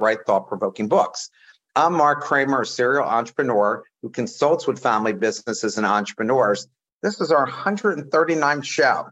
write 0.00 0.26
thought 0.26 0.48
provoking 0.48 0.88
books. 0.88 1.30
I'm 1.76 1.94
Mark 1.94 2.22
Kramer, 2.22 2.62
a 2.62 2.66
serial 2.66 3.04
entrepreneur 3.04 3.84
who 4.02 4.10
consults 4.10 4.66
with 4.66 4.82
family 4.82 5.12
businesses 5.12 5.76
and 5.76 5.86
entrepreneurs. 5.86 6.66
This 7.02 7.20
is 7.20 7.30
our 7.30 7.46
139th 7.46 8.64
show. 8.64 9.08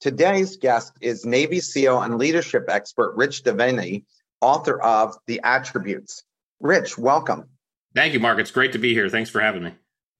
Today's 0.00 0.56
guest 0.56 0.92
is 1.00 1.24
Navy 1.24 1.60
SEAL 1.60 2.02
and 2.02 2.18
leadership 2.18 2.64
expert 2.68 3.14
Rich 3.14 3.44
Diviney, 3.44 4.04
author 4.40 4.82
of 4.82 5.16
The 5.26 5.40
Attributes. 5.44 6.24
Rich, 6.60 6.98
welcome. 6.98 7.48
Thank 7.94 8.14
you, 8.14 8.20
Mark. 8.20 8.40
It's 8.40 8.50
great 8.50 8.72
to 8.72 8.78
be 8.78 8.94
here. 8.94 9.08
Thanks 9.08 9.30
for 9.30 9.40
having 9.40 9.62
me. 9.62 9.74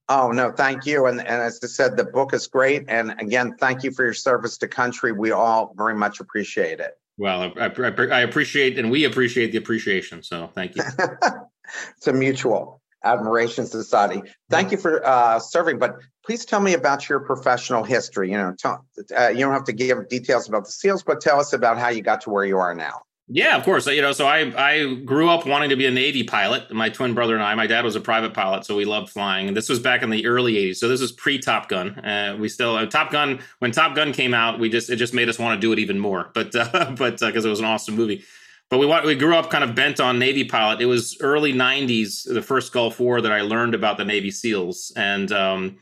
Oh, 0.09 0.31
no, 0.31 0.51
thank 0.51 0.85
you. 0.85 1.07
And, 1.07 1.19
and 1.19 1.41
as 1.41 1.59
I 1.63 1.67
said, 1.67 1.97
the 1.97 2.05
book 2.05 2.33
is 2.33 2.47
great. 2.47 2.85
And 2.87 3.11
again, 3.19 3.55
thank 3.59 3.83
you 3.83 3.91
for 3.91 4.03
your 4.03 4.13
service 4.13 4.57
to 4.59 4.67
country. 4.67 5.11
We 5.11 5.31
all 5.31 5.73
very 5.75 5.95
much 5.95 6.19
appreciate 6.19 6.79
it. 6.79 6.97
Well, 7.17 7.53
I, 7.57 7.65
I, 7.67 7.91
I 7.91 8.21
appreciate 8.21 8.79
and 8.79 8.89
we 8.89 9.05
appreciate 9.05 9.51
the 9.51 9.57
appreciation. 9.57 10.23
So 10.23 10.49
thank 10.53 10.75
you. 10.75 10.83
it's 11.97 12.07
a 12.07 12.13
mutual 12.13 12.81
admiration 13.03 13.65
society. 13.65 14.21
Thank 14.49 14.71
you 14.71 14.77
for 14.77 15.05
uh, 15.05 15.39
serving, 15.39 15.77
but 15.77 15.97
please 16.25 16.45
tell 16.45 16.61
me 16.61 16.73
about 16.73 17.09
your 17.09 17.19
professional 17.19 17.83
history. 17.83 18.31
You 18.31 18.37
know, 18.37 18.55
uh, 18.65 19.27
you 19.27 19.39
don't 19.39 19.53
have 19.53 19.65
to 19.65 19.73
give 19.73 20.07
details 20.07 20.47
about 20.47 20.65
the 20.65 20.71
SEALs, 20.71 21.03
but 21.03 21.21
tell 21.21 21.39
us 21.39 21.53
about 21.53 21.77
how 21.77 21.89
you 21.89 22.01
got 22.01 22.21
to 22.21 22.29
where 22.29 22.45
you 22.45 22.57
are 22.57 22.73
now. 22.73 23.01
Yeah, 23.29 23.55
of 23.55 23.63
course. 23.63 23.87
You 23.87 24.01
know, 24.01 24.11
so 24.11 24.27
I 24.27 24.51
I 24.57 24.95
grew 24.95 25.29
up 25.29 25.45
wanting 25.45 25.69
to 25.69 25.77
be 25.77 25.85
a 25.85 25.91
Navy 25.91 26.23
pilot. 26.23 26.71
My 26.71 26.89
twin 26.89 27.13
brother 27.13 27.33
and 27.35 27.43
I. 27.43 27.55
My 27.55 27.67
dad 27.67 27.85
was 27.85 27.95
a 27.95 28.01
private 28.01 28.33
pilot, 28.33 28.65
so 28.65 28.75
we 28.75 28.83
loved 28.83 29.09
flying. 29.09 29.47
And 29.47 29.55
this 29.55 29.69
was 29.69 29.79
back 29.79 30.03
in 30.03 30.09
the 30.09 30.25
early 30.25 30.55
'80s. 30.55 30.75
So 30.75 30.89
this 30.89 30.99
was 30.99 31.13
pre 31.13 31.39
Top 31.39 31.69
Gun. 31.69 31.97
Uh, 31.99 32.35
we 32.37 32.49
still 32.49 32.75
uh, 32.75 32.85
Top 32.85 33.11
Gun. 33.11 33.39
When 33.59 33.71
Top 33.71 33.95
Gun 33.95 34.11
came 34.11 34.33
out, 34.33 34.59
we 34.59 34.69
just 34.69 34.89
it 34.89 34.97
just 34.97 35.13
made 35.13 35.29
us 35.29 35.39
want 35.39 35.59
to 35.59 35.65
do 35.65 35.71
it 35.71 35.79
even 35.79 35.99
more. 35.99 36.31
But 36.33 36.53
uh, 36.53 36.91
but 36.97 37.19
because 37.19 37.45
uh, 37.45 37.47
it 37.47 37.51
was 37.51 37.59
an 37.59 37.65
awesome 37.65 37.95
movie. 37.95 38.23
But 38.69 38.79
we 38.79 38.87
we 39.05 39.15
grew 39.15 39.35
up 39.35 39.49
kind 39.49 39.63
of 39.63 39.73
bent 39.73 40.01
on 40.01 40.19
Navy 40.19 40.43
pilot. 40.43 40.81
It 40.81 40.85
was 40.87 41.17
early 41.21 41.53
'90s, 41.53 42.31
the 42.31 42.41
first 42.41 42.73
Gulf 42.73 42.99
War, 42.99 43.21
that 43.21 43.31
I 43.31 43.41
learned 43.41 43.73
about 43.73 43.97
the 43.97 44.05
Navy 44.05 44.31
SEALs, 44.31 44.91
and 44.97 45.31
um, 45.31 45.77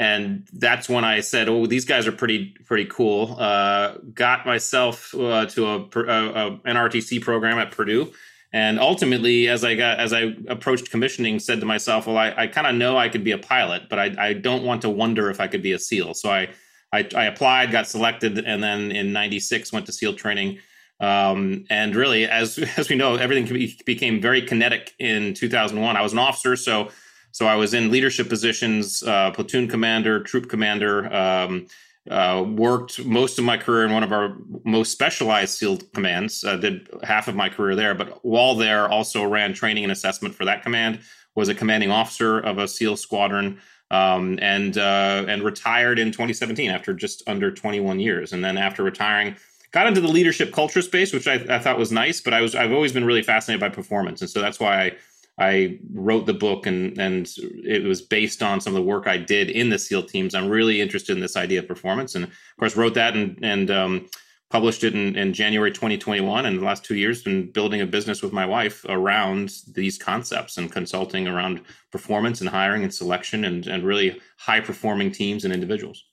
and 0.00 0.48
that's 0.54 0.88
when 0.88 1.04
I 1.04 1.20
said, 1.20 1.50
"Oh, 1.50 1.66
these 1.66 1.84
guys 1.84 2.06
are 2.06 2.12
pretty 2.12 2.56
pretty 2.64 2.86
cool." 2.86 3.36
Uh, 3.38 3.98
got 4.14 4.46
myself 4.46 5.14
uh, 5.14 5.44
to 5.44 5.66
a, 5.66 5.76
a, 5.76 6.00
a, 6.00 6.46
an 6.64 6.76
RTC 6.76 7.20
program 7.20 7.58
at 7.58 7.70
Purdue, 7.70 8.10
and 8.50 8.80
ultimately, 8.80 9.46
as 9.46 9.62
I 9.62 9.74
got 9.74 10.00
as 10.00 10.14
I 10.14 10.34
approached 10.48 10.90
commissioning, 10.90 11.38
said 11.38 11.60
to 11.60 11.66
myself, 11.66 12.06
"Well, 12.06 12.16
I, 12.16 12.32
I 12.34 12.46
kind 12.46 12.66
of 12.66 12.76
know 12.76 12.96
I 12.96 13.10
could 13.10 13.24
be 13.24 13.32
a 13.32 13.38
pilot, 13.38 13.90
but 13.90 13.98
I, 13.98 14.14
I 14.18 14.32
don't 14.32 14.64
want 14.64 14.80
to 14.82 14.88
wonder 14.88 15.28
if 15.28 15.38
I 15.38 15.48
could 15.48 15.62
be 15.62 15.72
a 15.72 15.78
SEAL." 15.78 16.14
So 16.14 16.30
I 16.30 16.48
I, 16.90 17.06
I 17.14 17.24
applied, 17.26 17.70
got 17.70 17.86
selected, 17.86 18.38
and 18.38 18.62
then 18.62 18.92
in 18.92 19.12
'96 19.12 19.70
went 19.70 19.84
to 19.84 19.92
SEAL 19.92 20.14
training. 20.14 20.60
Um, 20.98 21.66
and 21.68 21.94
really, 21.94 22.26
as 22.26 22.58
as 22.78 22.88
we 22.88 22.96
know, 22.96 23.16
everything 23.16 23.70
became 23.84 24.22
very 24.22 24.40
kinetic 24.40 24.94
in 24.98 25.34
2001. 25.34 25.94
I 25.94 26.00
was 26.00 26.14
an 26.14 26.18
officer, 26.18 26.56
so 26.56 26.88
so 27.32 27.46
I 27.46 27.56
was 27.56 27.74
in 27.74 27.90
leadership 27.90 28.28
positions, 28.28 29.02
uh, 29.02 29.30
platoon 29.30 29.68
commander, 29.68 30.20
troop 30.20 30.48
commander. 30.48 31.12
Um, 31.12 31.66
uh, 32.10 32.44
worked 32.56 33.04
most 33.04 33.38
of 33.38 33.44
my 33.44 33.58
career 33.58 33.84
in 33.84 33.92
one 33.92 34.02
of 34.02 34.10
our 34.12 34.36
most 34.64 34.90
specialized 34.90 35.58
SEAL 35.58 35.78
commands. 35.94 36.42
Uh, 36.42 36.56
did 36.56 36.88
half 37.02 37.28
of 37.28 37.36
my 37.36 37.48
career 37.48 37.76
there, 37.76 37.94
but 37.94 38.24
while 38.24 38.54
there, 38.54 38.88
also 38.88 39.22
ran 39.24 39.52
training 39.52 39.84
and 39.84 39.92
assessment 39.92 40.34
for 40.34 40.44
that 40.44 40.62
command. 40.62 41.00
Was 41.36 41.48
a 41.48 41.54
commanding 41.54 41.90
officer 41.90 42.40
of 42.40 42.58
a 42.58 42.66
SEAL 42.66 42.96
squadron, 42.96 43.60
um, 43.90 44.38
and 44.42 44.76
uh, 44.78 45.24
and 45.28 45.42
retired 45.42 45.98
in 45.98 46.10
2017 46.10 46.70
after 46.70 46.92
just 46.92 47.22
under 47.28 47.52
21 47.52 48.00
years. 48.00 48.32
And 48.32 48.44
then 48.44 48.58
after 48.58 48.82
retiring, 48.82 49.36
got 49.70 49.86
into 49.86 50.00
the 50.00 50.08
leadership 50.08 50.52
culture 50.52 50.82
space, 50.82 51.12
which 51.12 51.28
I, 51.28 51.34
I 51.48 51.58
thought 51.58 51.78
was 51.78 51.92
nice. 51.92 52.20
But 52.20 52.34
I 52.34 52.40
was 52.40 52.54
I've 52.54 52.72
always 52.72 52.92
been 52.92 53.04
really 53.04 53.22
fascinated 53.22 53.60
by 53.60 53.68
performance, 53.68 54.20
and 54.20 54.30
so 54.30 54.40
that's 54.40 54.58
why 54.58 54.82
I 54.82 54.92
I 55.40 55.78
wrote 55.94 56.26
the 56.26 56.34
book 56.34 56.66
and 56.66 56.96
and 56.98 57.28
it 57.64 57.82
was 57.82 58.02
based 58.02 58.42
on 58.42 58.60
some 58.60 58.74
of 58.74 58.82
the 58.82 58.86
work 58.86 59.06
I 59.06 59.16
did 59.16 59.48
in 59.48 59.70
the 59.70 59.78
SEAL 59.78 60.04
teams. 60.04 60.34
I'm 60.34 60.50
really 60.50 60.80
interested 60.80 61.16
in 61.16 61.20
this 61.20 61.36
idea 61.36 61.60
of 61.60 61.66
performance, 61.66 62.14
and 62.14 62.24
of 62.24 62.32
course 62.58 62.76
wrote 62.76 62.94
that 62.94 63.16
and 63.16 63.38
and 63.42 63.70
um, 63.70 64.06
published 64.50 64.84
it 64.84 64.94
in, 64.94 65.16
in, 65.16 65.32
January 65.32 65.70
2021. 65.70 66.44
And 66.44 66.58
the 66.58 66.64
last 66.64 66.84
two 66.84 66.96
years, 66.96 67.22
been 67.22 67.50
building 67.50 67.80
a 67.80 67.86
business 67.86 68.20
with 68.20 68.32
my 68.32 68.44
wife 68.44 68.84
around 68.88 69.54
these 69.72 69.96
concepts 69.96 70.58
and 70.58 70.70
consulting 70.70 71.26
around 71.26 71.62
performance 71.90 72.40
and 72.40 72.50
hiring 72.50 72.82
and 72.82 72.92
selection 72.92 73.46
and 73.46 73.66
and 73.66 73.82
really 73.82 74.20
high 74.36 74.60
performing 74.60 75.10
teams 75.10 75.44
and 75.44 75.54
individuals. 75.54 76.04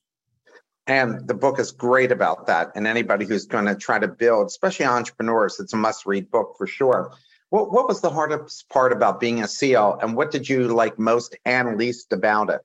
And 0.88 1.28
the 1.28 1.34
book 1.34 1.60
is 1.60 1.74
great 1.74 2.14
about 2.14 2.48
that. 2.48 2.72
And 2.76 2.88
anybody 2.88 3.26
who's 3.26 3.46
going 3.46 3.66
to 3.66 3.76
try 3.76 4.00
to 4.00 4.08
build, 4.08 4.48
especially 4.48 4.86
entrepreneurs, 4.86 5.60
it's 5.60 5.74
a 5.74 5.78
must 5.78 6.06
read 6.06 6.32
book 6.32 6.56
for 6.58 6.66
sure. 6.66 7.12
What 7.50 7.72
what 7.72 7.88
was 7.88 8.02
the 8.02 8.10
hardest 8.10 8.68
part 8.70 8.92
about 8.92 9.20
being 9.20 9.42
a 9.42 9.48
SEAL, 9.48 10.00
and 10.02 10.16
what 10.16 10.32
did 10.32 10.50
you 10.50 10.68
like 10.68 11.00
most 11.00 11.36
and 11.46 11.78
least 11.78 12.12
about 12.12 12.50
it? 12.50 12.62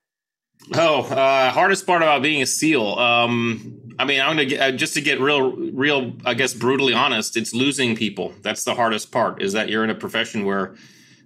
Oh, 0.74 1.02
uh, 1.02 1.50
hardest 1.50 1.86
part 1.86 2.02
about 2.02 2.22
being 2.22 2.42
a 2.42 2.46
SEAL. 2.46 2.98
Um, 2.98 3.80
I 3.98 4.04
mean, 4.04 4.20
I'm 4.20 4.30
gonna 4.30 4.44
get, 4.44 4.60
uh, 4.60 4.72
just 4.72 4.94
to 4.94 5.00
get 5.00 5.20
real, 5.20 5.56
real. 5.56 6.12
I 6.24 6.34
guess 6.34 6.54
brutally 6.54 6.94
honest, 6.94 7.36
it's 7.36 7.52
losing 7.54 7.96
people. 7.96 8.34
That's 8.42 8.64
the 8.64 8.74
hardest 8.74 9.12
part. 9.12 9.42
Is 9.42 9.52
that 9.54 9.68
you're 9.68 9.84
in 9.84 9.90
a 9.90 9.94
profession 9.94 10.44
where, 10.44 10.74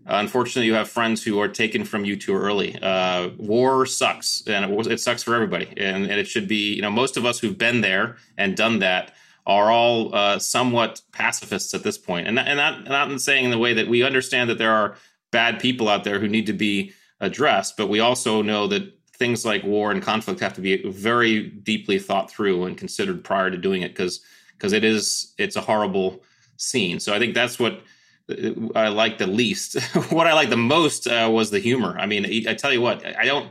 uh, 0.07 0.17
unfortunately, 0.21 0.67
you 0.67 0.75
have 0.75 0.89
friends 0.89 1.23
who 1.23 1.39
are 1.41 1.49
taken 1.49 1.85
from 1.85 2.05
you 2.05 2.17
too 2.17 2.35
early. 2.35 2.79
Uh, 2.81 3.31
war 3.37 3.87
sucks, 3.87 4.43
and 4.47 4.71
it, 4.71 4.87
it 4.87 5.01
sucks 5.01 5.23
for 5.23 5.35
everybody. 5.35 5.69
And, 5.77 6.05
and 6.05 6.21
it 6.21 6.27
should 6.29 6.49
be, 6.49 6.75
you 6.75 6.83
know, 6.83 6.91
most 6.91 7.17
of 7.17 7.25
us 7.25 7.39
who've 7.39 7.59
been 7.59 7.81
there 7.81 8.17
and 8.37 8.57
done 8.57 8.79
that 8.81 9.16
are 9.47 9.71
all 9.71 10.15
uh, 10.15 10.39
somewhat 10.39 11.01
pacifists 11.13 11.73
at 11.75 11.83
this 11.83 11.99
point, 11.99 12.27
and 12.27 12.39
and 12.39 12.57
not 12.57 12.85
not 12.85 13.11
in 13.11 13.19
saying 13.19 13.45
in 13.45 13.51
the 13.51 13.59
way 13.59 13.75
that 13.75 13.89
we 13.89 14.03
understand 14.03 14.51
that 14.51 14.59
there 14.59 14.73
are 14.73 14.97
bad 15.31 15.61
people 15.61 15.89
out 15.89 16.05
there 16.05 16.19
who 16.19 16.29
need 16.29 16.47
to 16.47 16.53
be 16.53 16.93
addressed, 17.21 17.77
but 17.77 17.89
we 17.89 18.01
also 18.01 18.43
know 18.43 18.67
that 18.67 18.93
things 19.15 19.47
like 19.47 19.65
war 19.65 19.91
and 19.91 20.03
conflict 20.03 20.41
have 20.41 20.55
to 20.55 20.61
be 20.61 20.83
very 20.91 21.49
deeply 21.49 21.99
thought 21.99 22.31
through 22.31 22.65
and 22.65 22.77
considered 22.77 23.25
prior 23.25 23.51
to 23.51 23.57
doing 23.57 23.83
it 23.83 23.89
because 23.89 24.21
because 24.53 24.73
it 24.73 24.85
is 24.85 25.35
it's 25.39 25.57
a 25.57 25.61
horrible 25.61 26.23
scene. 26.57 27.01
So 27.01 27.15
I 27.15 27.19
think 27.19 27.35
that's 27.35 27.59
what 27.59 27.83
uh, 28.31 28.53
I 28.75 28.89
like 28.89 29.19
the 29.19 29.27
least. 29.27 29.81
what 30.11 30.27
I 30.27 30.35
like 30.35 30.51
the 30.51 30.57
most 30.57 31.07
uh, 31.07 31.31
was 31.33 31.51
the 31.51 31.59
humor. 31.59 31.97
I 31.99 32.07
mean, 32.07 32.49
I 32.49 32.55
tell 32.55 32.73
you 32.73 32.81
what, 32.81 33.05
I 33.05 33.25
don't 33.25 33.51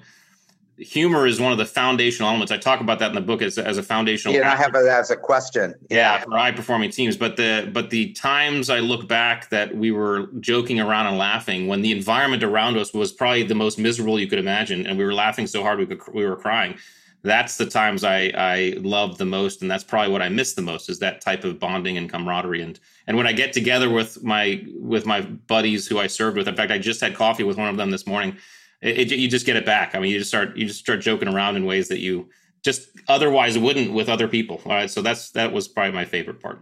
humor 0.77 1.25
is 1.25 1.39
one 1.39 1.51
of 1.51 1.57
the 1.57 1.65
foundational 1.65 2.29
elements. 2.29 2.51
I 2.51 2.57
talk 2.57 2.81
about 2.81 2.99
that 2.99 3.09
in 3.09 3.15
the 3.15 3.21
book 3.21 3.41
as, 3.41 3.57
as 3.57 3.77
a 3.77 3.83
foundational. 3.83 4.35
Yeah, 4.35 4.51
I 4.51 4.55
have 4.55 4.75
it 4.75 4.85
as 4.87 5.09
a 5.09 5.15
question. 5.15 5.73
Yeah, 5.89 6.19
for 6.19 6.31
high 6.31 6.51
performing 6.51 6.89
teams. 6.89 7.15
But 7.15 7.37
the 7.37 7.69
but 7.73 7.89
the 7.89 8.11
times 8.13 8.69
I 8.69 8.79
look 8.79 9.07
back 9.07 9.49
that 9.49 9.75
we 9.75 9.91
were 9.91 10.27
joking 10.39 10.79
around 10.79 11.07
and 11.07 11.17
laughing 11.17 11.67
when 11.67 11.81
the 11.81 11.91
environment 11.91 12.43
around 12.43 12.77
us 12.77 12.93
was 12.93 13.11
probably 13.11 13.43
the 13.43 13.55
most 13.55 13.79
miserable 13.79 14.19
you 14.19 14.27
could 14.27 14.39
imagine, 14.39 14.85
and 14.85 14.97
we 14.97 15.05
were 15.05 15.13
laughing 15.13 15.47
so 15.47 15.61
hard 15.61 15.79
we 15.79 15.85
could 15.85 16.01
we 16.13 16.25
were 16.25 16.35
crying. 16.35 16.75
That's 17.23 17.57
the 17.57 17.65
times 17.65 18.03
I 18.03 18.31
I 18.35 18.73
love 18.77 19.17
the 19.17 19.25
most, 19.25 19.61
and 19.61 19.71
that's 19.71 19.83
probably 19.83 20.11
what 20.11 20.21
I 20.21 20.29
miss 20.29 20.53
the 20.53 20.61
most 20.61 20.89
is 20.89 20.99
that 20.99 21.21
type 21.21 21.43
of 21.43 21.57
bonding 21.57 21.97
and 21.97 22.09
camaraderie. 22.09 22.61
And 22.61 22.79
and 23.07 23.15
when 23.15 23.27
I 23.27 23.31
get 23.31 23.53
together 23.53 23.89
with 23.89 24.23
my 24.23 24.63
with 24.75 25.05
my 25.05 25.21
buddies 25.21 25.87
who 25.87 25.99
I 25.99 26.07
served 26.07 26.37
with, 26.37 26.47
in 26.49 26.55
fact, 26.55 26.71
I 26.71 26.77
just 26.79 26.99
had 26.99 27.15
coffee 27.15 27.43
with 27.43 27.57
one 27.57 27.69
of 27.69 27.77
them 27.77 27.91
this 27.91 28.05
morning 28.05 28.37
it, 28.81 29.11
it, 29.11 29.17
you 29.17 29.27
just 29.27 29.45
get 29.45 29.55
it 29.55 29.65
back. 29.65 29.95
I 29.95 29.99
mean, 29.99 30.11
you 30.11 30.19
just 30.19 30.29
start 30.29 30.55
you 30.55 30.67
just 30.67 30.79
start 30.79 31.01
joking 31.01 31.27
around 31.27 31.55
in 31.55 31.65
ways 31.65 31.87
that 31.89 31.99
you 31.99 32.29
just 32.63 32.89
otherwise 33.07 33.57
wouldn't 33.57 33.93
with 33.93 34.09
other 34.09 34.27
people. 34.27 34.61
All 34.65 34.71
right, 34.71 34.89
so 34.89 35.01
that's 35.01 35.31
that 35.31 35.53
was 35.53 35.67
probably 35.67 35.93
my 35.93 36.05
favorite 36.05 36.41
part. 36.41 36.59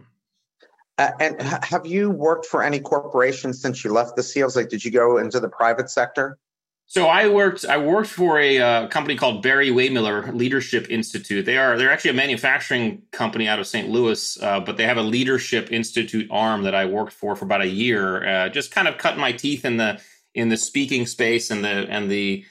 Uh, 0.96 1.10
and 1.18 1.42
have 1.42 1.86
you 1.86 2.10
worked 2.10 2.46
for 2.46 2.62
any 2.62 2.78
corporations 2.78 3.60
since 3.60 3.82
you 3.84 3.92
left 3.92 4.14
the 4.14 4.22
SEALs? 4.22 4.54
Like, 4.54 4.68
did 4.68 4.84
you 4.84 4.92
go 4.92 5.18
into 5.18 5.40
the 5.40 5.48
private 5.48 5.90
sector? 5.90 6.38
So 6.86 7.06
I 7.06 7.28
worked. 7.28 7.64
I 7.64 7.78
worked 7.78 8.10
for 8.10 8.38
a 8.38 8.58
uh, 8.58 8.88
company 8.88 9.16
called 9.16 9.42
Barry-Wehmiller 9.42 10.34
Leadership 10.34 10.86
Institute. 10.90 11.46
They 11.46 11.56
are 11.56 11.78
they're 11.78 11.90
actually 11.90 12.10
a 12.10 12.14
manufacturing 12.14 13.02
company 13.10 13.48
out 13.48 13.58
of 13.58 13.66
St. 13.66 13.88
Louis, 13.88 14.40
uh, 14.42 14.60
but 14.60 14.76
they 14.76 14.84
have 14.84 14.98
a 14.98 15.02
leadership 15.02 15.72
institute 15.72 16.28
arm 16.30 16.62
that 16.64 16.74
I 16.74 16.84
worked 16.84 17.14
for 17.14 17.34
for 17.34 17.46
about 17.46 17.62
a 17.62 17.68
year. 17.68 18.26
Uh, 18.26 18.48
just 18.50 18.70
kind 18.70 18.86
of 18.86 18.98
cut 18.98 19.16
my 19.16 19.32
teeth 19.32 19.64
in 19.64 19.78
the 19.78 20.00
in 20.34 20.48
the 20.48 20.56
speaking 20.56 21.06
space 21.06 21.50
and 21.50 21.64
the 21.64 21.86
and 21.88 22.10
the 22.10 22.44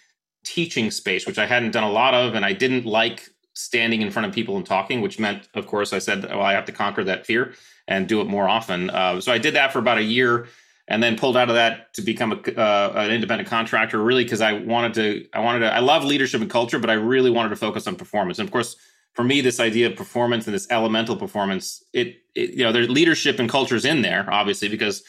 teaching 0.44 0.92
space, 0.92 1.26
which 1.26 1.38
I 1.38 1.46
hadn't 1.46 1.72
done 1.72 1.84
a 1.84 1.92
lot 1.92 2.14
of, 2.14 2.36
and 2.36 2.46
I 2.46 2.54
didn't 2.54 2.86
like 2.86 3.30
standing 3.54 4.02
in 4.02 4.12
front 4.12 4.28
of 4.28 4.34
people 4.34 4.58
and 4.58 4.66
talking, 4.66 5.02
which 5.02 5.20
meant, 5.20 5.48
of 5.54 5.68
course, 5.68 5.94
I 5.94 6.00
said, 6.00 6.26
well, 6.26 6.42
I 6.42 6.54
have 6.54 6.66
to 6.66 6.72
conquer 6.72 7.04
that 7.06 7.26
fear 7.26 7.54
and 7.88 8.08
do 8.08 8.20
it 8.20 8.26
more 8.26 8.50
often. 8.50 8.90
Uh, 8.90 9.22
so 9.22 9.32
I 9.32 9.38
did 9.38 9.56
that 9.56 9.72
for 9.72 9.80
about 9.80 10.00
a 10.00 10.04
year. 10.04 10.48
and 10.88 11.02
then 11.02 11.18
pulled 11.18 11.38
out 11.38 11.50
of 11.50 11.56
that 11.56 11.94
to 11.94 12.02
become 12.02 12.34
a, 12.34 12.60
uh, 12.60 12.94
an 12.96 13.12
independent 13.12 13.50
contractor 13.50 14.02
really 14.04 14.24
because 14.24 14.42
i 14.42 14.52
wanted 14.52 14.94
to 14.94 15.26
i 15.34 15.40
wanted 15.40 15.60
to 15.60 15.74
i 15.74 15.80
love 15.80 16.04
leadership 16.04 16.42
and 16.42 16.50
culture 16.50 16.80
but 16.80 16.90
i 16.90 16.94
really 16.94 17.30
wanted 17.30 17.50
to 17.50 17.56
focus 17.56 17.88
on 17.88 17.96
performance 17.96 18.40
and 18.40 18.48
of 18.48 18.52
course 18.52 18.76
for 19.14 19.24
me 19.24 19.42
this 19.42 19.60
idea 19.60 19.88
of 19.88 19.96
performance 19.96 20.46
and 20.46 20.54
this 20.54 20.68
elemental 20.70 21.16
performance 21.16 21.84
it, 21.94 22.18
it 22.36 22.52
you 22.52 22.64
know 22.64 22.72
there's 22.72 22.90
leadership 22.90 23.40
and 23.40 23.50
cultures 23.50 23.86
in 23.86 24.02
there 24.02 24.28
obviously 24.30 24.68
because 24.68 25.04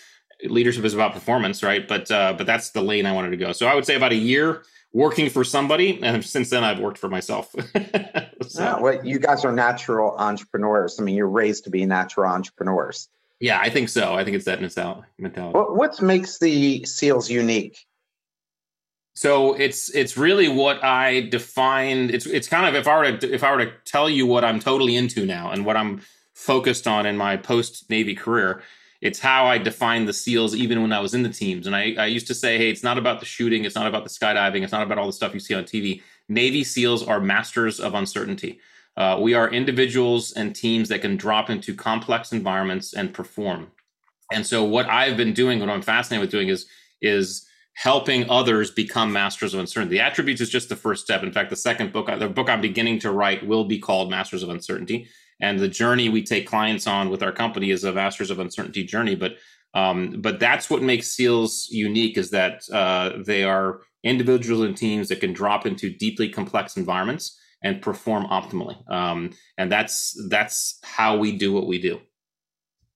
leadership 0.45 0.85
is 0.85 0.95
about 0.95 1.13
performance 1.13 1.63
right 1.63 1.87
but 1.89 2.11
uh, 2.11 2.35
but 2.37 2.47
that's 2.47 2.71
the 2.71 2.83
lane 2.83 3.07
i 3.07 3.13
wanted 3.13 3.31
to 3.31 3.37
go 3.37 3.53
so 3.53 3.67
i 3.67 3.75
would 3.75 3.87
say 3.87 3.95
about 3.95 4.13
a 4.13 4.17
year 4.17 4.63
working 4.93 5.29
for 5.29 5.45
somebody 5.45 6.01
and 6.03 6.25
since 6.25 6.51
then 6.51 6.65
i've 6.65 6.79
worked 6.79 6.99
for 6.99 7.09
myself 7.09 7.53
so. 8.47 8.63
yeah, 8.63 8.79
well 8.79 9.05
you 9.05 9.19
guys 9.19 9.45
are 9.45 9.53
natural 9.53 10.15
entrepreneurs 10.19 11.01
i 11.01 11.03
mean 11.03 11.15
you're 11.15 11.29
raised 11.29 11.65
to 11.65 11.71
be 11.71 11.85
natural 11.87 12.31
entrepreneurs 12.31 13.09
yeah, 13.41 13.61
I 13.61 13.69
think 13.69 13.89
so. 13.89 14.15
I 14.15 14.25
think 14.25 14.37
it's 14.37 14.47
that 14.47 14.61
mentality. 14.61 15.07
What 15.19 15.77
what 15.77 16.01
makes 16.01 16.39
the 16.39 16.85
seals 16.85 17.29
unique? 17.29 17.85
So 19.15 19.55
it's 19.55 19.91
it's 19.91 20.17
really 20.17 20.49
what 20.49 20.83
I 20.83 21.23
defined. 21.29 22.11
It's 22.11 22.27
it's 22.27 22.49
kind 22.49 22.67
of 22.67 22.75
if 22.75 22.89
I 22.89 22.97
were 22.97 23.17
to 23.19 23.35
if 23.35 23.45
I 23.45 23.53
were 23.53 23.65
to 23.65 23.73
tell 23.85 24.09
you 24.09 24.27
what 24.27 24.45
I'm 24.45 24.61
totally 24.61 24.97
into 24.97 25.27
now 25.27 25.51
and 25.51 25.67
what 25.67 25.77
I'm 25.77 26.01
focused 26.33 26.89
on 26.89 27.07
in 27.07 27.17
my 27.17 27.37
post 27.37 27.91
Navy 27.91 28.15
career, 28.15 28.63
it's 29.05 29.19
how 29.19 29.45
I 29.45 29.59
defined 29.59 30.09
the 30.09 30.15
SEALs 30.15 30.57
even 30.57 30.81
when 30.81 30.91
I 30.91 30.99
was 30.99 31.13
in 31.13 31.23
the 31.23 31.29
teams. 31.29 31.67
And 31.67 31.77
I, 31.77 31.95
I 31.99 32.07
used 32.07 32.27
to 32.29 32.35
say, 32.35 32.57
hey, 32.57 32.71
it's 32.71 32.83
not 32.83 32.97
about 32.97 33.21
the 33.21 33.27
shooting, 33.27 33.67
it's 33.67 33.75
not 33.75 33.87
about 33.87 34.03
the 34.03 34.09
skydiving, 34.09 34.63
it's 34.63 34.73
not 34.73 34.83
about 34.83 34.97
all 34.97 35.07
the 35.07 35.13
stuff 35.13 35.35
you 35.35 35.41
see 35.41 35.53
on 35.53 35.65
TV. 35.65 36.01
Navy 36.31 36.65
SEALs 36.65 37.07
are 37.07 37.21
masters 37.21 37.81
of 37.81 37.93
uncertainty. 37.93 38.59
Uh, 38.97 39.19
we 39.21 39.35
are 39.35 39.51
individuals 39.51 40.33
and 40.33 40.57
teams 40.57 40.89
that 40.89 41.03
can 41.03 41.19
drop 41.19 41.51
into 41.51 41.75
complex 41.75 42.33
environments 42.33 42.95
and 42.95 43.13
perform. 43.13 43.71
And 44.33 44.47
so, 44.47 44.65
what 44.65 44.89
I've 44.89 45.19
been 45.19 45.35
doing, 45.35 45.61
what 45.61 45.69
I'm 45.69 45.83
fascinated 45.83 46.23
with 46.23 46.31
doing, 46.31 46.49
is 46.49 46.67
is 47.03 47.47
helping 47.75 48.31
others 48.31 48.71
become 48.71 49.13
masters 49.13 49.53
of 49.53 49.61
uncertainty. 49.61 49.97
The 49.97 50.01
attributes 50.01 50.41
is 50.41 50.49
just 50.49 50.71
the 50.71 50.77
first 50.77 51.05
step. 51.05 51.23
In 51.23 51.33
fact, 51.33 51.51
the 51.51 51.57
second 51.57 51.93
book, 51.93 52.07
the 52.07 52.29
book 52.29 52.49
I'm 52.49 52.63
beginning 52.63 53.01
to 53.01 53.11
write, 53.11 53.47
will 53.47 53.65
be 53.65 53.79
called 53.79 54.11
Masters 54.11 54.43
of 54.43 54.49
Uncertainty. 54.49 55.09
And 55.41 55.59
the 55.59 55.69
journey 55.69 56.09
we 56.09 56.23
take 56.23 56.47
clients 56.47 56.87
on 56.87 57.11
with 57.11 57.23
our 57.23 57.33
company 57.33 57.71
is 57.71 57.85
a 57.85 57.93
Masters 57.93 58.31
of 58.31 58.39
Uncertainty 58.39 58.85
journey. 58.85 59.15
But 59.15 59.37
um, 59.75 60.21
but 60.21 60.39
that's 60.39 60.71
what 60.71 60.83
makes 60.83 61.09
SEALs 61.09 61.69
unique 61.71 62.17
is 62.17 62.31
that 62.31 62.63
uh, 62.73 63.23
they 63.27 63.43
are 63.43 63.81
individuals 64.05 64.65
and 64.65 64.77
teams 64.77 65.09
that 65.09 65.21
can 65.21 65.33
drop 65.33 65.67
into 65.67 65.91
deeply 65.91 66.29
complex 66.29 66.77
environments 66.77 67.39
and 67.63 67.83
perform 67.83 68.27
optimally. 68.27 68.77
Um, 68.91 69.31
and 69.59 69.73
that's 69.73 70.17
that's 70.29 70.79
how 70.85 71.17
we 71.17 71.37
do 71.37 71.53
what 71.53 71.67
we 71.67 71.81
do. 71.81 72.01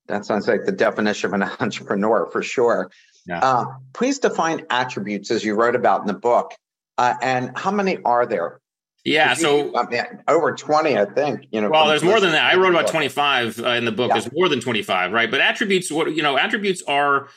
That 0.06 0.24
sounds 0.24 0.46
like 0.46 0.64
the 0.64 0.72
definition 0.72 1.28
of 1.28 1.40
an 1.40 1.42
entrepreneur 1.60 2.28
for 2.30 2.42
sure. 2.42 2.90
Yeah. 3.26 3.40
Uh, 3.40 3.64
please 3.92 4.18
define 4.18 4.64
attributes 4.70 5.30
as 5.30 5.44
you 5.44 5.54
wrote 5.54 5.74
about 5.74 6.02
in 6.02 6.06
the 6.06 6.14
book, 6.14 6.54
uh, 6.96 7.14
and 7.20 7.50
how 7.56 7.70
many 7.70 7.98
are 8.04 8.24
there? 8.24 8.60
Yeah, 9.04 9.34
so 9.34 9.74
I 9.76 9.88
mean, 9.88 10.02
over 10.28 10.54
twenty, 10.54 10.98
I 10.98 11.06
think. 11.06 11.46
You 11.50 11.62
know, 11.62 11.70
well, 11.70 11.86
there's 11.86 12.02
more 12.02 12.20
than 12.20 12.32
that. 12.32 12.52
I 12.52 12.58
wrote 12.58 12.70
about 12.74 12.88
twenty 12.88 13.08
five 13.08 13.58
uh, 13.58 13.70
in 13.70 13.84
the 13.84 13.92
book. 13.92 14.08
Yeah. 14.08 14.20
There's 14.20 14.32
more 14.32 14.48
than 14.48 14.60
twenty 14.60 14.82
five, 14.82 15.12
right? 15.12 15.30
But 15.30 15.40
attributes, 15.40 15.90
what 15.90 16.14
you 16.14 16.22
know, 16.22 16.36
attributes 16.36 16.82
are 16.86 17.28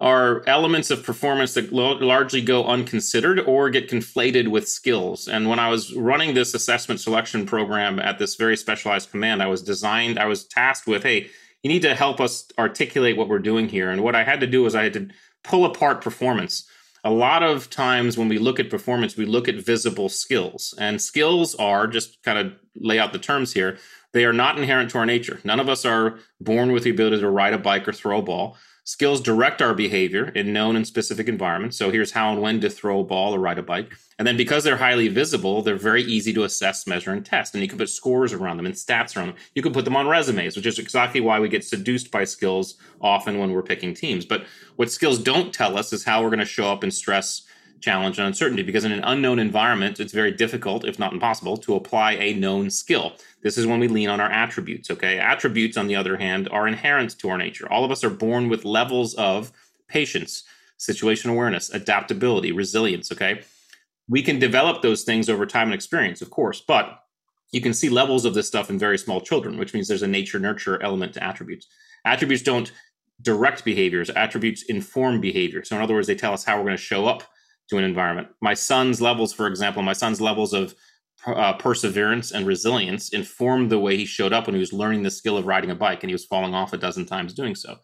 are 0.00 0.42
elements 0.46 0.90
of 0.90 1.04
performance 1.04 1.52
that 1.54 1.72
lo- 1.72 1.98
largely 1.98 2.40
go 2.40 2.64
unconsidered 2.64 3.38
or 3.40 3.68
get 3.68 3.90
conflated 3.90 4.48
with 4.48 4.66
skills. 4.66 5.28
And 5.28 5.46
when 5.46 5.58
I 5.58 5.68
was 5.68 5.94
running 5.94 6.32
this 6.32 6.54
assessment 6.54 7.00
selection 7.00 7.44
program 7.44 7.98
at 7.98 8.18
this 8.18 8.36
very 8.36 8.56
specialized 8.56 9.10
command, 9.10 9.42
I 9.42 9.46
was 9.48 9.62
designed, 9.62 10.18
I 10.18 10.24
was 10.24 10.46
tasked 10.46 10.86
with, 10.86 11.02
hey, 11.02 11.28
you 11.62 11.68
need 11.68 11.82
to 11.82 11.94
help 11.94 12.18
us 12.18 12.48
articulate 12.58 13.18
what 13.18 13.28
we're 13.28 13.40
doing 13.40 13.68
here. 13.68 13.90
And 13.90 14.02
what 14.02 14.16
I 14.16 14.24
had 14.24 14.40
to 14.40 14.46
do 14.46 14.62
was 14.62 14.74
I 14.74 14.84
had 14.84 14.94
to 14.94 15.08
pull 15.44 15.66
apart 15.66 16.00
performance. 16.00 16.66
A 17.02 17.10
lot 17.10 17.42
of 17.42 17.70
times 17.70 18.18
when 18.18 18.28
we 18.28 18.38
look 18.38 18.60
at 18.60 18.70
performance, 18.70 19.16
we 19.16 19.24
look 19.24 19.48
at 19.48 19.54
visible 19.54 20.08
skills. 20.08 20.74
And 20.78 21.00
skills 21.00 21.54
are, 21.54 21.86
just 21.86 22.22
kind 22.22 22.38
of 22.38 22.52
lay 22.76 22.98
out 22.98 23.12
the 23.12 23.18
terms 23.18 23.52
here, 23.52 23.78
they 24.12 24.24
are 24.24 24.32
not 24.32 24.58
inherent 24.58 24.90
to 24.90 24.98
our 24.98 25.06
nature. 25.06 25.40
None 25.44 25.60
of 25.60 25.68
us 25.68 25.84
are 25.84 26.18
born 26.40 26.72
with 26.72 26.84
the 26.84 26.90
ability 26.90 27.20
to 27.20 27.30
ride 27.30 27.54
a 27.54 27.58
bike 27.58 27.86
or 27.88 27.92
throw 27.92 28.18
a 28.18 28.22
ball. 28.22 28.56
Skills 28.90 29.20
direct 29.20 29.62
our 29.62 29.72
behavior 29.72 30.30
in 30.30 30.52
known 30.52 30.74
and 30.74 30.84
specific 30.84 31.28
environments. 31.28 31.76
So 31.76 31.92
here's 31.92 32.10
how 32.10 32.32
and 32.32 32.42
when 32.42 32.60
to 32.60 32.68
throw 32.68 32.98
a 32.98 33.04
ball 33.04 33.32
or 33.32 33.38
ride 33.38 33.56
a 33.56 33.62
bike. 33.62 33.92
And 34.18 34.26
then 34.26 34.36
because 34.36 34.64
they're 34.64 34.78
highly 34.78 35.06
visible, 35.06 35.62
they're 35.62 35.76
very 35.76 36.02
easy 36.02 36.32
to 36.32 36.42
assess, 36.42 36.88
measure, 36.88 37.12
and 37.12 37.24
test. 37.24 37.54
And 37.54 37.62
you 37.62 37.68
can 37.68 37.78
put 37.78 37.88
scores 37.88 38.32
around 38.32 38.56
them 38.56 38.66
and 38.66 38.74
stats 38.74 39.16
around 39.16 39.28
them. 39.28 39.36
You 39.54 39.62
can 39.62 39.72
put 39.72 39.84
them 39.84 39.94
on 39.94 40.08
resumes, 40.08 40.56
which 40.56 40.66
is 40.66 40.80
exactly 40.80 41.20
why 41.20 41.38
we 41.38 41.48
get 41.48 41.64
seduced 41.64 42.10
by 42.10 42.24
skills 42.24 42.78
often 43.00 43.38
when 43.38 43.52
we're 43.52 43.62
picking 43.62 43.94
teams. 43.94 44.24
But 44.24 44.44
what 44.74 44.90
skills 44.90 45.20
don't 45.20 45.54
tell 45.54 45.78
us 45.78 45.92
is 45.92 46.02
how 46.02 46.24
we're 46.24 46.30
going 46.30 46.40
to 46.40 46.44
show 46.44 46.66
up 46.72 46.82
in 46.82 46.90
stress, 46.90 47.42
challenge, 47.80 48.18
and 48.18 48.26
uncertainty. 48.26 48.62
Because 48.62 48.84
in 48.84 48.92
an 48.92 49.04
unknown 49.04 49.38
environment, 49.38 50.00
it's 50.00 50.12
very 50.12 50.30
difficult, 50.30 50.84
if 50.84 50.98
not 50.98 51.12
impossible, 51.12 51.56
to 51.58 51.74
apply 51.74 52.12
a 52.12 52.34
known 52.34 52.70
skill. 52.70 53.12
This 53.42 53.58
is 53.58 53.66
when 53.66 53.80
we 53.80 53.88
lean 53.88 54.08
on 54.08 54.20
our 54.20 54.30
attributes, 54.30 54.90
okay? 54.90 55.18
Attributes, 55.18 55.76
on 55.76 55.86
the 55.86 55.96
other 55.96 56.16
hand, 56.16 56.48
are 56.50 56.68
inherent 56.68 57.18
to 57.18 57.30
our 57.30 57.38
nature. 57.38 57.70
All 57.70 57.84
of 57.84 57.90
us 57.90 58.04
are 58.04 58.10
born 58.10 58.48
with 58.48 58.64
levels 58.64 59.14
of 59.14 59.52
patience, 59.88 60.44
situation 60.76 61.30
awareness, 61.30 61.70
adaptability, 61.70 62.52
resilience, 62.52 63.10
okay? 63.12 63.42
We 64.08 64.22
can 64.22 64.38
develop 64.38 64.82
those 64.82 65.04
things 65.04 65.28
over 65.28 65.46
time 65.46 65.68
and 65.68 65.74
experience, 65.74 66.22
of 66.22 66.30
course, 66.30 66.60
but 66.60 67.04
you 67.52 67.60
can 67.60 67.74
see 67.74 67.88
levels 67.88 68.24
of 68.24 68.34
this 68.34 68.46
stuff 68.46 68.70
in 68.70 68.78
very 68.78 68.98
small 68.98 69.20
children, 69.20 69.58
which 69.58 69.74
means 69.74 69.88
there's 69.88 70.02
a 70.02 70.08
nature 70.08 70.38
nurture 70.38 70.82
element 70.82 71.14
to 71.14 71.22
attributes. 71.22 71.66
Attributes 72.04 72.42
don't 72.42 72.72
direct 73.22 73.64
behaviors, 73.64 74.10
attributes 74.10 74.62
inform 74.64 75.20
behavior. 75.20 75.64
So, 75.64 75.76
in 75.76 75.82
other 75.82 75.94
words, 75.94 76.06
they 76.06 76.14
tell 76.14 76.32
us 76.32 76.44
how 76.44 76.56
we're 76.56 76.64
going 76.64 76.76
to 76.76 76.82
show 76.82 77.06
up 77.06 77.24
to 77.70 77.78
an 77.78 77.84
environment. 77.84 78.28
My 78.40 78.54
son's 78.54 79.00
levels, 79.00 79.32
for 79.32 79.46
example, 79.46 79.82
my 79.82 79.92
son's 79.92 80.20
levels 80.20 80.52
of 80.52 80.74
uh, 81.26 81.54
perseverance 81.54 82.32
and 82.32 82.46
resilience 82.46 83.10
informed 83.10 83.70
the 83.70 83.78
way 83.78 83.96
he 83.96 84.04
showed 84.04 84.32
up 84.32 84.46
when 84.46 84.54
he 84.54 84.60
was 84.60 84.72
learning 84.72 85.02
the 85.02 85.10
skill 85.10 85.36
of 85.36 85.46
riding 85.46 85.70
a 85.70 85.74
bike 85.74 86.02
and 86.02 86.10
he 86.10 86.14
was 86.14 86.24
falling 86.24 86.54
off 86.54 86.72
a 86.72 86.78
dozen 86.78 87.06
times 87.06 87.34
doing 87.34 87.54
so. 87.54 87.76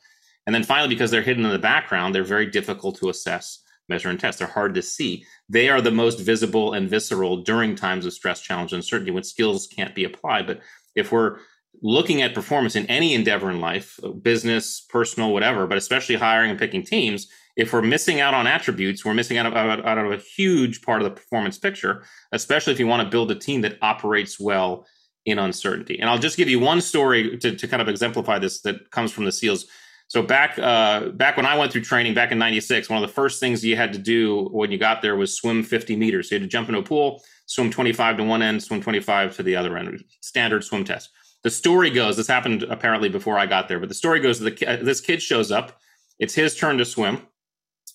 And 0.47 0.55
then 0.55 0.63
finally, 0.63 0.89
because 0.89 1.11
they're 1.11 1.23
hidden 1.23 1.45
in 1.45 1.51
the 1.51 1.59
background, 1.59 2.15
they're 2.15 2.25
very 2.25 2.47
difficult 2.47 2.97
to 2.99 3.09
assess, 3.09 3.63
measure, 3.89 4.09
and 4.09 4.19
test. 4.19 4.39
They're 4.39 4.49
hard 4.49 4.75
to 4.75 4.83
see. 4.83 5.25
They 5.49 5.69
are 5.69 5.81
the 5.81 5.91
most 5.91 6.21
visible 6.21 6.73
and 6.73 6.89
visceral 6.89 7.39
during 7.39 7.75
times 7.75 8.07
of 8.07 8.13
stress, 8.13 8.41
challenge, 8.41 8.73
and 8.73 8.79
uncertainty 8.79 9.11
when 9.11 9.25
skills 9.25 9.67
can't 9.67 9.95
be 9.95 10.05
applied. 10.05 10.47
But 10.47 10.61
if 10.95 11.13
we're 11.13 11.39
looking 11.83 12.23
at 12.23 12.35
performance 12.35 12.75
in 12.75 12.87
any 12.87 13.13
endeavor 13.13 13.51
in 13.51 13.61
life, 13.61 13.99
business, 14.23 14.81
personal, 14.81 15.33
whatever, 15.33 15.67
but 15.67 15.79
especially 15.79 16.15
hiring 16.15 16.51
and 16.51 16.59
picking 16.59 16.85
teams, 16.85 17.29
if 17.57 17.73
we're 17.73 17.83
missing 17.83 18.21
out 18.21 18.35
on 18.35 18.47
attributes, 18.47 19.05
we're 19.05 19.15
missing 19.15 19.39
out, 19.39 19.57
out, 19.57 19.85
out 19.85 19.99
of 19.99 20.13
a 20.13 20.19
huge 20.19 20.83
part 20.83 21.01
of 21.01 21.05
the 21.07 21.11
performance 21.11 21.59
picture, 21.59 22.05
especially 22.33 22.75
if 22.75 22.79
you 22.79 22.87
want 22.87 23.03
to 23.03 23.09
build 23.09 23.31
a 23.31 23.35
team 23.35 23.63
that 23.63 23.79
operates 23.81 24.39
well 24.39 24.87
in 25.25 25.39
uncertainty. 25.39 25.99
And 25.99 26.09
I'll 26.09 26.19
just 26.19 26.37
give 26.37 26.49
you 26.49 26.61
one 26.61 26.81
story 26.83 27.39
to, 27.39 27.57
to 27.57 27.67
kind 27.67 27.81
of 27.81 27.89
exemplify 27.89 28.39
this 28.39 28.61
that 28.63 28.91
comes 28.91 29.11
from 29.11 29.25
the 29.25 29.33
SEALs. 29.33 29.67
So 30.09 30.23
back 30.23 30.57
uh, 30.59 31.09
back 31.09 31.37
when 31.37 31.47
I 31.47 31.59
went 31.59 31.73
through 31.73 31.81
training 31.81 32.15
back 32.15 32.31
in 32.31 32.39
'96, 32.39 32.89
one 32.89 33.03
of 33.03 33.09
the 33.09 33.13
first 33.13 33.41
things 33.41 33.65
you 33.65 33.75
had 33.75 33.93
to 33.93 33.99
do 33.99 34.45
when 34.53 34.71
you 34.71 34.79
got 34.79 35.03
there 35.03 35.17
was 35.17 35.35
swim 35.35 35.65
50 35.65 35.97
meters. 35.97 36.29
So 36.29 36.37
you 36.37 36.41
had 36.41 36.49
to 36.49 36.53
jump 36.53 36.69
into 36.69 36.79
a 36.79 36.85
pool, 36.85 37.23
swim 37.47 37.71
25 37.71 38.19
to 38.19 38.23
one 38.23 38.41
end, 38.41 38.63
swim 38.63 38.81
25 38.81 39.35
to 39.37 39.43
the 39.43 39.57
other 39.57 39.77
end. 39.77 40.05
Standard 40.21 40.63
swim 40.63 40.85
test. 40.85 41.11
The 41.43 41.51
story 41.51 41.91
goes, 41.91 42.17
this 42.17 42.29
happened 42.29 42.65
apparently 42.65 43.09
before 43.09 43.39
I 43.39 43.47
got 43.47 43.69
there, 43.69 43.81
but 43.81 43.89
the 43.89 43.95
story 43.95 44.21
goes, 44.21 44.41
the, 44.41 44.51
this 44.83 45.01
kid 45.01 45.23
shows 45.23 45.53
up. 45.53 45.79
It's 46.19 46.35
his 46.35 46.57
turn 46.57 46.79
to 46.79 46.85
swim 46.85 47.23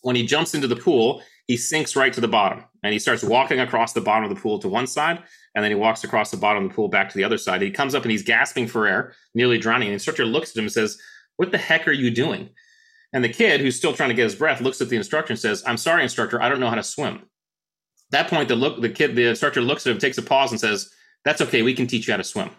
when 0.02 0.16
he 0.16 0.26
jumps 0.26 0.54
into 0.54 0.68
the 0.68 0.76
pool, 0.76 1.22
he 1.48 1.58
sinks 1.58 1.96
right 1.96 2.14
to 2.14 2.22
the 2.22 2.28
bottom 2.28 2.64
and 2.84 2.94
he 2.94 3.00
starts 3.00 3.24
walking 3.24 3.60
across 3.60 3.94
the 3.94 4.02
bottom 4.02 4.24
of 4.24 4.36
the 4.36 4.42
pool 4.42 4.60
to 4.60 4.68
one 4.68 4.88
side. 4.88 5.22
And 5.54 5.64
then 5.64 5.72
he 5.72 5.76
walks 5.76 6.04
across 6.04 6.32
the 6.32 6.38
bottom 6.38 6.64
of 6.64 6.70
the 6.70 6.76
pool 6.76 6.88
back 6.88 7.10
to 7.10 7.18
the 7.18 7.24
other 7.24 7.38
side. 7.38 7.62
He 7.62 7.72
comes 7.72 7.94
up 7.94 8.04
and 8.04 8.12
he's 8.12 8.24
gasping 8.24 8.68
for 8.68 8.88
air, 8.88 9.14
nearly 9.36 9.58
drowning. 9.58 9.88
And 9.88 9.92
the 9.92 9.96
instructor 9.96 10.26
looks 10.26 10.52
at 10.52 10.58
him 10.58 10.66
and 10.66 10.72
says, 10.72 10.98
What 11.36 11.52
the 11.52 11.58
heck 11.58 11.88
are 11.88 11.92
you 11.92 12.10
doing? 12.10 12.50
And 13.14 13.24
the 13.24 13.30
kid, 13.30 13.60
who's 13.60 13.76
still 13.76 13.94
trying 13.94 14.10
to 14.10 14.16
get 14.16 14.24
his 14.24 14.36
breath, 14.36 14.62
looks 14.62 14.80
at 14.80 14.88
the 14.88 14.96
instructor 14.96 15.34
and 15.34 15.40
says, 15.40 15.62
I'm 15.68 15.76
sorry, 15.76 16.04
instructor, 16.04 16.42
I 16.42 16.48
don't 16.48 16.62
know 16.62 16.70
how 16.70 16.76
to 16.76 16.84
swim. 16.84 17.16
At 17.16 17.22
that 18.12 18.30
point, 18.30 18.48
the 18.48 18.56
look 18.56 18.82
the 18.82 18.90
kid, 18.90 19.16
the 19.16 19.28
instructor 19.28 19.62
looks 19.62 19.86
at 19.86 19.92
him, 19.92 20.00
takes 20.00 20.18
a 20.18 20.22
pause, 20.22 20.52
and 20.52 20.60
says, 20.60 20.90
That's 21.26 21.42
okay, 21.42 21.62
we 21.62 21.74
can 21.74 21.88
teach 21.88 22.08
you 22.08 22.14
how 22.14 22.18
to 22.18 22.24
swim. 22.24 22.52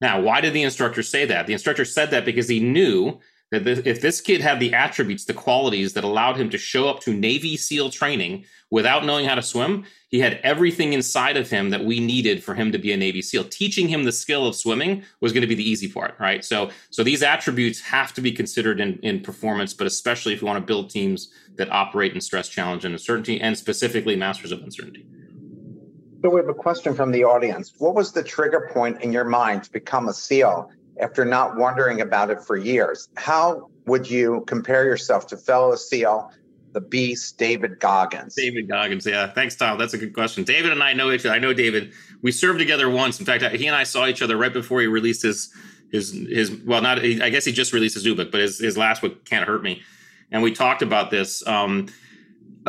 Now, 0.00 0.20
why 0.20 0.42
did 0.42 0.52
the 0.52 0.62
instructor 0.62 1.02
say 1.02 1.24
that? 1.26 1.46
The 1.46 1.54
instructor 1.54 1.86
said 1.86 2.10
that 2.10 2.26
because 2.26 2.48
he 2.48 2.60
knew 2.60 3.20
that 3.50 3.66
if 3.86 4.00
this 4.00 4.20
kid 4.20 4.40
had 4.40 4.58
the 4.58 4.74
attributes, 4.74 5.24
the 5.24 5.34
qualities 5.34 5.92
that 5.92 6.04
allowed 6.04 6.36
him 6.36 6.50
to 6.50 6.58
show 6.58 6.88
up 6.88 7.00
to 7.00 7.12
Navy 7.12 7.56
SEAL 7.56 7.90
training 7.90 8.44
without 8.70 9.04
knowing 9.04 9.26
how 9.26 9.34
to 9.34 9.42
swim, 9.42 9.84
he 10.08 10.18
had 10.18 10.40
everything 10.42 10.92
inside 10.92 11.36
of 11.36 11.50
him 11.50 11.70
that 11.70 11.84
we 11.84 12.00
needed 12.00 12.42
for 12.42 12.54
him 12.54 12.72
to 12.72 12.78
be 12.78 12.92
a 12.92 12.96
Navy 12.96 13.22
SEAL. 13.22 13.44
Teaching 13.44 13.88
him 13.88 14.04
the 14.04 14.12
skill 14.12 14.46
of 14.46 14.56
swimming 14.56 15.04
was 15.20 15.32
going 15.32 15.42
to 15.42 15.46
be 15.46 15.54
the 15.54 15.68
easy 15.68 15.88
part, 15.88 16.14
right? 16.18 16.44
So, 16.44 16.70
so 16.90 17.04
these 17.04 17.22
attributes 17.22 17.80
have 17.82 18.12
to 18.14 18.20
be 18.20 18.32
considered 18.32 18.80
in, 18.80 18.98
in 19.02 19.20
performance, 19.20 19.74
but 19.74 19.86
especially 19.86 20.32
if 20.32 20.40
you 20.40 20.46
want 20.46 20.58
to 20.58 20.66
build 20.66 20.90
teams 20.90 21.32
that 21.56 21.70
operate 21.70 22.14
in 22.14 22.20
stress, 22.20 22.48
challenge, 22.48 22.84
and 22.84 22.94
uncertainty, 22.94 23.40
and 23.40 23.56
specifically 23.56 24.16
masters 24.16 24.50
of 24.50 24.62
uncertainty. 24.62 25.06
So 26.22 26.30
we 26.30 26.40
have 26.40 26.48
a 26.48 26.54
question 26.54 26.94
from 26.94 27.12
the 27.12 27.22
audience. 27.22 27.74
What 27.78 27.94
was 27.94 28.10
the 28.10 28.22
trigger 28.22 28.70
point 28.72 29.02
in 29.02 29.12
your 29.12 29.24
mind 29.24 29.64
to 29.64 29.70
become 29.70 30.08
a 30.08 30.14
SEAL? 30.14 30.70
After 31.00 31.24
not 31.24 31.56
wondering 31.56 32.00
about 32.00 32.30
it 32.30 32.40
for 32.40 32.56
years. 32.56 33.08
How 33.16 33.68
would 33.86 34.08
you 34.08 34.44
compare 34.46 34.84
yourself 34.84 35.26
to 35.28 35.36
fellow 35.36 35.74
SEAL, 35.76 36.30
the 36.72 36.80
Beast, 36.80 37.38
David 37.38 37.80
Goggins? 37.80 38.34
David 38.34 38.68
Goggins, 38.68 39.06
yeah. 39.06 39.26
Thanks, 39.32 39.56
Tom. 39.56 39.78
That's 39.78 39.94
a 39.94 39.98
good 39.98 40.14
question. 40.14 40.44
David 40.44 40.72
and 40.72 40.82
I 40.82 40.92
know 40.92 41.10
each 41.10 41.26
other. 41.26 41.34
I 41.34 41.38
know 41.38 41.52
David. 41.52 41.92
We 42.22 42.32
served 42.32 42.58
together 42.58 42.88
once. 42.88 43.20
In 43.20 43.26
fact, 43.26 43.44
he 43.56 43.66
and 43.66 43.76
I 43.76 43.84
saw 43.84 44.06
each 44.06 44.22
other 44.22 44.36
right 44.36 44.52
before 44.52 44.80
he 44.80 44.86
released 44.86 45.22
his 45.22 45.52
his 45.90 46.12
his. 46.12 46.50
Well, 46.64 46.82
not. 46.82 47.00
I 47.00 47.30
guess 47.30 47.44
he 47.44 47.52
just 47.52 47.72
released 47.72 47.94
his 47.94 48.04
new 48.04 48.14
book, 48.14 48.30
but 48.30 48.40
his 48.40 48.58
his 48.58 48.76
last 48.76 49.02
book, 49.02 49.24
Can't 49.24 49.46
Hurt 49.46 49.62
Me, 49.62 49.82
and 50.30 50.42
we 50.42 50.52
talked 50.52 50.82
about 50.82 51.10
this. 51.10 51.46
Um, 51.46 51.88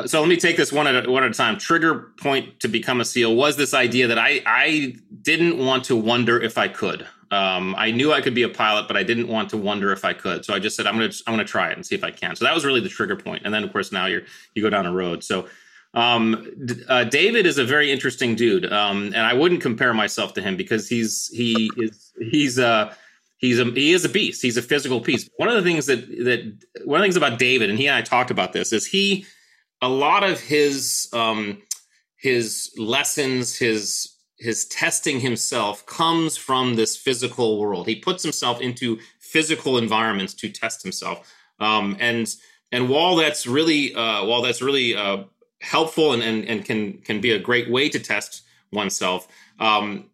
so 0.06 0.20
let 0.20 0.28
me 0.28 0.36
take 0.36 0.58
this 0.58 0.74
one 0.74 0.88
at 0.88 1.06
a, 1.06 1.10
one 1.10 1.24
at 1.24 1.32
a 1.32 1.34
time. 1.34 1.58
Trigger 1.58 2.12
point 2.20 2.60
to 2.60 2.68
become 2.68 3.00
a 3.00 3.06
SEAL 3.06 3.36
was 3.36 3.56
this 3.56 3.74
idea 3.74 4.08
that 4.08 4.20
I 4.20 4.42
I 4.46 4.96
didn't 5.22 5.58
want 5.58 5.86
to 5.86 5.96
wonder 5.96 6.40
if 6.40 6.58
I 6.58 6.68
could. 6.68 7.08
Um, 7.36 7.76
I 7.78 7.92
knew 7.92 8.14
I 8.14 8.22
could 8.22 8.34
be 8.34 8.44
a 8.44 8.50
pilot, 8.50 8.88
but 8.88 8.96
I 8.96 9.04
didn't 9.04 9.28
want 9.28 9.50
to 9.50 9.58
wonder 9.58 9.92
if 9.92 10.06
I 10.06 10.14
could. 10.14 10.46
So 10.46 10.54
I 10.54 10.60
just 10.60 10.76
said 10.78 10.88
I'm 10.88 10.96
gonna 10.96 11.12
I'm 11.28 11.34
gonna 11.34 11.44
try 11.44 11.70
it 11.70 11.76
and 11.76 11.86
see 11.86 11.96
if 11.96 12.04
I 12.04 12.12
can. 12.12 12.36
So 12.36 12.46
that 12.46 12.54
was 12.54 12.64
really 12.64 12.80
the 12.80 12.90
trigger 12.90 13.16
point. 13.16 13.42
And 13.44 13.54
then 13.54 13.64
of 13.64 13.72
course 13.74 13.92
now 13.92 14.06
you're 14.06 14.22
you 14.54 14.62
go 14.62 14.70
down 14.70 14.86
a 14.86 14.94
road. 14.94 15.24
So 15.24 15.48
um, 15.94 16.48
uh, 16.88 17.06
David 17.06 17.46
is 17.46 17.58
a 17.58 17.66
very 17.66 17.92
interesting 17.92 18.36
dude, 18.36 18.72
um, 18.72 19.08
and 19.08 19.18
I 19.18 19.34
wouldn't 19.34 19.62
compare 19.62 19.94
myself 19.94 20.34
to 20.36 20.42
him 20.42 20.56
because 20.58 20.88
he's 20.90 21.30
he 21.34 21.70
is 21.78 22.14
he's 22.20 22.58
uh 22.58 22.94
he's 23.38 23.60
a 23.60 23.66
he 23.66 23.92
is 23.92 24.06
a 24.06 24.10
beast. 24.10 24.42
He's 24.42 24.58
a 24.58 24.62
physical 24.62 25.02
piece. 25.02 25.30
One 25.38 25.50
of 25.50 25.56
the 25.56 25.64
things 25.64 25.86
that 25.88 26.08
that 26.08 26.40
one 26.86 27.00
of 27.00 27.02
the 27.02 27.06
things 27.06 27.18
about 27.18 27.38
David 27.38 27.70
and 27.70 27.78
he 27.78 27.88
and 27.88 27.96
I 27.96 28.02
talked 28.02 28.32
about 28.32 28.54
this 28.54 28.72
is 28.72 28.86
he 28.86 29.26
a 29.82 29.90
lot 29.90 30.24
of 30.24 30.40
his 30.40 31.10
um, 31.14 31.62
his 32.18 32.74
lessons, 32.78 33.56
his 33.56 34.15
his 34.38 34.66
testing 34.66 35.20
himself 35.20 35.86
comes 35.86 36.36
from 36.36 36.76
this 36.76 36.98
physical 36.98 37.60
world. 37.60 37.88
He 37.88 37.96
puts 37.96 38.22
himself 38.24 38.62
into 38.62 39.00
physical 39.20 39.78
environments 39.78 40.34
to 40.36 40.50
test 40.50 40.84
himself, 40.84 41.34
um, 41.60 41.96
and 42.00 42.34
and 42.72 42.90
while 42.90 43.16
that's 43.16 43.48
really 43.48 43.94
uh, 43.96 44.26
while 44.26 44.42
that's 44.42 44.62
really 44.62 44.96
uh, 44.96 45.24
helpful 45.62 46.14
and, 46.14 46.22
and 46.22 46.46
and 46.46 46.66
can 46.66 47.00
can 47.00 47.22
be 47.22 47.32
a 47.32 47.40
great 47.40 47.70
way 47.70 47.90
to 47.90 48.00
test 48.00 48.44
oneself, 48.72 49.28
um, 49.60 50.10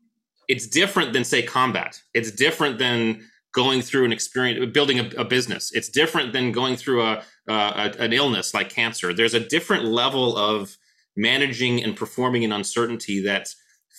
it's 0.47 0.67
different 0.67 1.13
than 1.13 1.23
say 1.23 1.41
combat. 1.41 2.01
It's 2.13 2.31
different 2.31 2.77
than 2.77 3.27
going 3.53 3.81
through 3.81 4.05
an 4.05 4.13
experience 4.13 4.71
building 4.71 4.99
a, 4.99 5.09
a 5.17 5.25
business. 5.25 5.71
It's 5.73 5.89
different 5.89 6.31
than 6.31 6.51
going 6.51 6.75
through 6.75 7.01
a 7.03 7.23
a, 7.47 7.93
an 7.99 8.13
illness 8.13 8.53
like 8.53 8.69
cancer. 8.69 9.13
There's 9.13 9.33
a 9.33 9.39
different 9.39 9.85
level 9.85 10.37
of 10.37 10.77
managing 11.15 11.83
and 11.83 11.95
performing 11.95 12.43
in 12.43 12.51
uncertainty 12.51 13.21
that 13.23 13.53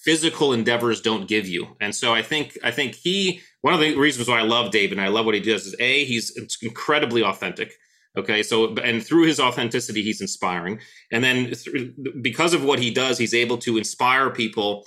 physical 0.05 0.53
endeavors 0.53 1.01
don't 1.01 1.29
give 1.29 1.47
you. 1.47 1.77
And 1.81 1.95
so 1.95 2.13
I 2.13 2.23
think 2.23 2.59
I 2.63 2.71
think 2.71 2.95
he 2.95 3.41
one 3.61 3.75
of 3.75 3.81
the 3.81 3.97
reasons 3.97 4.29
why 4.29 4.41
I 4.41 4.43
love 4.43 4.71
David 4.71 4.99
and 4.99 5.07
I 5.07 5.09
love 5.09 5.27
what 5.27 5.35
he 5.35 5.41
does 5.41 5.67
is 5.67 5.77
a 5.79 6.05
he's 6.05 6.33
incredibly 6.63 7.23
authentic. 7.23 7.73
Okay, 8.17 8.43
so 8.43 8.75
and 8.77 9.03
through 9.03 9.27
his 9.27 9.41
authenticity, 9.41 10.03
he's 10.03 10.21
inspiring, 10.21 10.81
and 11.11 11.25
then 11.25 11.55
through, 11.55 11.95
because 12.21 12.53
of 12.53 12.63
what 12.63 12.79
he 12.79 12.91
does, 12.91 13.17
he's 13.17 13.33
able 13.33 13.57
to 13.59 13.79
inspire 13.79 14.29
people 14.29 14.85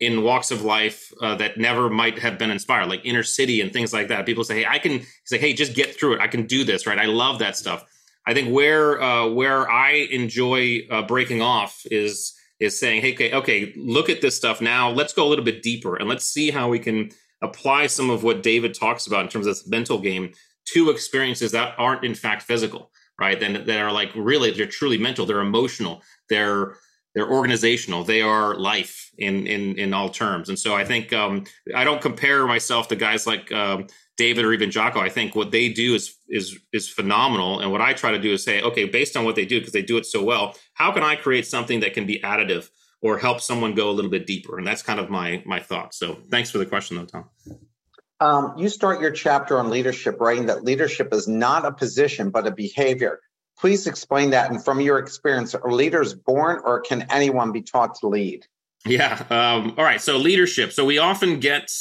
in 0.00 0.24
walks 0.24 0.50
of 0.50 0.62
life 0.62 1.12
uh, 1.22 1.36
that 1.36 1.56
never 1.56 1.88
might 1.88 2.18
have 2.18 2.36
been 2.36 2.50
inspired, 2.50 2.88
like 2.88 3.00
inner 3.04 3.22
city 3.22 3.60
and 3.60 3.72
things 3.72 3.92
like 3.92 4.08
that. 4.08 4.26
People 4.26 4.42
say, 4.42 4.60
"Hey, 4.60 4.66
I 4.66 4.80
can." 4.80 4.92
He's 4.92 5.30
like, 5.30 5.40
"Hey, 5.40 5.52
just 5.52 5.74
get 5.74 5.94
through 5.96 6.14
it. 6.14 6.20
I 6.20 6.26
can 6.26 6.46
do 6.46 6.64
this." 6.64 6.84
Right? 6.84 6.98
I 6.98 7.06
love 7.06 7.38
that 7.38 7.56
stuff. 7.56 7.84
I 8.26 8.34
think 8.34 8.52
where 8.52 9.00
uh, 9.00 9.28
where 9.28 9.70
I 9.70 10.08
enjoy 10.10 10.80
uh, 10.90 11.02
breaking 11.02 11.42
off 11.42 11.82
is 11.92 12.34
is 12.64 12.78
saying, 12.78 13.02
hey, 13.02 13.12
okay, 13.12 13.32
okay, 13.32 13.72
look 13.76 14.08
at 14.08 14.20
this 14.20 14.36
stuff 14.36 14.60
now. 14.60 14.90
Let's 14.90 15.12
go 15.12 15.26
a 15.26 15.28
little 15.28 15.44
bit 15.44 15.62
deeper 15.62 15.96
and 15.96 16.08
let's 16.08 16.24
see 16.24 16.50
how 16.50 16.68
we 16.68 16.78
can 16.78 17.10
apply 17.42 17.86
some 17.86 18.10
of 18.10 18.22
what 18.22 18.42
David 18.42 18.74
talks 18.74 19.06
about 19.06 19.22
in 19.22 19.28
terms 19.28 19.46
of 19.46 19.54
this 19.54 19.66
mental 19.66 19.98
game 19.98 20.32
to 20.66 20.90
experiences 20.90 21.52
that 21.52 21.74
aren't 21.78 22.04
in 22.04 22.14
fact 22.14 22.42
physical, 22.42 22.90
right? 23.20 23.38
Then 23.38 23.64
that 23.66 23.78
are 23.78 23.92
like 23.92 24.10
really 24.14 24.50
they're 24.50 24.66
truly 24.66 24.98
mental, 24.98 25.26
they're 25.26 25.40
emotional, 25.40 26.02
they're 26.28 26.76
they're 27.14 27.30
organizational, 27.30 28.02
they 28.02 28.22
are 28.22 28.56
life 28.56 29.10
in 29.18 29.46
in 29.46 29.76
in 29.78 29.92
all 29.92 30.08
terms. 30.08 30.48
And 30.48 30.58
so 30.58 30.74
I 30.74 30.84
think 30.84 31.12
um, 31.12 31.44
I 31.74 31.84
don't 31.84 32.00
compare 32.00 32.46
myself 32.46 32.88
to 32.88 32.96
guys 32.96 33.26
like 33.26 33.52
um, 33.52 33.86
David 34.16 34.44
or 34.44 34.52
even 34.52 34.70
Jocko, 34.70 35.00
I 35.00 35.08
think 35.08 35.34
what 35.34 35.50
they 35.50 35.68
do 35.68 35.94
is 35.94 36.16
is 36.28 36.58
is 36.72 36.88
phenomenal. 36.88 37.60
And 37.60 37.72
what 37.72 37.80
I 37.80 37.92
try 37.94 38.12
to 38.12 38.18
do 38.18 38.32
is 38.32 38.44
say, 38.44 38.62
okay, 38.62 38.84
based 38.84 39.16
on 39.16 39.24
what 39.24 39.34
they 39.34 39.44
do, 39.44 39.58
because 39.58 39.72
they 39.72 39.82
do 39.82 39.96
it 39.96 40.06
so 40.06 40.22
well, 40.22 40.54
how 40.74 40.92
can 40.92 41.02
I 41.02 41.16
create 41.16 41.46
something 41.46 41.80
that 41.80 41.94
can 41.94 42.06
be 42.06 42.20
additive 42.20 42.68
or 43.00 43.18
help 43.18 43.40
someone 43.40 43.74
go 43.74 43.90
a 43.90 43.92
little 43.92 44.10
bit 44.10 44.26
deeper? 44.26 44.56
And 44.58 44.66
that's 44.66 44.82
kind 44.82 45.00
of 45.00 45.10
my 45.10 45.42
my 45.44 45.60
thought. 45.60 45.94
So 45.94 46.18
thanks 46.30 46.50
for 46.50 46.58
the 46.58 46.66
question, 46.66 46.96
though, 46.96 47.06
Tom. 47.06 47.24
Um, 48.20 48.54
you 48.56 48.68
start 48.68 49.00
your 49.00 49.10
chapter 49.10 49.58
on 49.58 49.68
leadership 49.68 50.20
writing 50.20 50.46
that 50.46 50.64
leadership 50.64 51.12
is 51.12 51.26
not 51.26 51.64
a 51.64 51.72
position 51.72 52.30
but 52.30 52.46
a 52.46 52.52
behavior. 52.52 53.20
Please 53.58 53.86
explain 53.86 54.30
that. 54.30 54.50
And 54.50 54.64
from 54.64 54.80
your 54.80 54.98
experience, 54.98 55.54
are 55.54 55.72
leaders 55.72 56.14
born 56.14 56.60
or 56.64 56.80
can 56.80 57.02
anyone 57.10 57.52
be 57.52 57.62
taught 57.62 57.96
to 57.96 58.08
lead? 58.08 58.46
Yeah. 58.86 59.22
Um, 59.30 59.74
all 59.76 59.84
right. 59.84 60.00
So 60.00 60.16
leadership. 60.16 60.72
So 60.72 60.84
we 60.84 60.98
often 60.98 61.40
get 61.40 61.72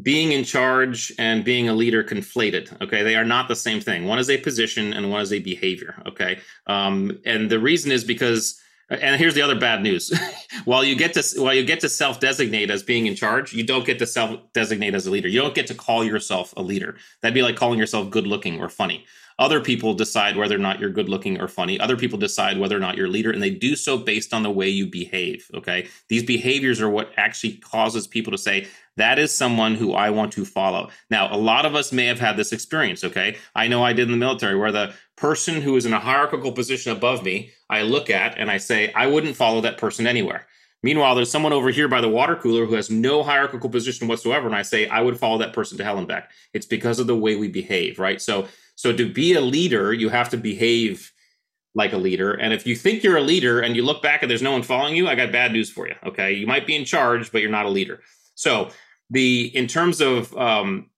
being 0.00 0.32
in 0.32 0.44
charge 0.44 1.12
and 1.18 1.44
being 1.44 1.68
a 1.68 1.74
leader 1.74 2.04
conflated 2.04 2.80
okay 2.80 3.02
they 3.02 3.16
are 3.16 3.24
not 3.24 3.48
the 3.48 3.56
same 3.56 3.80
thing 3.80 4.06
one 4.06 4.18
is 4.18 4.30
a 4.30 4.38
position 4.38 4.92
and 4.92 5.10
one 5.10 5.20
is 5.20 5.32
a 5.32 5.40
behavior 5.40 6.00
okay 6.06 6.38
um, 6.66 7.18
and 7.24 7.50
the 7.50 7.58
reason 7.58 7.90
is 7.90 8.04
because 8.04 8.60
and 8.88 9.18
here's 9.18 9.34
the 9.34 9.42
other 9.42 9.58
bad 9.58 9.82
news 9.82 10.12
while 10.64 10.84
you 10.84 10.94
get 10.94 11.14
to 11.14 11.22
while 11.42 11.54
you 11.54 11.64
get 11.64 11.80
to 11.80 11.88
self 11.88 12.20
designate 12.20 12.70
as 12.70 12.82
being 12.82 13.06
in 13.06 13.14
charge 13.14 13.52
you 13.52 13.64
don't 13.64 13.84
get 13.84 13.98
to 13.98 14.06
self 14.06 14.40
designate 14.52 14.94
as 14.94 15.06
a 15.06 15.10
leader 15.10 15.28
you 15.28 15.40
don't 15.40 15.54
get 15.54 15.66
to 15.66 15.74
call 15.74 16.04
yourself 16.04 16.54
a 16.56 16.62
leader 16.62 16.96
that'd 17.20 17.34
be 17.34 17.42
like 17.42 17.56
calling 17.56 17.78
yourself 17.78 18.08
good 18.08 18.26
looking 18.26 18.60
or 18.60 18.68
funny 18.68 19.04
other 19.38 19.60
people 19.60 19.94
decide 19.94 20.36
whether 20.36 20.54
or 20.54 20.58
not 20.58 20.78
you're 20.78 20.90
good 20.90 21.08
looking 21.08 21.40
or 21.40 21.48
funny. 21.48 21.80
Other 21.80 21.96
people 21.96 22.18
decide 22.18 22.58
whether 22.58 22.76
or 22.76 22.80
not 22.80 22.96
you're 22.96 23.06
a 23.06 23.10
leader, 23.10 23.30
and 23.30 23.42
they 23.42 23.50
do 23.50 23.76
so 23.76 23.98
based 23.98 24.32
on 24.32 24.42
the 24.42 24.50
way 24.50 24.68
you 24.68 24.86
behave. 24.86 25.50
Okay. 25.54 25.88
These 26.08 26.24
behaviors 26.24 26.80
are 26.80 26.90
what 26.90 27.10
actually 27.16 27.54
causes 27.56 28.06
people 28.06 28.30
to 28.30 28.38
say, 28.38 28.68
that 28.96 29.18
is 29.18 29.34
someone 29.34 29.74
who 29.74 29.94
I 29.94 30.10
want 30.10 30.32
to 30.32 30.44
follow. 30.44 30.90
Now, 31.10 31.34
a 31.34 31.36
lot 31.36 31.64
of 31.64 31.74
us 31.74 31.92
may 31.92 32.06
have 32.06 32.20
had 32.20 32.36
this 32.36 32.52
experience, 32.52 33.04
okay? 33.04 33.36
I 33.54 33.68
know 33.68 33.82
I 33.82 33.92
did 33.92 34.06
in 34.06 34.12
the 34.12 34.16
military 34.16 34.56
where 34.56 34.72
the 34.72 34.94
person 35.16 35.62
who 35.62 35.76
is 35.76 35.86
in 35.86 35.92
a 35.92 36.00
hierarchical 36.00 36.52
position 36.52 36.92
above 36.92 37.24
me, 37.24 37.52
I 37.70 37.82
look 37.82 38.10
at 38.10 38.36
and 38.38 38.50
I 38.50 38.58
say, 38.58 38.92
I 38.92 39.06
wouldn't 39.06 39.36
follow 39.36 39.60
that 39.62 39.78
person 39.78 40.06
anywhere. 40.06 40.46
Meanwhile, 40.82 41.14
there's 41.14 41.30
someone 41.30 41.52
over 41.52 41.70
here 41.70 41.86
by 41.86 42.00
the 42.00 42.08
water 42.08 42.34
cooler 42.34 42.66
who 42.66 42.74
has 42.74 42.90
no 42.90 43.22
hierarchical 43.22 43.70
position 43.70 44.08
whatsoever, 44.08 44.46
and 44.46 44.56
I 44.56 44.62
say, 44.62 44.88
I 44.88 45.00
would 45.00 45.18
follow 45.18 45.38
that 45.38 45.52
person 45.52 45.78
to 45.78 45.84
hell 45.84 45.98
and 45.98 46.08
back. 46.08 46.32
It's 46.52 46.66
because 46.66 46.98
of 46.98 47.06
the 47.06 47.16
way 47.16 47.36
we 47.36 47.48
behave, 47.48 48.00
right? 48.00 48.20
So, 48.20 48.48
so 48.74 48.92
to 48.92 49.10
be 49.10 49.34
a 49.34 49.40
leader, 49.40 49.92
you 49.92 50.08
have 50.08 50.28
to 50.30 50.36
behave 50.36 51.12
like 51.74 51.92
a 51.92 51.98
leader. 51.98 52.32
And 52.32 52.52
if 52.52 52.66
you 52.66 52.76
think 52.76 53.02
you're 53.02 53.16
a 53.16 53.22
leader 53.22 53.60
and 53.60 53.76
you 53.76 53.82
look 53.84 54.02
back 54.02 54.22
and 54.22 54.30
there's 54.30 54.42
no 54.42 54.52
one 54.52 54.62
following 54.62 54.96
you, 54.96 55.08
I 55.08 55.14
got 55.14 55.32
bad 55.32 55.52
news 55.52 55.70
for 55.70 55.88
you. 55.88 55.94
Okay. 56.04 56.32
You 56.32 56.46
might 56.46 56.66
be 56.66 56.76
in 56.76 56.84
charge, 56.84 57.32
but 57.32 57.40
you're 57.40 57.50
not 57.50 57.66
a 57.66 57.70
leader. 57.70 58.00
So 58.34 58.70
the 59.10 59.50
in 59.54 59.66
terms 59.66 60.00
of 60.00 60.36
um, 60.36 60.90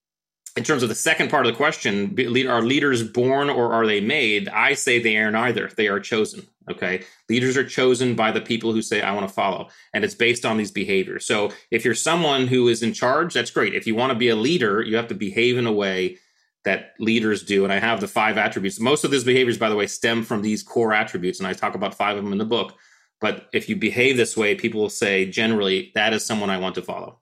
in 0.55 0.63
terms 0.63 0.83
of 0.83 0.89
the 0.89 0.95
second 0.95 1.29
part 1.29 1.45
of 1.45 1.51
the 1.51 1.57
question, 1.57 2.15
are 2.47 2.61
leaders 2.61 3.03
born 3.03 3.49
or 3.49 3.73
are 3.73 3.85
they 3.85 3.99
made? 3.99 4.47
I 4.47 4.73
say 4.73 4.99
they 4.99 5.17
are 5.17 5.31
neither. 5.31 5.69
They 5.75 5.87
are 5.87 5.99
chosen. 5.99 6.47
Okay. 6.71 7.03
Leaders 7.29 7.57
are 7.57 7.67
chosen 7.67 8.15
by 8.15 8.31
the 8.31 8.41
people 8.41 8.71
who 8.71 8.81
say, 8.81 9.01
I 9.01 9.13
want 9.13 9.27
to 9.27 9.33
follow. 9.33 9.67
And 9.93 10.03
it's 10.03 10.15
based 10.15 10.45
on 10.45 10.57
these 10.57 10.71
behaviors. 10.71 11.27
So 11.27 11.51
if 11.71 11.83
you're 11.83 11.93
someone 11.93 12.47
who 12.47 12.69
is 12.69 12.81
in 12.81 12.93
charge, 12.93 13.33
that's 13.33 13.51
great. 13.51 13.75
If 13.75 13.85
you 13.85 13.95
want 13.95 14.13
to 14.13 14.17
be 14.17 14.29
a 14.29 14.35
leader, 14.35 14.81
you 14.81 14.95
have 14.95 15.09
to 15.09 15.13
behave 15.13 15.57
in 15.57 15.67
a 15.67 15.73
way 15.73 16.17
that 16.63 16.93
leaders 16.99 17.43
do. 17.43 17.65
And 17.65 17.71
I 17.71 17.79
have 17.79 17.99
the 17.99 18.07
five 18.07 18.37
attributes. 18.37 18.79
Most 18.79 19.03
of 19.03 19.11
these 19.11 19.23
behaviors, 19.23 19.57
by 19.57 19.69
the 19.69 19.75
way, 19.75 19.85
stem 19.85 20.23
from 20.23 20.41
these 20.41 20.63
core 20.63 20.93
attributes. 20.93 21.39
And 21.39 21.47
I 21.47 21.53
talk 21.53 21.75
about 21.75 21.93
five 21.93 22.17
of 22.17 22.23
them 22.23 22.31
in 22.31 22.39
the 22.39 22.45
book. 22.45 22.73
But 23.21 23.47
if 23.53 23.69
you 23.69 23.75
behave 23.75 24.17
this 24.17 24.35
way, 24.35 24.55
people 24.55 24.81
will 24.81 24.89
say, 24.89 25.25
generally, 25.25 25.91
that 25.95 26.13
is 26.13 26.25
someone 26.25 26.49
I 26.49 26.57
want 26.57 26.75
to 26.75 26.81
follow. 26.81 27.19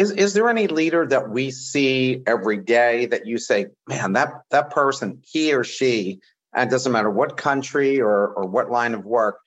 Is 0.00 0.12
is 0.12 0.32
there 0.32 0.48
any 0.48 0.66
leader 0.66 1.06
that 1.06 1.28
we 1.28 1.50
see 1.50 2.22
every 2.26 2.56
day 2.56 3.04
that 3.06 3.26
you 3.26 3.36
say, 3.36 3.66
man, 3.86 4.14
that 4.14 4.30
that 4.50 4.70
person, 4.70 5.20
he 5.30 5.52
or 5.52 5.62
she, 5.62 6.20
and 6.54 6.68
it 6.68 6.70
doesn't 6.70 6.90
matter 6.90 7.10
what 7.10 7.36
country 7.36 8.00
or 8.00 8.28
or 8.28 8.46
what 8.46 8.70
line 8.70 8.94
of 8.94 9.04
work, 9.04 9.40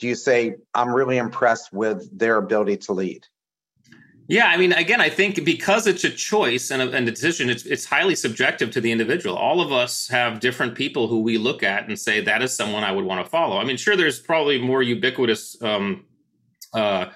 do 0.00 0.08
you 0.08 0.16
say, 0.16 0.56
I'm 0.74 0.92
really 0.92 1.16
impressed 1.16 1.72
with 1.72 2.18
their 2.18 2.38
ability 2.38 2.78
to 2.78 2.92
lead? 2.92 3.24
Yeah, 4.26 4.46
I 4.46 4.56
mean, 4.56 4.72
again, 4.72 5.00
I 5.00 5.10
think 5.10 5.44
because 5.44 5.86
it's 5.86 6.02
a 6.02 6.10
choice 6.10 6.72
and 6.72 6.82
a, 6.82 6.90
and 6.90 7.06
a 7.06 7.12
decision, 7.12 7.48
it's 7.48 7.64
it's 7.64 7.84
highly 7.84 8.16
subjective 8.16 8.72
to 8.72 8.80
the 8.80 8.90
individual. 8.90 9.36
All 9.36 9.60
of 9.60 9.70
us 9.70 10.08
have 10.08 10.40
different 10.40 10.74
people 10.74 11.06
who 11.06 11.20
we 11.20 11.38
look 11.38 11.62
at 11.62 11.86
and 11.86 11.96
say 11.96 12.20
that 12.20 12.42
is 12.42 12.52
someone 12.52 12.82
I 12.82 12.90
would 12.90 13.04
want 13.04 13.24
to 13.24 13.30
follow. 13.30 13.58
I 13.58 13.64
mean, 13.64 13.76
sure, 13.76 13.96
there's 13.96 14.18
probably 14.18 14.58
more 14.60 14.82
ubiquitous 14.82 15.56
um, 15.62 16.04
uh, 16.72 17.06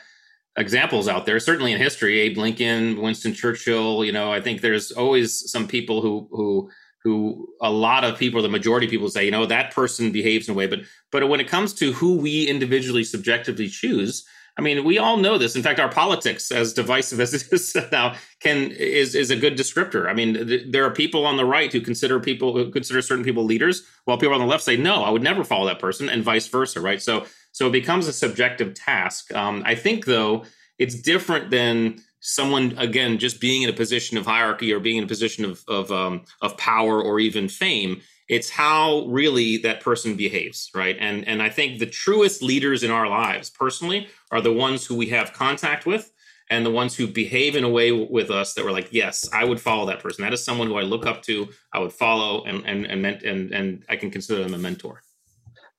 examples 0.56 1.08
out 1.08 1.26
there. 1.26 1.40
Certainly 1.40 1.72
in 1.72 1.78
history, 1.78 2.20
Abe 2.20 2.38
Lincoln, 2.38 3.00
Winston 3.00 3.34
Churchill. 3.34 4.04
You 4.04 4.12
know, 4.12 4.32
I 4.32 4.40
think 4.40 4.60
there's 4.60 4.92
always 4.92 5.50
some 5.50 5.66
people 5.66 6.00
who 6.02 6.28
who 6.30 6.70
who 7.02 7.48
a 7.60 7.70
lot 7.70 8.02
of 8.02 8.18
people, 8.18 8.40
the 8.40 8.48
majority 8.48 8.86
of 8.86 8.90
people 8.90 9.10
say, 9.10 9.24
you 9.24 9.30
know, 9.30 9.44
that 9.46 9.74
person 9.74 10.10
behaves 10.10 10.48
in 10.48 10.54
a 10.54 10.56
way. 10.56 10.66
But 10.66 10.80
but 11.12 11.28
when 11.28 11.40
it 11.40 11.48
comes 11.48 11.74
to 11.74 11.92
who 11.92 12.16
we 12.16 12.48
individually 12.48 13.04
subjectively 13.04 13.68
choose, 13.68 14.24
I 14.56 14.62
mean, 14.62 14.84
we 14.84 14.98
all 14.98 15.16
know 15.16 15.36
this. 15.36 15.56
In 15.56 15.62
fact, 15.62 15.80
our 15.80 15.88
politics, 15.88 16.52
as 16.52 16.72
divisive 16.72 17.20
as 17.20 17.34
it 17.34 17.52
is 17.52 17.76
now, 17.90 18.14
can 18.40 18.70
is 18.70 19.14
is 19.14 19.30
a 19.30 19.36
good 19.36 19.56
descriptor. 19.56 20.08
I 20.08 20.14
mean, 20.14 20.34
th- 20.34 20.66
there 20.70 20.84
are 20.84 20.90
people 20.90 21.26
on 21.26 21.36
the 21.36 21.44
right 21.44 21.72
who 21.72 21.80
consider 21.80 22.20
people 22.20 22.56
who 22.56 22.70
consider 22.70 23.02
certain 23.02 23.24
people 23.24 23.44
leaders, 23.44 23.82
while 24.04 24.18
people 24.18 24.34
on 24.34 24.40
the 24.40 24.46
left 24.46 24.62
say, 24.62 24.76
"No, 24.76 25.02
I 25.02 25.10
would 25.10 25.22
never 25.22 25.44
follow 25.44 25.66
that 25.66 25.80
person," 25.80 26.08
and 26.08 26.22
vice 26.22 26.46
versa, 26.46 26.80
right? 26.80 27.02
So, 27.02 27.26
so 27.54 27.68
it 27.68 27.72
becomes 27.72 28.08
a 28.08 28.12
subjective 28.12 28.74
task. 28.74 29.32
Um, 29.32 29.62
I 29.64 29.76
think, 29.76 30.06
though, 30.06 30.44
it's 30.80 31.00
different 31.00 31.50
than 31.50 32.00
someone 32.18 32.74
again 32.78 33.16
just 33.16 33.40
being 33.40 33.62
in 33.62 33.70
a 33.70 33.72
position 33.72 34.18
of 34.18 34.26
hierarchy 34.26 34.72
or 34.72 34.80
being 34.80 34.96
in 34.96 35.04
a 35.04 35.06
position 35.06 35.44
of 35.44 35.62
of 35.68 35.92
um, 35.92 36.24
of 36.42 36.56
power 36.58 37.00
or 37.00 37.20
even 37.20 37.48
fame. 37.48 38.00
It's 38.28 38.50
how 38.50 39.04
really 39.06 39.58
that 39.58 39.80
person 39.80 40.16
behaves 40.16 40.70
right? 40.74 40.96
And 40.98 41.28
and 41.28 41.40
i 41.40 41.48
think 41.48 41.78
the 41.78 41.86
truest 41.86 42.42
leaders 42.42 42.82
in 42.82 42.90
our 42.90 43.08
lives 43.08 43.50
personally 43.50 44.08
are 44.32 44.40
the 44.40 44.52
ones 44.52 44.84
who 44.84 44.96
we 44.96 45.06
have 45.10 45.32
contact 45.32 45.86
with 45.86 46.10
and 46.50 46.66
the 46.66 46.70
ones 46.70 46.96
who 46.96 47.06
behave 47.06 47.56
in 47.56 47.64
a 47.64 47.68
way 47.68 47.92
with 47.92 48.30
us 48.30 48.54
that 48.54 48.64
we're 48.64 48.72
like 48.72 48.88
yes 48.90 49.28
i 49.32 49.44
would 49.44 49.60
follow 49.60 49.86
that 49.86 50.00
person. 50.00 50.24
That 50.24 50.32
is 50.32 50.42
someone 50.42 50.66
who 50.66 50.76
i 50.76 50.82
look 50.82 51.06
up 51.06 51.22
to 51.24 51.48
i 51.72 51.78
would 51.78 51.92
follow 51.92 52.42
and 52.46 52.66
and 52.66 52.84
and 52.86 53.06
and, 53.06 53.52
and 53.52 53.84
i 53.88 53.94
can 53.94 54.10
consider 54.10 54.42
them 54.42 54.54
a 54.54 54.58
mentor 54.58 55.02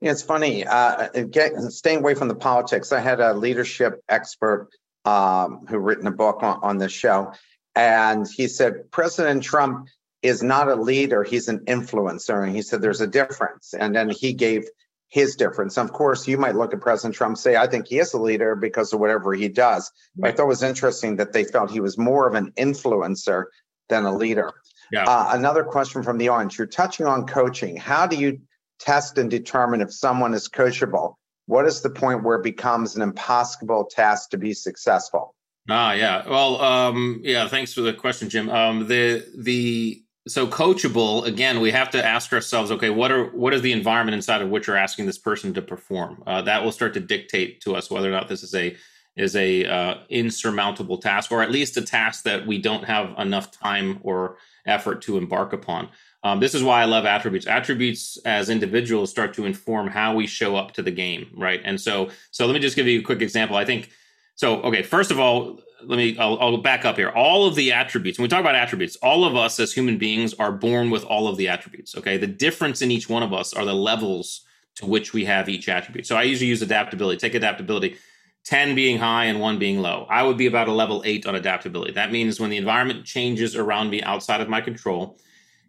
it's 0.02 0.22
funny. 0.22 0.66
Uh, 0.66 1.08
get, 1.30 1.54
staying 1.72 2.00
away 2.00 2.16
from 2.16 2.28
the 2.28 2.36
politics, 2.36 2.92
I 2.92 3.00
had 3.00 3.20
a 3.20 3.34
leadership 3.34 4.02
expert 4.10 4.70
um, 5.06 5.66
who 5.68 5.78
written 5.78 6.08
a 6.08 6.12
book 6.12 6.44
on, 6.44 6.60
on 6.62 6.78
this 6.78 6.92
show, 6.92 7.34
and 7.75 8.28
he 8.28 8.48
said 8.48 8.92
President 8.92 9.44
Trump 9.44 9.88
is 10.25 10.42
not 10.42 10.68
a 10.68 10.75
leader, 10.75 11.24
he's 11.24 11.48
an 11.48 11.60
influencer. 11.66 12.44
And 12.44 12.56
he 12.56 12.62
said 12.62 12.82
there's 12.82 13.02
a 13.02 13.08
difference. 13.08 13.74
And 13.74 13.96
then 13.96 14.10
he 14.10 14.34
gave 14.34 14.68
his 15.08 15.36
difference. 15.36 15.78
of 15.78 15.94
course, 15.94 16.28
you 16.28 16.38
might 16.38 16.56
look 16.56 16.74
at 16.74 16.82
President 16.82 17.16
Trump 17.16 17.38
say, 17.38 17.56
I 17.56 17.68
think 17.68 17.88
he 17.88 18.00
is 18.00 18.14
a 18.14 18.20
leader 18.20 18.56
because 18.56 18.92
of 18.92 19.00
whatever 19.00 19.34
he 19.34 19.48
does. 19.48 19.92
But 20.16 20.30
I 20.30 20.32
thought 20.34 20.46
it 20.46 20.48
was 20.48 20.64
interesting 20.64 21.18
that 21.18 21.32
they 21.32 21.44
felt 21.44 21.70
he 21.70 21.80
was 21.80 21.98
more 21.98 22.28
of 22.28 22.34
an 22.34 22.52
influencer 22.58 23.46
than 23.88 24.06
a 24.06 24.16
leader. 24.16 24.52
Yeah. 24.92 25.06
Uh, 25.06 25.30
another 25.32 25.64
question 25.64 26.02
from 26.02 26.18
the 26.18 26.30
audience. 26.30 26.58
You're 26.58 26.68
touching 26.68 27.06
on 27.06 27.28
coaching. 27.28 27.78
How 27.78 28.08
do 28.08 28.16
you 28.16 28.42
test 28.79 29.17
and 29.17 29.29
determine 29.29 29.82
if 29.82 29.94
someone 29.94 30.34
is 30.34 30.48
coachable? 30.48 31.15
What 31.48 31.65
is 31.65 31.82
the 31.82 31.89
point 31.89 32.24
where 32.24 32.38
it 32.38 32.44
becomes 32.44 32.96
an 32.96 33.01
impossible 33.01 33.86
task 33.86 34.32
to 34.32 34.38
be 34.38 34.53
successful? 34.53 35.36
Ah, 35.70 35.94
yeah. 35.94 36.27
Well, 36.27 36.62
um, 36.62 37.22
yeah. 37.24 37.48
Thanks 37.48 37.74
for 37.74 37.82
the 37.82 37.94
question, 37.94 38.29
Jim. 38.29 38.50
Um, 38.50 38.88
the 38.88 39.25
the 39.38 40.01
so 40.27 40.48
coachable 40.48 41.25
again 41.25 41.60
we 41.60 41.70
have 41.70 41.91
to 41.91 42.03
ask 42.03 42.34
ourselves 42.34 42.72
okay 42.72 42.89
what 42.89 43.12
are 43.12 43.25
what 43.25 43.53
is 43.53 43.62
the 43.62 43.72
environment 43.72 44.15
inside 44.15 44.41
of 44.41 44.50
which 44.50 44.67
we're 44.67 44.75
asking 44.75 45.05
this 45.05 45.20
person 45.20 45.53
to 45.53 45.62
perform 45.62 46.24
uh, 46.25 46.41
that 46.41 46.63
will 46.63 46.72
start 46.72 46.96
to 46.96 47.00
dictate 47.00 47.62
to 47.62 47.75
us 47.75 47.91
whether 47.91 48.10
or 48.10 48.12
not 48.12 48.27
this 48.27 48.41
is 48.41 48.55
a 48.55 48.75
is 49.15 49.36
a 49.36 49.65
uh, 49.65 49.96
insurmountable 50.10 50.98
task 50.98 51.32
or 51.32 51.41
at 51.41 51.51
least 51.51 51.77
a 51.77 51.82
task 51.82 52.24
that 52.24 52.46
we 52.46 52.58
don't 52.60 52.84
have 52.84 53.13
enough 53.17 53.51
time 53.51 54.00
or 54.01 54.38
effort 54.65 55.01
to 55.01 55.17
embark 55.17 55.53
upon 55.53 55.88
um, 56.25 56.39
this 56.39 56.55
is 56.55 56.63
why 56.63 56.82
i 56.82 56.86
love 56.86 57.05
attributes. 57.05 57.46
Attributes 57.48 58.17
as 58.25 58.50
individuals 58.50 59.12
start 59.12 59.34
to 59.36 59.46
inform 59.46 59.88
how 59.88 60.15
we 60.15 60.25
show 60.25 60.55
up 60.55 60.74
to 60.74 60.82
the 60.82 60.91
game 60.91 61.29
right? 61.38 61.62
And 61.63 61.79
so 61.79 62.10
so 62.32 62.46
let 62.48 62.53
me 62.53 62.60
just 62.60 62.75
give 62.75 62.88
you 62.88 63.00
a 63.00 63.03
quick 63.03 63.22
example. 63.22 63.55
I 63.55 63.63
think 63.63 63.91
so 64.36 64.62
okay 64.63 64.82
first 64.82 65.12
of 65.12 65.20
all 65.20 65.60
let 65.84 65.98
me 65.98 66.17
I'll, 66.17 66.39
I'll, 66.39 66.58
back 66.58 66.84
up 66.84 66.96
here. 66.96 67.10
All 67.10 67.46
of 67.46 67.53
the 67.53 67.72
attributes 67.72 68.17
when 68.17 68.24
we 68.24 68.29
talk 68.29 68.39
about 68.41 68.55
attributes 68.55 68.98
all 68.98 69.24
of 69.24 69.36
us 69.36 69.60
as 69.60 69.72
human 69.72 69.98
beings 69.98 70.34
are 70.34 70.51
born 70.51 70.89
with 70.89 71.05
all 71.05 71.27
of 71.27 71.38
the 71.38 71.48
attributes 71.48 71.96
okay? 71.96 72.17
The 72.17 72.27
difference 72.27 72.82
in 72.82 72.89
each 72.89 73.08
one 73.08 73.24
of 73.24 73.32
us 73.32 73.53
are 73.53 73.65
the 73.65 73.75
levels 73.75 74.41
to 74.77 74.88
which 74.88 75.13
we 75.13 75.25
have 75.25 75.48
each 75.48 75.70
attribute. 75.70 76.05
So 76.05 76.17
i 76.17 76.24
usually 76.24 76.50
use 76.50 76.62
adaptability. 76.62 77.20
Take 77.20 77.36
adaptability. 77.36 77.98
10 78.46 78.75
being 78.75 79.00
high 79.00 79.25
and 79.25 79.39
1 79.39 79.58
being 79.58 79.79
low. 79.79 80.05
I 80.10 80.22
would 80.22 80.38
be 80.38 80.46
about 80.46 80.67
a 80.67 80.72
level 80.72 81.01
8 81.03 81.25
on 81.25 81.36
adaptability. 81.36 81.94
That 81.94 82.12
means 82.12 82.39
when 82.39 82.51
the 82.51 82.58
environment 82.58 83.05
changes 83.05 83.55
around 83.55 83.89
me 83.89 84.03
outside 84.03 84.41
of 84.41 84.50
my 84.50 84.62
control 84.62 85.17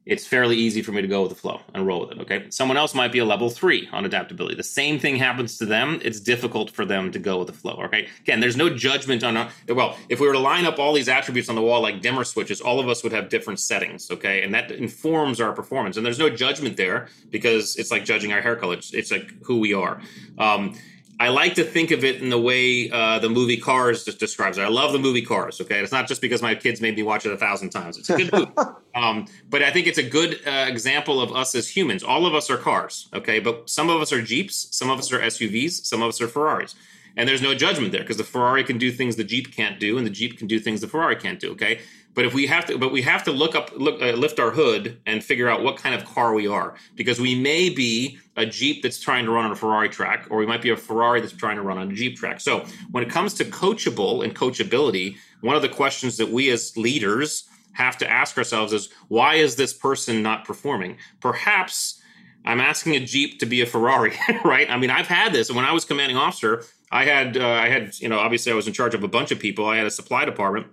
it's 0.06 0.24
fairly 0.24 0.56
easy 0.56 0.82
for 0.82 0.92
me 0.92 1.02
to 1.02 1.08
go 1.08 1.22
with 1.22 1.30
the 1.30 1.36
flow 1.36 1.60
and 1.74 1.84
roll 1.84 2.00
with 2.00 2.12
it. 2.12 2.20
Okay. 2.20 2.46
Someone 2.50 2.76
else 2.76 2.94
might 2.94 3.10
be 3.10 3.18
a 3.18 3.24
level 3.24 3.50
three 3.50 3.88
on 3.92 4.04
adaptability. 4.04 4.54
The 4.54 4.62
same 4.62 5.00
thing 5.00 5.16
happens 5.16 5.58
to 5.58 5.66
them. 5.66 6.00
It's 6.04 6.20
difficult 6.20 6.70
for 6.70 6.84
them 6.84 7.10
to 7.10 7.18
go 7.18 7.38
with 7.38 7.48
the 7.48 7.52
flow. 7.52 7.74
Okay. 7.86 8.08
Again, 8.20 8.38
there's 8.38 8.56
no 8.56 8.70
judgment 8.70 9.24
on, 9.24 9.50
well, 9.68 9.98
if 10.08 10.20
we 10.20 10.28
were 10.28 10.32
to 10.32 10.38
line 10.38 10.64
up 10.64 10.78
all 10.78 10.92
these 10.92 11.08
attributes 11.08 11.48
on 11.48 11.56
the 11.56 11.62
wall 11.62 11.82
like 11.82 12.02
dimmer 12.02 12.22
switches, 12.22 12.60
all 12.60 12.78
of 12.78 12.88
us 12.88 13.02
would 13.02 13.12
have 13.12 13.28
different 13.28 13.58
settings. 13.58 14.08
Okay. 14.10 14.44
And 14.44 14.54
that 14.54 14.70
informs 14.70 15.40
our 15.40 15.52
performance. 15.52 15.96
And 15.96 16.06
there's 16.06 16.20
no 16.20 16.30
judgment 16.30 16.76
there 16.76 17.08
because 17.30 17.74
it's 17.74 17.90
like 17.90 18.04
judging 18.04 18.32
our 18.32 18.40
hair 18.40 18.54
color. 18.54 18.74
It's, 18.74 18.94
it's 18.94 19.10
like 19.10 19.32
who 19.42 19.58
we 19.58 19.74
are. 19.74 20.00
Um, 20.38 20.78
I 21.18 21.28
like 21.28 21.54
to 21.54 21.64
think 21.64 21.92
of 21.92 22.04
it 22.04 22.20
in 22.20 22.28
the 22.28 22.38
way 22.38 22.90
uh, 22.90 23.18
the 23.18 23.30
movie 23.30 23.56
Cars 23.56 24.04
just 24.04 24.18
describes 24.18 24.58
it. 24.58 24.62
I 24.62 24.68
love 24.68 24.92
the 24.92 24.98
movie 24.98 25.22
Cars. 25.22 25.60
Okay, 25.60 25.80
it's 25.80 25.92
not 25.92 26.08
just 26.08 26.20
because 26.20 26.42
my 26.42 26.54
kids 26.54 26.80
made 26.80 26.94
me 26.94 27.02
watch 27.02 27.24
it 27.24 27.32
a 27.32 27.38
thousand 27.38 27.70
times. 27.70 27.96
It's 27.96 28.10
a 28.10 28.16
good 28.16 28.32
movie, 28.32 28.52
um, 28.94 29.26
but 29.48 29.62
I 29.62 29.70
think 29.70 29.86
it's 29.86 29.98
a 29.98 30.02
good 30.02 30.40
uh, 30.46 30.66
example 30.68 31.20
of 31.20 31.32
us 31.32 31.54
as 31.54 31.68
humans. 31.68 32.02
All 32.02 32.26
of 32.26 32.34
us 32.34 32.50
are 32.50 32.58
cars. 32.58 33.08
Okay, 33.14 33.40
but 33.40 33.70
some 33.70 33.88
of 33.88 34.00
us 34.02 34.12
are 34.12 34.20
Jeeps, 34.20 34.68
some 34.76 34.90
of 34.90 34.98
us 34.98 35.10
are 35.10 35.20
SUVs, 35.20 35.86
some 35.86 36.02
of 36.02 36.08
us 36.08 36.20
are 36.20 36.28
Ferraris, 36.28 36.74
and 37.16 37.26
there's 37.26 37.42
no 37.42 37.54
judgment 37.54 37.92
there 37.92 38.02
because 38.02 38.18
the 38.18 38.24
Ferrari 38.24 38.62
can 38.62 38.76
do 38.76 38.92
things 38.92 39.16
the 39.16 39.24
Jeep 39.24 39.54
can't 39.54 39.80
do, 39.80 39.96
and 39.96 40.06
the 40.06 40.10
Jeep 40.10 40.36
can 40.36 40.46
do 40.46 40.60
things 40.60 40.82
the 40.82 40.88
Ferrari 40.88 41.16
can't 41.16 41.40
do. 41.40 41.52
Okay, 41.52 41.80
but 42.16 42.24
if 42.24 42.32
we 42.32 42.46
have 42.46 42.64
to, 42.64 42.78
but 42.78 42.90
we 42.90 43.02
have 43.02 43.22
to 43.24 43.30
look 43.30 43.54
up, 43.54 43.70
look, 43.76 44.00
uh, 44.00 44.12
lift 44.12 44.40
our 44.40 44.50
hood 44.50 44.98
and 45.04 45.22
figure 45.22 45.50
out 45.50 45.62
what 45.62 45.76
kind 45.76 45.94
of 45.94 46.06
car 46.06 46.32
we 46.32 46.48
are, 46.48 46.74
because 46.96 47.20
we 47.20 47.34
may 47.34 47.68
be 47.68 48.18
a 48.38 48.46
Jeep 48.46 48.82
that's 48.82 48.98
trying 48.98 49.26
to 49.26 49.30
run 49.30 49.44
on 49.44 49.52
a 49.52 49.54
Ferrari 49.54 49.90
track, 49.90 50.26
or 50.30 50.38
we 50.38 50.46
might 50.46 50.62
be 50.62 50.70
a 50.70 50.76
Ferrari 50.78 51.20
that's 51.20 51.34
trying 51.34 51.56
to 51.56 51.62
run 51.62 51.76
on 51.76 51.90
a 51.90 51.94
Jeep 51.94 52.16
track. 52.16 52.40
So 52.40 52.64
when 52.90 53.04
it 53.04 53.10
comes 53.10 53.34
to 53.34 53.44
coachable 53.44 54.24
and 54.24 54.34
coachability, 54.34 55.16
one 55.42 55.56
of 55.56 55.62
the 55.62 55.68
questions 55.68 56.16
that 56.16 56.30
we 56.30 56.48
as 56.48 56.74
leaders 56.74 57.50
have 57.74 57.98
to 57.98 58.10
ask 58.10 58.38
ourselves 58.38 58.72
is, 58.72 58.88
why 59.08 59.34
is 59.34 59.56
this 59.56 59.74
person 59.74 60.22
not 60.22 60.46
performing? 60.46 60.96
Perhaps 61.20 62.00
I'm 62.46 62.62
asking 62.62 62.96
a 62.96 63.00
Jeep 63.00 63.40
to 63.40 63.46
be 63.46 63.60
a 63.60 63.66
Ferrari, 63.66 64.14
right? 64.44 64.70
I 64.70 64.78
mean, 64.78 64.88
I've 64.88 65.06
had 65.06 65.34
this. 65.34 65.52
When 65.52 65.66
I 65.66 65.72
was 65.72 65.84
commanding 65.84 66.16
officer, 66.16 66.64
I 66.90 67.04
had, 67.04 67.36
uh, 67.36 67.46
I 67.46 67.68
had, 67.68 67.98
you 67.98 68.08
know, 68.08 68.18
obviously 68.18 68.52
I 68.52 68.54
was 68.54 68.66
in 68.66 68.72
charge 68.72 68.94
of 68.94 69.04
a 69.04 69.08
bunch 69.08 69.32
of 69.32 69.38
people. 69.38 69.66
I 69.66 69.76
had 69.76 69.86
a 69.86 69.90
supply 69.90 70.24
department 70.24 70.68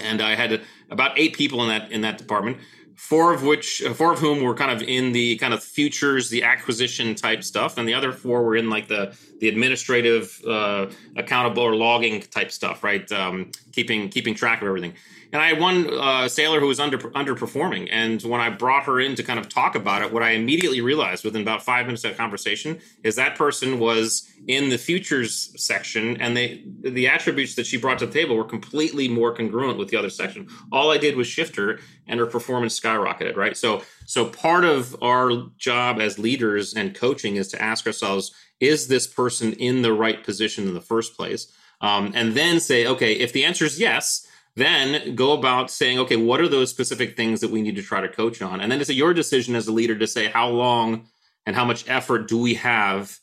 and 0.00 0.20
I 0.20 0.34
had 0.34 0.62
about 0.90 1.18
eight 1.18 1.36
people 1.36 1.62
in 1.62 1.68
that 1.68 1.90
in 1.90 2.00
that 2.02 2.18
department. 2.18 2.58
Four 2.96 3.34
of 3.34 3.42
which, 3.42 3.82
four 3.94 4.12
of 4.12 4.20
whom 4.20 4.40
were 4.42 4.54
kind 4.54 4.70
of 4.70 4.80
in 4.88 5.10
the 5.10 5.36
kind 5.38 5.52
of 5.52 5.64
futures, 5.64 6.30
the 6.30 6.44
acquisition 6.44 7.16
type 7.16 7.42
stuff, 7.42 7.76
and 7.76 7.88
the 7.88 7.94
other 7.94 8.12
four 8.12 8.44
were 8.44 8.56
in 8.56 8.70
like 8.70 8.86
the 8.86 9.16
the 9.40 9.48
administrative, 9.48 10.40
uh, 10.46 10.86
accountable 11.16 11.62
or 11.62 11.74
logging 11.74 12.20
type 12.20 12.52
stuff, 12.52 12.84
right? 12.84 13.10
Um, 13.10 13.50
keeping 13.72 14.08
keeping 14.08 14.34
track 14.34 14.62
of 14.62 14.68
everything. 14.68 14.94
And 15.34 15.42
I 15.42 15.48
had 15.48 15.60
one 15.60 15.92
uh, 15.92 16.28
sailor 16.28 16.60
who 16.60 16.68
was 16.68 16.78
under 16.78 16.96
underperforming, 16.96 17.88
and 17.90 18.22
when 18.22 18.40
I 18.40 18.50
brought 18.50 18.84
her 18.84 19.00
in 19.00 19.16
to 19.16 19.24
kind 19.24 19.40
of 19.40 19.48
talk 19.48 19.74
about 19.74 20.00
it, 20.02 20.12
what 20.12 20.22
I 20.22 20.30
immediately 20.30 20.80
realized 20.80 21.24
within 21.24 21.42
about 21.42 21.60
five 21.60 21.86
minutes 21.86 22.04
of 22.04 22.16
conversation 22.16 22.78
is 23.02 23.16
that 23.16 23.34
person 23.34 23.80
was 23.80 24.30
in 24.46 24.68
the 24.68 24.78
futures 24.78 25.52
section, 25.60 26.20
and 26.20 26.36
they 26.36 26.62
the 26.82 27.08
attributes 27.08 27.56
that 27.56 27.66
she 27.66 27.76
brought 27.76 27.98
to 27.98 28.06
the 28.06 28.12
table 28.12 28.36
were 28.36 28.44
completely 28.44 29.08
more 29.08 29.34
congruent 29.34 29.76
with 29.76 29.88
the 29.88 29.96
other 29.96 30.08
section. 30.08 30.46
All 30.70 30.92
I 30.92 30.98
did 30.98 31.16
was 31.16 31.26
shift 31.26 31.56
her, 31.56 31.80
and 32.06 32.20
her 32.20 32.26
performance 32.26 32.78
skyrocketed. 32.78 33.34
Right, 33.34 33.56
so 33.56 33.82
so 34.06 34.26
part 34.26 34.64
of 34.64 34.94
our 35.02 35.48
job 35.58 36.00
as 36.00 36.16
leaders 36.16 36.74
and 36.74 36.94
coaching 36.94 37.34
is 37.34 37.48
to 37.48 37.60
ask 37.60 37.88
ourselves: 37.88 38.32
Is 38.60 38.86
this 38.86 39.08
person 39.08 39.52
in 39.54 39.82
the 39.82 39.92
right 39.92 40.22
position 40.22 40.68
in 40.68 40.74
the 40.74 40.80
first 40.80 41.16
place? 41.16 41.52
Um, 41.80 42.12
and 42.14 42.34
then 42.34 42.60
say, 42.60 42.86
okay, 42.86 43.14
if 43.14 43.32
the 43.32 43.44
answer 43.44 43.64
is 43.64 43.78
yes 43.80 44.26
then 44.56 45.14
go 45.14 45.32
about 45.32 45.70
saying, 45.70 45.98
okay, 45.98 46.16
what 46.16 46.40
are 46.40 46.48
those 46.48 46.70
specific 46.70 47.16
things 47.16 47.40
that 47.40 47.50
we 47.50 47.62
need 47.62 47.76
to 47.76 47.82
try 47.82 48.00
to 48.00 48.08
coach 48.08 48.40
on? 48.40 48.60
And 48.60 48.70
then 48.70 48.80
it's 48.80 48.90
your 48.90 49.12
decision 49.12 49.56
as 49.56 49.66
a 49.66 49.72
leader 49.72 49.96
to 49.98 50.06
say 50.06 50.28
how 50.28 50.48
long 50.48 51.06
and 51.46 51.56
how 51.56 51.64
much 51.64 51.88
effort 51.88 52.28
do 52.28 52.38
we 52.38 52.54
have? 52.54 53.18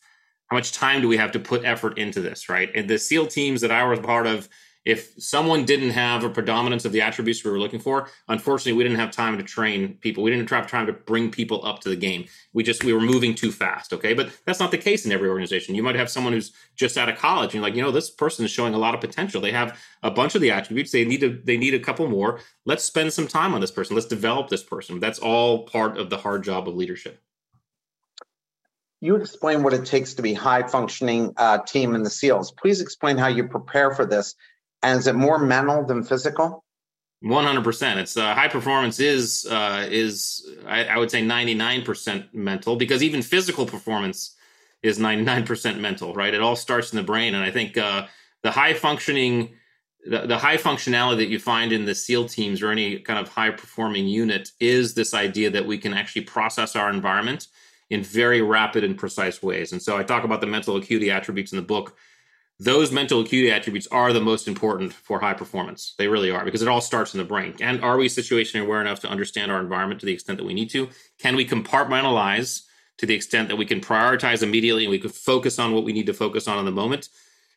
How 0.47 0.57
much 0.57 0.73
time 0.73 1.01
do 1.01 1.07
we 1.07 1.17
have 1.17 1.31
to 1.31 1.39
put 1.39 1.63
effort 1.63 1.97
into 1.97 2.19
this, 2.19 2.49
right? 2.49 2.69
And 2.75 2.89
the 2.89 2.99
SEAL 2.99 3.27
teams 3.27 3.61
that 3.61 3.71
I 3.71 3.83
was 3.85 3.99
part 3.99 4.27
of, 4.27 4.49
if 4.83 5.13
someone 5.21 5.65
didn't 5.65 5.91
have 5.91 6.23
a 6.23 6.29
predominance 6.29 6.85
of 6.85 6.91
the 6.91 7.01
attributes 7.01 7.43
we 7.43 7.51
were 7.51 7.59
looking 7.59 7.79
for 7.79 8.07
unfortunately 8.27 8.73
we 8.73 8.83
didn't 8.83 8.99
have 8.99 9.11
time 9.11 9.37
to 9.37 9.43
train 9.43 9.95
people. 9.95 10.23
We 10.23 10.31
didn't 10.31 10.49
have 10.49 10.67
time 10.67 10.87
to 10.87 10.93
bring 10.93 11.31
people 11.31 11.65
up 11.65 11.79
to 11.81 11.89
the 11.89 11.95
game. 11.95 12.25
We 12.53 12.63
just 12.63 12.83
we 12.83 12.93
were 12.93 13.01
moving 13.01 13.35
too 13.35 13.51
fast 13.51 13.93
okay? 13.93 14.13
But 14.13 14.31
that's 14.45 14.59
not 14.59 14.71
the 14.71 14.77
case 14.77 15.05
in 15.05 15.11
every 15.11 15.29
organization. 15.29 15.75
You 15.75 15.83
might 15.83 15.95
have 15.95 16.09
someone 16.09 16.33
who's 16.33 16.51
just 16.75 16.97
out 16.97 17.09
of 17.09 17.17
college 17.17 17.49
and 17.49 17.55
you're 17.55 17.63
like 17.63 17.75
you 17.75 17.81
know 17.81 17.91
this 17.91 18.09
person 18.09 18.45
is 18.45 18.51
showing 18.51 18.73
a 18.73 18.79
lot 18.79 18.95
of 18.95 19.01
potential. 19.01 19.41
They 19.41 19.51
have 19.51 19.79
a 20.03 20.11
bunch 20.11 20.35
of 20.35 20.41
the 20.41 20.51
attributes. 20.51 20.91
They 20.91 21.05
need 21.05 21.21
to 21.21 21.39
they 21.43 21.57
need 21.57 21.73
a 21.73 21.79
couple 21.79 22.07
more. 22.07 22.39
Let's 22.65 22.83
spend 22.83 23.13
some 23.13 23.27
time 23.27 23.53
on 23.53 23.61
this 23.61 23.71
person. 23.71 23.95
Let's 23.95 24.07
develop 24.07 24.49
this 24.49 24.63
person. 24.63 24.99
That's 24.99 25.19
all 25.19 25.65
part 25.65 25.97
of 25.97 26.09
the 26.09 26.17
hard 26.17 26.43
job 26.43 26.67
of 26.67 26.75
leadership. 26.75 27.21
You 29.03 29.15
explain 29.15 29.63
what 29.63 29.73
it 29.73 29.87
takes 29.87 30.13
to 30.13 30.21
be 30.21 30.35
high 30.35 30.67
functioning 30.67 31.33
uh, 31.35 31.57
team 31.65 31.95
in 31.95 32.03
the 32.03 32.09
seals. 32.09 32.51
Please 32.51 32.81
explain 32.81 33.17
how 33.17 33.27
you 33.27 33.47
prepare 33.47 33.95
for 33.95 34.05
this 34.05 34.35
and 34.83 34.99
is 34.99 35.07
it 35.07 35.15
more 35.15 35.37
mental 35.37 35.85
than 35.85 36.03
physical? 36.03 36.63
One 37.21 37.45
hundred 37.45 37.63
percent. 37.63 37.99
It's 37.99 38.17
uh, 38.17 38.33
high 38.33 38.47
performance 38.47 38.99
is 38.99 39.45
uh, 39.49 39.87
is 39.89 40.47
I, 40.65 40.85
I, 40.85 40.97
would 40.97 41.11
say 41.11 41.21
ninety 41.21 41.53
nine 41.53 41.83
percent 41.83 42.33
mental 42.33 42.75
because 42.75 43.03
even 43.03 43.21
physical 43.21 43.65
performance 43.65 44.35
is 44.81 44.97
ninety 44.97 45.23
nine 45.23 45.45
percent 45.45 45.79
mental. 45.79 46.13
Right. 46.13 46.33
It 46.33 46.41
all 46.41 46.55
starts 46.55 46.91
in 46.91 46.97
the 46.97 47.03
brain, 47.03 47.35
and 47.35 47.43
I 47.43 47.51
think 47.51 47.77
uh, 47.77 48.07
the 48.41 48.49
high 48.51 48.73
functioning 48.73 49.51
the, 50.05 50.25
the 50.25 50.37
high 50.37 50.57
functionality 50.57 51.17
that 51.17 51.29
you 51.29 51.39
find 51.39 51.71
in 51.71 51.85
the 51.85 51.95
SEAL 51.95 52.29
teams 52.29 52.61
or 52.61 52.71
any 52.71 52.99
kind 52.99 53.19
of 53.19 53.29
high 53.29 53.51
performing 53.51 54.07
unit 54.07 54.49
is 54.59 54.93
this 54.93 55.13
idea 55.13 55.49
that 55.51 55.65
we 55.65 55.77
can 55.77 55.93
actually 55.93 56.23
process 56.23 56.75
our 56.75 56.89
environment 56.89 57.47
in 57.89 58.03
very 58.03 58.41
rapid 58.41 58.83
and 58.83 58.97
precise 58.97 59.43
ways. 59.43 59.73
And 59.73 59.81
so 59.81 59.97
I 59.97 60.03
talk 60.03 60.23
about 60.23 60.41
the 60.41 60.47
mental 60.47 60.75
acuity 60.77 61.11
attributes 61.11 61.51
in 61.51 61.57
the 61.57 61.61
book 61.61 61.97
those 62.61 62.91
mental 62.91 63.21
acuity 63.21 63.51
attributes 63.51 63.87
are 63.87 64.13
the 64.13 64.21
most 64.21 64.47
important 64.47 64.93
for 64.93 65.19
high 65.19 65.33
performance. 65.33 65.95
They 65.97 66.07
really 66.07 66.29
are 66.29 66.45
because 66.45 66.61
it 66.61 66.67
all 66.67 66.79
starts 66.79 67.11
in 67.11 67.17
the 67.17 67.23
brain. 67.23 67.55
And 67.59 67.83
are 67.83 67.97
we 67.97 68.07
situation 68.07 68.61
aware 68.61 68.79
enough 68.79 68.99
to 68.99 69.09
understand 69.09 69.51
our 69.51 69.59
environment 69.59 69.99
to 70.01 70.05
the 70.05 70.13
extent 70.13 70.37
that 70.37 70.45
we 70.45 70.53
need 70.53 70.69
to? 70.69 70.87
Can 71.17 71.35
we 71.35 71.47
compartmentalize 71.47 72.61
to 72.99 73.07
the 73.07 73.15
extent 73.15 73.47
that 73.47 73.55
we 73.55 73.65
can 73.65 73.81
prioritize 73.81 74.43
immediately 74.43 74.83
and 74.83 74.91
we 74.91 74.99
can 74.99 75.09
focus 75.09 75.57
on 75.57 75.73
what 75.73 75.83
we 75.83 75.91
need 75.91 76.05
to 76.05 76.13
focus 76.13 76.47
on 76.47 76.59
in 76.59 76.65
the 76.65 76.71
moment 76.71 77.09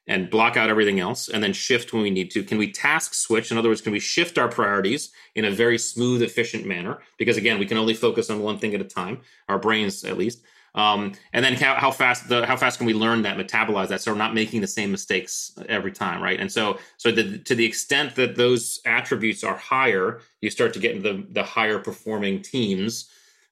and 0.06 0.30
block 0.30 0.56
out 0.56 0.70
everything 0.70 1.00
else 1.00 1.28
and 1.28 1.42
then 1.42 1.52
shift 1.52 1.92
when 1.92 2.02
we 2.02 2.10
need 2.10 2.30
to? 2.30 2.42
Can 2.42 2.56
we 2.56 2.72
task 2.72 3.12
switch? 3.12 3.50
In 3.50 3.58
other 3.58 3.68
words, 3.68 3.82
can 3.82 3.92
we 3.92 4.00
shift 4.00 4.38
our 4.38 4.48
priorities 4.48 5.12
in 5.34 5.44
a 5.44 5.50
very 5.50 5.76
smooth, 5.76 6.22
efficient 6.22 6.64
manner? 6.64 7.00
Because 7.18 7.36
again, 7.36 7.58
we 7.58 7.66
can 7.66 7.76
only 7.76 7.92
focus 7.92 8.30
on 8.30 8.40
one 8.40 8.56
thing 8.56 8.74
at 8.74 8.80
a 8.80 8.84
time, 8.84 9.20
our 9.50 9.58
brains 9.58 10.02
at 10.02 10.16
least. 10.16 10.42
Um, 10.74 11.12
and 11.32 11.44
then 11.44 11.54
how, 11.54 11.76
how 11.76 11.92
fast 11.92 12.28
the 12.28 12.44
how 12.44 12.56
fast 12.56 12.78
can 12.78 12.87
we 12.87 12.94
learn 12.94 13.22
that, 13.22 13.37
metabolize 13.37 13.88
that, 13.88 14.00
so 14.00 14.10
we're 14.10 14.18
not 14.18 14.34
making 14.34 14.60
the 14.60 14.66
same 14.66 14.90
mistakes 14.90 15.52
every 15.68 15.92
time, 15.92 16.20
right? 16.20 16.40
And 16.40 16.50
so 16.50 16.78
so 16.96 17.12
the, 17.12 17.38
to 17.38 17.54
the 17.54 17.64
extent 17.64 18.16
that 18.16 18.34
those 18.34 18.80
attributes 18.84 19.44
are 19.44 19.56
higher, 19.56 20.20
you 20.40 20.50
start 20.50 20.72
to 20.74 20.80
get 20.80 20.96
into 20.96 21.12
the, 21.12 21.26
the 21.30 21.42
higher 21.44 21.78
performing 21.78 22.42
teams. 22.42 23.08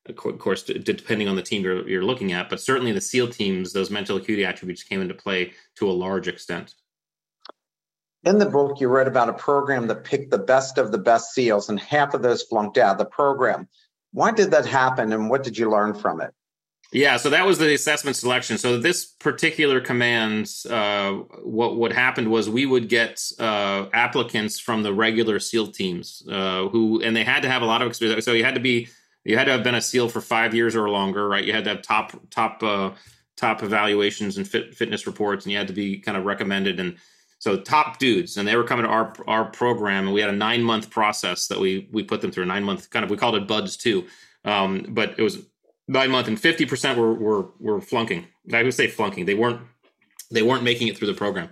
Of 0.07 0.17
course, 0.17 0.65
depending 0.65 1.29
on 1.29 1.37
the 1.37 1.43
team 1.43 1.63
you're, 1.63 1.89
you're 1.89 2.05
looking 2.05 2.33
at, 2.33 2.51
but 2.51 2.61
certainly 2.61 2.91
the 2.91 3.01
SEAL 3.01 3.29
teams, 3.29 3.73
those 3.73 3.89
mental 3.89 4.17
acuity 4.17 4.45
attributes 4.45 4.83
came 4.83 5.01
into 5.01 5.15
play 5.15 5.53
to 5.77 5.89
a 5.89 5.93
large 5.93 6.27
extent. 6.27 6.75
In 8.25 8.39
the 8.39 8.47
book, 8.47 8.81
you 8.81 8.89
wrote 8.89 9.07
about 9.07 9.29
a 9.29 9.33
program 9.33 9.87
that 9.87 10.03
picked 10.03 10.33
the 10.33 10.39
best 10.39 10.77
of 10.77 10.91
the 10.91 10.99
best 10.99 11.35
SEALs, 11.35 11.69
and 11.69 11.79
half 11.79 12.15
of 12.15 12.23
those 12.23 12.43
flunked 12.43 12.79
out 12.79 12.93
of 12.93 12.99
the 12.99 13.05
program. 13.05 13.69
Why 14.13 14.33
did 14.33 14.51
that 14.51 14.67
happen, 14.67 15.13
and 15.13 15.31
what 15.31 15.45
did 15.45 15.57
you 15.57 15.71
learn 15.71 15.95
from 15.95 16.21
it? 16.21 16.35
Yeah, 16.93 17.17
so 17.17 17.31
that 17.31 17.47
was 17.47 17.57
the 17.57 17.73
assessment 17.73 18.17
selection. 18.17 18.59
So 18.59 18.77
this 18.77 19.07
particular 19.07 19.81
command, 19.81 20.53
uh, 20.69 21.13
what 21.43 21.77
what 21.77 21.91
happened 21.91 22.31
was 22.31 22.51
we 22.51 22.67
would 22.67 22.91
get 22.91 23.19
uh, 23.39 23.87
applicants 23.95 24.61
from 24.61 24.83
the 24.83 24.93
regular 24.93 25.41
SEAL 25.41 25.69
teams 25.69 26.23
uh, 26.31 26.69
who, 26.69 27.01
and 27.01 27.17
they 27.17 27.25
had 27.25 27.43
to 27.45 27.49
have 27.49 27.63
a 27.63 27.65
lot 27.65 27.81
of 27.81 27.89
experience. 27.89 28.27
So 28.27 28.33
you 28.33 28.45
had 28.45 28.55
to 28.57 28.61
be, 28.61 28.89
you 29.25 29.39
had 29.39 29.45
to 29.45 29.53
have 29.53 29.63
been 29.65 29.75
a 29.75 29.81
SEAL 29.81 30.11
for 30.11 30.21
five 30.21 30.55
years 30.55 30.77
or 30.77 30.91
longer, 30.91 31.27
right? 31.27 31.45
You 31.45 31.55
had 31.55 31.65
to 31.65 31.71
have 31.71 31.83
top 31.83 32.13
top 32.31 32.63
uh, 32.63 32.91
top 33.39 33.63
evaluations 33.63 34.37
and 34.37 34.47
fit, 34.47 34.75
fitness 34.75 35.07
reports, 35.07 35.47
and 35.47 35.53
you 35.53 35.57
had 35.57 35.69
to 35.69 35.75
be 35.75 35.99
kind 35.99 36.17
of 36.17 36.25
recommended 36.25 36.79
and. 36.79 36.97
So 37.39 37.57
top 37.59 37.99
dudes, 37.99 38.37
and 38.37 38.47
they 38.47 38.55
were 38.55 38.63
coming 38.63 38.85
to 38.85 38.89
our 38.89 39.13
our 39.27 39.47
program, 39.47 40.05
and 40.05 40.15
we 40.15 40.21
had 40.21 40.31
a 40.31 40.37
nine 40.37 40.63
month 40.63 40.91
process 40.91 41.49
that 41.49 41.59
we 41.59 41.89
we 41.91 42.05
put 42.05 42.21
them 42.21 42.31
through. 42.31 42.45
a 42.45 42.47
Nine 42.47 42.63
month 42.63 42.89
kind 42.91 43.05
of 43.05 43.11
we 43.11 43.17
called 43.17 43.35
it 43.35 43.49
BUD/S 43.49 43.77
too, 43.77 44.07
um, 44.45 44.87
but 44.91 45.17
it 45.19 45.23
was 45.23 45.39
nine 45.89 46.11
month, 46.11 46.29
and 46.29 46.39
fifty 46.39 46.67
percent 46.67 46.99
were 46.99 47.15
were 47.15 47.47
were 47.59 47.81
flunking. 47.81 48.27
I 48.53 48.63
would 48.63 48.75
say 48.75 48.87
flunking. 48.87 49.27
They 49.27 49.35
weren't 49.35 49.61
they 50.31 50.43
weren't 50.43 50.63
making 50.63 50.89
it 50.89 50.97
through 50.97 51.09
the 51.09 51.15
program. 51.15 51.51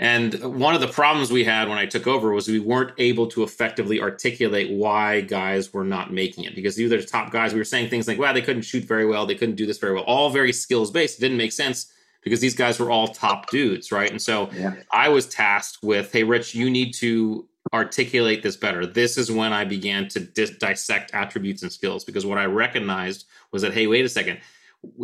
And 0.00 0.34
one 0.60 0.76
of 0.76 0.80
the 0.80 0.86
problems 0.86 1.32
we 1.32 1.42
had 1.42 1.68
when 1.68 1.76
I 1.76 1.84
took 1.84 2.06
over 2.06 2.32
was 2.32 2.46
we 2.46 2.60
weren't 2.60 2.92
able 2.98 3.26
to 3.28 3.42
effectively 3.42 4.00
articulate 4.00 4.70
why 4.70 5.22
guys 5.22 5.72
were 5.72 5.84
not 5.84 6.12
making 6.12 6.44
it 6.44 6.54
because 6.54 6.76
these 6.76 6.92
are 6.92 7.00
the 7.00 7.06
top 7.06 7.32
guys. 7.32 7.52
We 7.52 7.58
were 7.58 7.64
saying 7.64 7.90
things 7.90 8.06
like, 8.06 8.18
"Wow, 8.18 8.32
they 8.32 8.42
couldn't 8.42 8.62
shoot 8.62 8.84
very 8.84 9.06
well. 9.06 9.26
They 9.26 9.34
couldn't 9.34 9.56
do 9.56 9.66
this 9.66 9.78
very 9.78 9.94
well." 9.94 10.04
All 10.04 10.30
very 10.30 10.52
skills 10.52 10.92
based. 10.92 11.18
It 11.18 11.22
didn't 11.22 11.36
make 11.36 11.50
sense 11.50 11.92
because 12.22 12.40
these 12.40 12.54
guys 12.54 12.78
were 12.78 12.92
all 12.92 13.08
top 13.08 13.50
dudes, 13.50 13.90
right? 13.90 14.10
And 14.10 14.22
so 14.22 14.50
yeah. 14.52 14.74
I 14.92 15.08
was 15.08 15.26
tasked 15.26 15.82
with, 15.82 16.12
"Hey, 16.12 16.22
Rich, 16.22 16.54
you 16.54 16.70
need 16.70 16.92
to 16.94 17.47
articulate 17.72 18.42
this 18.42 18.56
better. 18.56 18.86
This 18.86 19.18
is 19.18 19.30
when 19.30 19.52
I 19.52 19.64
began 19.64 20.08
to 20.08 20.20
dis- 20.20 20.56
dissect 20.58 21.12
attributes 21.14 21.62
and 21.62 21.72
skills 21.72 22.04
because 22.04 22.26
what 22.26 22.38
I 22.38 22.46
recognized 22.46 23.26
was 23.52 23.62
that 23.62 23.74
hey, 23.74 23.86
wait 23.86 24.04
a 24.04 24.08
second, 24.08 24.38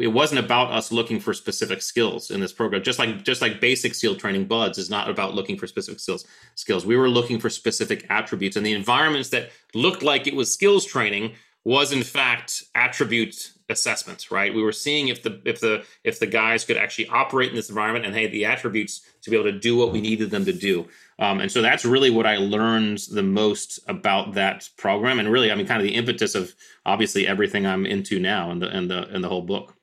it 0.01 0.09
wasn't 0.09 0.45
about 0.45 0.71
us 0.71 0.93
looking 0.93 1.19
for 1.19 1.35
specific 1.35 1.83
skills 1.83 2.31
in 2.31 2.41
this 2.41 2.53
program. 2.53 2.83
Just 2.83 2.99
like 2.99 3.25
just 3.25 3.43
like 3.43 3.61
basic 3.61 3.95
SEAL 3.95 4.17
training 4.17 4.47
BUD/S 4.47 4.79
is 4.79 4.91
not 4.91 5.11
about 5.11 5.35
looking 5.35 5.59
for 5.59 5.67
specific 5.67 6.01
skills. 6.01 6.25
Skills. 6.55 6.87
We 6.87 6.97
were 6.97 7.09
looking 7.09 7.41
for 7.41 7.51
specific 7.51 8.07
attributes, 8.09 8.57
and 8.57 8.65
the 8.65 8.73
environments 8.73 9.31
that 9.31 9.51
looked 9.75 10.03
like 10.03 10.27
it 10.27 10.37
was 10.37 10.53
skills 10.53 10.85
training 10.85 11.35
was 11.65 11.93
in 11.93 12.03
fact 12.03 12.63
attribute 12.75 13.53
assessments. 13.69 14.31
Right. 14.31 14.55
We 14.55 14.63
were 14.63 14.73
seeing 14.73 15.09
if 15.09 15.23
the 15.23 15.41
if 15.45 15.61
the 15.61 15.85
if 16.03 16.19
the 16.21 16.27
guys 16.27 16.65
could 16.65 16.77
actually 16.77 17.09
operate 17.09 17.51
in 17.51 17.57
this 17.57 17.69
environment 17.69 18.05
and 18.07 18.15
hey, 18.15 18.27
the 18.27 18.45
attributes 18.45 19.01
to 19.23 19.31
be 19.31 19.37
able 19.37 19.51
to 19.51 19.59
do 19.59 19.77
what 19.77 19.93
we 19.93 20.01
needed 20.01 20.31
them 20.31 20.45
to 20.45 20.53
do. 20.53 20.87
Um, 21.19 21.41
and 21.41 21.51
so 21.51 21.63
that's 21.63 21.85
really 21.85 22.11
what 22.11 22.27
I 22.27 22.37
learned 22.39 22.99
the 23.11 23.23
most 23.23 23.79
about 23.87 24.35
that 24.35 24.69
program, 24.77 25.21
and 25.21 25.31
really, 25.31 25.53
I 25.53 25.55
mean, 25.55 25.67
kind 25.67 25.81
of 25.81 25.87
the 25.87 25.95
impetus 25.95 26.35
of 26.35 26.55
obviously 26.85 27.27
everything 27.27 27.67
I'm 27.67 27.87
into 27.87 28.19
now 28.19 28.51
and 28.51 28.61
the 28.61 28.69
and 28.69 28.91
the 28.91 29.09
and 29.09 29.23
the 29.23 29.29
whole 29.29 29.43
book. 29.43 29.75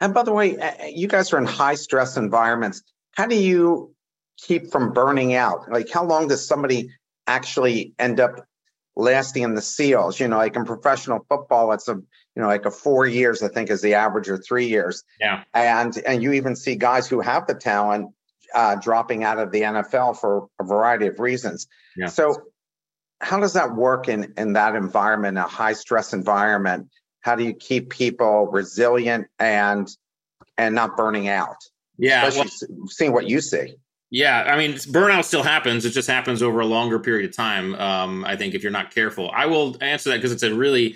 And 0.00 0.12
by 0.12 0.22
the 0.22 0.32
way, 0.32 0.58
you 0.92 1.08
guys 1.08 1.32
are 1.32 1.38
in 1.38 1.46
high 1.46 1.76
stress 1.76 2.16
environments. 2.16 2.82
How 3.12 3.26
do 3.26 3.36
you 3.36 3.94
keep 4.36 4.70
from 4.70 4.92
burning 4.92 5.34
out? 5.34 5.70
Like, 5.70 5.90
how 5.90 6.04
long 6.04 6.28
does 6.28 6.46
somebody 6.46 6.90
actually 7.26 7.94
end 7.98 8.20
up 8.20 8.46
lasting 8.96 9.42
in 9.42 9.54
the 9.54 9.62
SEALs? 9.62 10.20
You 10.20 10.28
know, 10.28 10.36
like 10.36 10.56
in 10.56 10.64
professional 10.64 11.24
football, 11.28 11.72
it's 11.72 11.88
a 11.88 11.94
you 11.94 12.42
know 12.42 12.46
like 12.46 12.66
a 12.66 12.70
four 12.70 13.06
years, 13.06 13.42
I 13.42 13.48
think, 13.48 13.70
is 13.70 13.82
the 13.82 13.94
average, 13.94 14.28
or 14.28 14.38
three 14.38 14.66
years. 14.66 15.04
Yeah. 15.20 15.44
And 15.52 15.96
and 16.06 16.22
you 16.22 16.32
even 16.32 16.56
see 16.56 16.76
guys 16.76 17.08
who 17.08 17.20
have 17.20 17.46
the 17.46 17.54
talent 17.54 18.14
uh, 18.54 18.76
dropping 18.76 19.24
out 19.24 19.38
of 19.38 19.50
the 19.50 19.62
NFL 19.62 20.18
for 20.18 20.48
a 20.60 20.64
variety 20.64 21.06
of 21.06 21.18
reasons. 21.18 21.66
Yeah. 21.96 22.06
So, 22.06 22.36
how 23.20 23.40
does 23.40 23.54
that 23.54 23.74
work 23.74 24.08
in 24.08 24.32
in 24.36 24.54
that 24.54 24.74
environment, 24.74 25.38
a 25.38 25.42
high 25.42 25.72
stress 25.72 26.12
environment? 26.12 26.88
How 27.20 27.36
do 27.36 27.44
you 27.44 27.54
keep 27.54 27.90
people 27.90 28.46
resilient 28.46 29.26
and 29.38 29.88
and 30.56 30.74
not 30.74 30.96
burning 30.96 31.28
out? 31.28 31.56
Yeah, 31.96 32.26
especially 32.26 32.68
well, 32.70 32.88
seeing 32.88 33.12
what 33.12 33.28
you 33.28 33.40
see. 33.40 33.76
Yeah, 34.10 34.42
I 34.42 34.56
mean, 34.56 34.74
burnout 34.74 35.24
still 35.24 35.42
happens. 35.42 35.84
It 35.84 35.90
just 35.90 36.08
happens 36.08 36.42
over 36.42 36.60
a 36.60 36.66
longer 36.66 36.98
period 36.98 37.28
of 37.28 37.34
time. 37.36 37.74
Um, 37.74 38.24
I 38.24 38.36
think 38.36 38.54
if 38.54 38.62
you're 38.62 38.70
not 38.72 38.94
careful, 38.94 39.30
I 39.34 39.46
will 39.46 39.76
answer 39.80 40.10
that 40.10 40.16
because 40.16 40.30
it's 40.32 40.42
a 40.42 40.54
really 40.54 40.94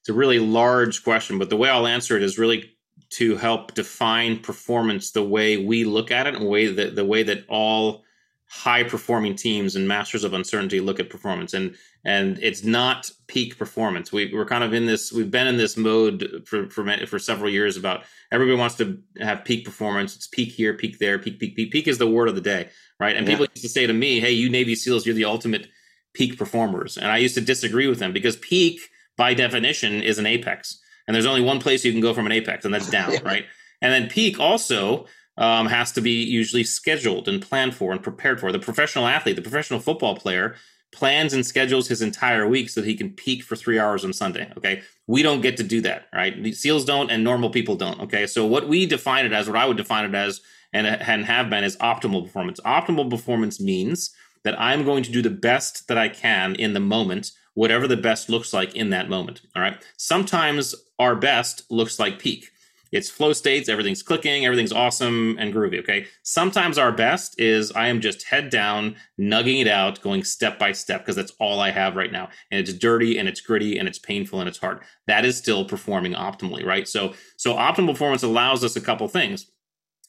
it's 0.00 0.08
a 0.08 0.12
really 0.12 0.38
large 0.38 1.02
question. 1.02 1.38
But 1.38 1.50
the 1.50 1.56
way 1.56 1.68
I'll 1.68 1.86
answer 1.86 2.16
it 2.16 2.22
is 2.22 2.38
really 2.38 2.70
to 3.10 3.36
help 3.36 3.74
define 3.74 4.38
performance 4.38 5.10
the 5.10 5.24
way 5.24 5.56
we 5.56 5.84
look 5.84 6.10
at 6.10 6.26
it 6.26 6.34
and 6.34 6.48
way 6.48 6.68
that 6.68 6.94
the 6.94 7.04
way 7.04 7.22
that 7.24 7.44
all 7.48 8.04
high 8.48 8.84
performing 8.84 9.34
teams 9.34 9.74
and 9.74 9.88
masters 9.88 10.24
of 10.24 10.34
uncertainty 10.34 10.78
look 10.78 11.00
at 11.00 11.10
performance 11.10 11.54
and 11.54 11.74
and 12.04 12.38
it's 12.42 12.64
not 12.64 13.10
peak 13.26 13.58
performance 13.58 14.12
we, 14.12 14.32
we're 14.34 14.44
kind 14.44 14.64
of 14.64 14.72
in 14.72 14.86
this 14.86 15.12
we've 15.12 15.30
been 15.30 15.46
in 15.46 15.56
this 15.56 15.76
mode 15.76 16.42
for 16.46 16.68
for 16.68 17.06
for 17.06 17.18
several 17.18 17.50
years 17.50 17.76
about 17.76 18.04
everybody 18.30 18.58
wants 18.58 18.74
to 18.74 18.98
have 19.20 19.44
peak 19.44 19.64
performance 19.64 20.16
it's 20.16 20.26
peak 20.26 20.52
here 20.52 20.74
peak 20.74 20.98
there 20.98 21.18
peak 21.18 21.38
peak 21.38 21.54
peak 21.56 21.70
peak 21.70 21.86
is 21.88 21.98
the 21.98 22.06
word 22.06 22.28
of 22.28 22.34
the 22.34 22.40
day 22.40 22.68
right 22.98 23.16
and 23.16 23.26
yeah. 23.26 23.32
people 23.32 23.46
used 23.54 23.62
to 23.62 23.68
say 23.68 23.86
to 23.86 23.92
me 23.92 24.20
hey 24.20 24.32
you 24.32 24.50
navy 24.50 24.74
seals 24.74 25.06
you're 25.06 25.14
the 25.14 25.24
ultimate 25.24 25.68
peak 26.14 26.36
performers 26.36 26.96
and 26.96 27.06
i 27.06 27.16
used 27.16 27.34
to 27.34 27.40
disagree 27.40 27.86
with 27.86 27.98
them 27.98 28.12
because 28.12 28.36
peak 28.36 28.80
by 29.16 29.32
definition 29.34 30.02
is 30.02 30.18
an 30.18 30.26
apex 30.26 30.82
and 31.06 31.14
there's 31.14 31.26
only 31.26 31.42
one 31.42 31.60
place 31.60 31.84
you 31.84 31.92
can 31.92 32.00
go 32.00 32.14
from 32.14 32.26
an 32.26 32.32
apex, 32.32 32.64
and 32.64 32.72
that's 32.72 32.90
down, 32.98 33.12
yeah. 33.12 33.20
right? 33.24 33.46
And 33.80 33.92
then 33.92 34.08
peak 34.08 34.38
also 34.38 35.06
um, 35.36 35.66
has 35.66 35.92
to 35.92 36.00
be 36.00 36.22
usually 36.24 36.64
scheduled 36.64 37.28
and 37.28 37.42
planned 37.42 37.74
for 37.74 37.92
and 37.92 38.02
prepared 38.02 38.40
for. 38.40 38.52
The 38.52 38.58
professional 38.58 39.06
athlete, 39.06 39.36
the 39.36 39.42
professional 39.42 39.80
football 39.80 40.16
player, 40.16 40.54
plans 40.92 41.32
and 41.32 41.44
schedules 41.44 41.88
his 41.88 42.02
entire 42.02 42.46
week 42.46 42.68
so 42.70 42.80
that 42.80 42.86
he 42.86 42.94
can 42.94 43.10
peak 43.10 43.42
for 43.42 43.56
three 43.56 43.78
hours 43.78 44.04
on 44.04 44.12
Sunday. 44.12 44.52
Okay. 44.56 44.82
We 45.06 45.22
don't 45.22 45.40
get 45.40 45.56
to 45.56 45.62
do 45.62 45.80
that, 45.80 46.06
right? 46.12 46.54
SEALs 46.54 46.84
don't 46.84 47.10
and 47.10 47.24
normal 47.24 47.50
people 47.50 47.76
don't. 47.76 48.00
Okay. 48.00 48.26
So 48.26 48.46
what 48.46 48.68
we 48.68 48.86
define 48.86 49.26
it 49.26 49.32
as, 49.32 49.48
what 49.48 49.56
I 49.56 49.66
would 49.66 49.76
define 49.76 50.04
it 50.04 50.14
as, 50.14 50.40
and, 50.72 50.86
and 50.86 51.24
have 51.24 51.50
been 51.50 51.64
is 51.64 51.76
optimal 51.78 52.24
performance. 52.24 52.60
Optimal 52.60 53.10
performance 53.10 53.60
means 53.60 54.14
that 54.44 54.58
I'm 54.60 54.84
going 54.84 55.02
to 55.02 55.12
do 55.12 55.22
the 55.22 55.30
best 55.30 55.88
that 55.88 55.98
I 55.98 56.08
can 56.08 56.54
in 56.54 56.72
the 56.72 56.80
moment 56.80 57.32
whatever 57.54 57.86
the 57.86 57.96
best 57.96 58.28
looks 58.28 58.52
like 58.52 58.74
in 58.74 58.90
that 58.90 59.08
moment. 59.08 59.42
All 59.54 59.62
right. 59.62 59.82
Sometimes 59.96 60.74
our 60.98 61.14
best 61.14 61.70
looks 61.70 61.98
like 61.98 62.18
peak. 62.18 62.50
It's 62.92 63.08
flow 63.08 63.32
states, 63.32 63.70
everything's 63.70 64.02
clicking, 64.02 64.44
everything's 64.44 64.72
awesome 64.72 65.36
and 65.38 65.52
groovy. 65.52 65.80
Okay. 65.80 66.06
Sometimes 66.22 66.76
our 66.76 66.92
best 66.92 67.40
is 67.40 67.72
I 67.72 67.88
am 67.88 68.00
just 68.02 68.24
head 68.24 68.50
down, 68.50 68.96
nugging 69.18 69.60
it 69.60 69.68
out, 69.68 70.02
going 70.02 70.22
step 70.22 70.58
by 70.58 70.72
step 70.72 71.00
because 71.00 71.16
that's 71.16 71.32
all 71.40 71.58
I 71.60 71.70
have 71.70 71.96
right 71.96 72.12
now. 72.12 72.28
And 72.50 72.60
it's 72.60 72.72
dirty 72.72 73.18
and 73.18 73.28
it's 73.28 73.40
gritty 73.40 73.78
and 73.78 73.88
it's 73.88 73.98
painful 73.98 74.40
and 74.40 74.48
it's 74.48 74.58
hard. 74.58 74.80
That 75.06 75.24
is 75.24 75.38
still 75.38 75.64
performing 75.64 76.12
optimally, 76.12 76.64
right? 76.64 76.86
So, 76.86 77.14
so 77.38 77.54
optimal 77.54 77.92
performance 77.92 78.22
allows 78.22 78.62
us 78.62 78.76
a 78.76 78.80
couple 78.80 79.08
things. 79.08 79.46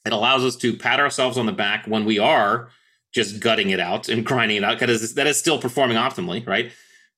It 0.04 0.12
allows 0.12 0.44
us 0.44 0.56
to 0.56 0.76
pat 0.76 1.00
ourselves 1.00 1.38
on 1.38 1.46
the 1.46 1.52
back 1.52 1.86
when 1.86 2.04
we 2.04 2.18
are 2.18 2.68
just 3.14 3.40
gutting 3.40 3.70
it 3.70 3.80
out 3.80 4.10
and 4.10 4.26
grinding 4.26 4.58
it 4.58 4.64
out 4.64 4.78
because 4.78 5.14
that 5.14 5.26
is 5.26 5.38
still 5.38 5.58
performing 5.58 5.96
optimally, 5.96 6.46
right? 6.46 6.70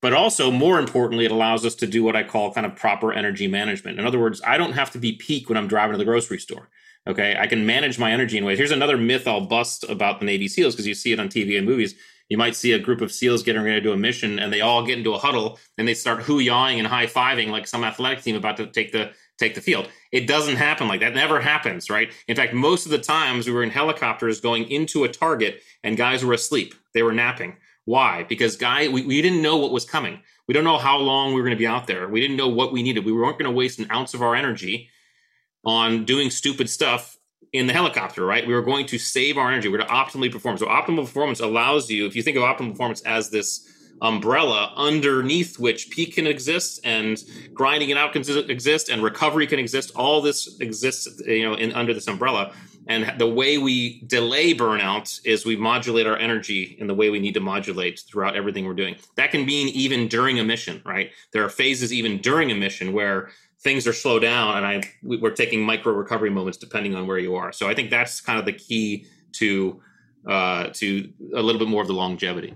But 0.03 0.13
also, 0.13 0.51
more 0.51 0.79
importantly, 0.79 1.25
it 1.25 1.31
allows 1.31 1.65
us 1.65 1.75
to 1.77 1.87
do 1.87 2.05
what 2.05 2.17
I 2.17 2.23
call 2.23 2.53
kind 2.53 2.67
of 2.67 2.77
proper 2.77 3.13
energy 3.13 3.49
management. 3.49 3.99
In 3.99 4.07
other 4.07 4.21
words, 4.21 4.43
I 4.47 4.59
don't 4.59 4.73
have 4.73 4.91
to 4.93 4.99
be 4.99 5.13
peak 5.13 5.49
when 5.49 5.57
I'm 5.57 5.69
driving 5.69 5.93
to 5.93 5.99
the 5.99 6.05
grocery 6.05 6.39
store. 6.39 6.69
Okay, 7.09 7.37
I 7.39 7.47
can 7.47 7.65
manage 7.65 7.99
my 7.99 8.11
energy 8.11 8.37
in 8.37 8.45
ways. 8.45 8.59
Here's 8.59 8.73
another 8.73 8.97
myth 8.97 9.29
I'll 9.29 9.47
bust 9.47 9.85
about 9.89 10.19
the 10.19 10.27
Navy 10.27 10.49
SEALs 10.49 10.75
because 10.75 10.87
you 10.87 10.95
see 10.95 11.13
it 11.13 11.21
on 11.21 11.29
TV 11.29 11.57
and 11.57 11.67
movies. 11.67 11.95
You 12.29 12.37
might 12.37 12.57
see 12.57 12.73
a 12.73 12.79
group 12.81 13.01
of 13.01 13.13
SEALs 13.13 13.45
getting 13.45 13.63
ready 13.63 13.77
to 13.77 13.81
do 13.81 13.93
a 13.93 13.97
mission, 13.97 14.41
and 14.41 14.53
they 14.53 14.61
all 14.61 14.85
get 14.85 14.99
into 14.99 15.15
a 15.15 15.19
huddle 15.19 15.61
and 15.79 15.87
they 15.87 15.95
start 15.95 16.23
hoo-yawing 16.23 16.81
and 16.81 16.89
high-fiving 16.89 17.49
like 17.49 17.69
some 17.69 17.85
athletic 17.85 18.23
team 18.23 18.35
about 18.35 18.57
to 18.57 18.67
take 18.67 18.91
the 18.91 19.13
take 19.39 19.55
the 19.55 19.61
field. 19.61 19.89
It 20.13 20.27
doesn't 20.27 20.57
happen 20.57 20.89
like 20.89 21.01
that. 21.01 21.15
Never 21.15 21.41
happens, 21.41 21.91
right? 21.91 22.11
In 22.27 22.37
fact, 22.37 22.55
most 22.55 22.87
of 22.87 22.91
the 22.91 22.99
times 22.99 23.47
we 23.47 23.53
were 23.53 23.63
in 23.63 23.71
helicopters 23.71 24.41
going 24.41 24.69
into 24.71 25.05
a 25.05 25.09
target, 25.09 25.63
and 25.85 25.97
guys 25.97 26.25
were 26.25 26.33
asleep. 26.33 26.75
They 26.95 27.03
were 27.03 27.13
napping. 27.13 27.57
Why? 27.87 28.25
Because 28.25 28.57
guy, 28.57 28.89
we, 28.89 29.07
we 29.07 29.23
didn't 29.23 29.41
know 29.41 29.57
what 29.57 29.73
was 29.73 29.85
coming. 29.85 30.21
We 30.47 30.55
don't 30.55 30.65
know 30.65 30.77
how 30.77 30.99
long 30.99 31.29
we 31.29 31.41
were 31.41 31.47
going 31.47 31.57
to 31.57 31.59
be 31.59 31.67
out 31.67 31.87
there. 31.87 32.09
We 32.09 32.21
didn't 32.21 32.37
know 32.37 32.49
what 32.49 32.73
we 32.73 32.83
needed. 32.83 33.05
We 33.05 33.13
weren't 33.13 33.39
going 33.39 33.51
to 33.51 33.57
waste 33.57 33.79
an 33.79 33.91
ounce 33.91 34.13
of 34.13 34.23
our 34.23 34.35
energy 34.35 34.91
on 35.65 36.05
doing 36.05 36.31
stupid 36.31 36.69
stuff 36.69 37.17
in 37.53 37.69
the 37.69 37.73
helicopter, 37.73 38.27
right? 38.27 38.47
We 38.47 38.55
were 38.55 38.63
going 38.63 38.87
to 38.87 38.99
save 38.99 39.39
our 39.39 39.51
energy. 39.51 39.69
We 39.69 39.79
we're 39.79 39.85
to 39.85 39.91
optimally 39.91 40.31
perform. 40.31 40.59
So 40.59 40.67
optimal 40.67 41.05
performance 41.05 41.41
allows 41.41 41.89
you, 41.89 42.07
if 42.07 42.17
you 42.17 42.23
think 42.23 42.37
of 42.37 42.43
optimal 42.43 42.73
performance 42.73 43.03
as 43.03 43.31
this 43.31 43.73
umbrella 44.03 44.73
underneath 44.77 45.59
which 45.59 45.91
peak 45.91 46.17
can 46.17 46.27
exist 46.27 46.81
and 46.85 47.23
grinding 47.55 47.89
it 47.89 47.97
out 47.97 48.13
can 48.13 48.23
exist 48.51 48.89
and 48.89 49.03
recovery 49.03 49.47
can 49.47 49.59
exist, 49.59 49.93
all 49.95 50.21
this 50.21 50.61
exists, 50.61 51.23
you 51.25 51.45
know, 51.45 51.55
in 51.55 51.73
under 51.73 51.95
this 51.95 52.09
umbrella. 52.09 52.53
And 52.89 53.19
the 53.19 53.27
way 53.27 53.59
we 53.59 54.03
delay 54.07 54.55
burnout 54.55 55.21
is 55.25 55.45
we 55.45 55.57
modulate 55.57 56.07
our 56.07 56.17
energy 56.17 56.77
in 56.79 56.87
the 56.87 56.95
way 56.95 57.11
we 57.11 57.19
need 57.19 57.35
to 57.35 57.41
modulate 57.41 58.01
throughout 58.09 58.37
everything 58.37 58.65
we're 58.65 58.75
doing. 58.75 58.97
That 59.17 59.33
can 59.33 59.45
mean 59.45 59.69
even 59.69 60.07
during 60.09 60.39
a 60.39 60.45
mission, 60.45 60.83
right? 60.85 61.11
There 61.33 61.45
are 61.45 61.49
phases 61.49 61.93
even 61.93 62.19
during 62.19 62.53
a 62.53 62.55
mission 62.55 62.93
where 62.93 63.31
things 63.61 63.87
are 63.87 63.93
slow 63.93 64.19
down 64.21 64.59
and 64.59 64.67
I 64.67 64.83
we're 65.03 65.31
taking 65.31 65.63
micro 65.63 65.93
recovery 65.93 66.31
moments 66.31 66.59
depending 66.59 66.95
on 66.95 67.07
where 67.07 67.19
you 67.19 67.35
are. 67.35 67.51
So 67.53 67.69
I 67.69 67.75
think 67.75 67.91
that's 67.91 68.21
kind 68.21 68.39
of 68.39 68.45
the 68.45 68.53
key 68.53 69.07
to 69.33 69.81
uh, 70.29 70.69
to 70.75 71.13
a 71.35 71.43
little 71.43 71.59
bit 71.59 71.69
more 71.69 71.83
of 71.83 71.89
the 71.89 71.95
longevity. 71.95 72.55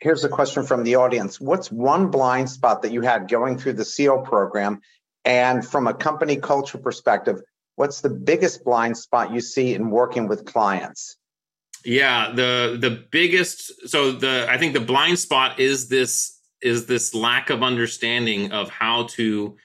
Here's 0.00 0.24
a 0.24 0.28
question 0.28 0.64
from 0.64 0.84
the 0.84 0.96
audience. 0.96 1.40
What's 1.40 1.70
one 1.70 2.10
blind 2.10 2.50
spot 2.50 2.82
that 2.82 2.92
you 2.92 3.00
had 3.00 3.28
going 3.28 3.58
through 3.58 3.74
the 3.74 3.84
SEAL 3.84 4.18
program? 4.22 4.80
And 5.24 5.66
from 5.66 5.86
a 5.86 5.94
company 5.94 6.36
culture 6.36 6.78
perspective, 6.78 7.40
what's 7.76 8.00
the 8.00 8.10
biggest 8.10 8.64
blind 8.64 8.96
spot 8.96 9.32
you 9.32 9.40
see 9.40 9.74
in 9.74 9.90
working 9.90 10.26
with 10.28 10.44
clients? 10.44 11.16
Yeah, 11.84 12.32
the 12.34 12.76
the 12.80 13.04
biggest 13.10 13.88
so 13.88 14.10
the 14.10 14.46
I 14.50 14.58
think 14.58 14.74
the 14.74 14.80
blind 14.80 15.18
spot 15.18 15.60
is 15.60 15.88
this 15.88 16.40
is 16.60 16.86
this 16.86 17.14
lack 17.14 17.50
of 17.50 17.62
understanding 17.62 18.50
of 18.50 18.68
how 18.70 19.04
to 19.04 19.56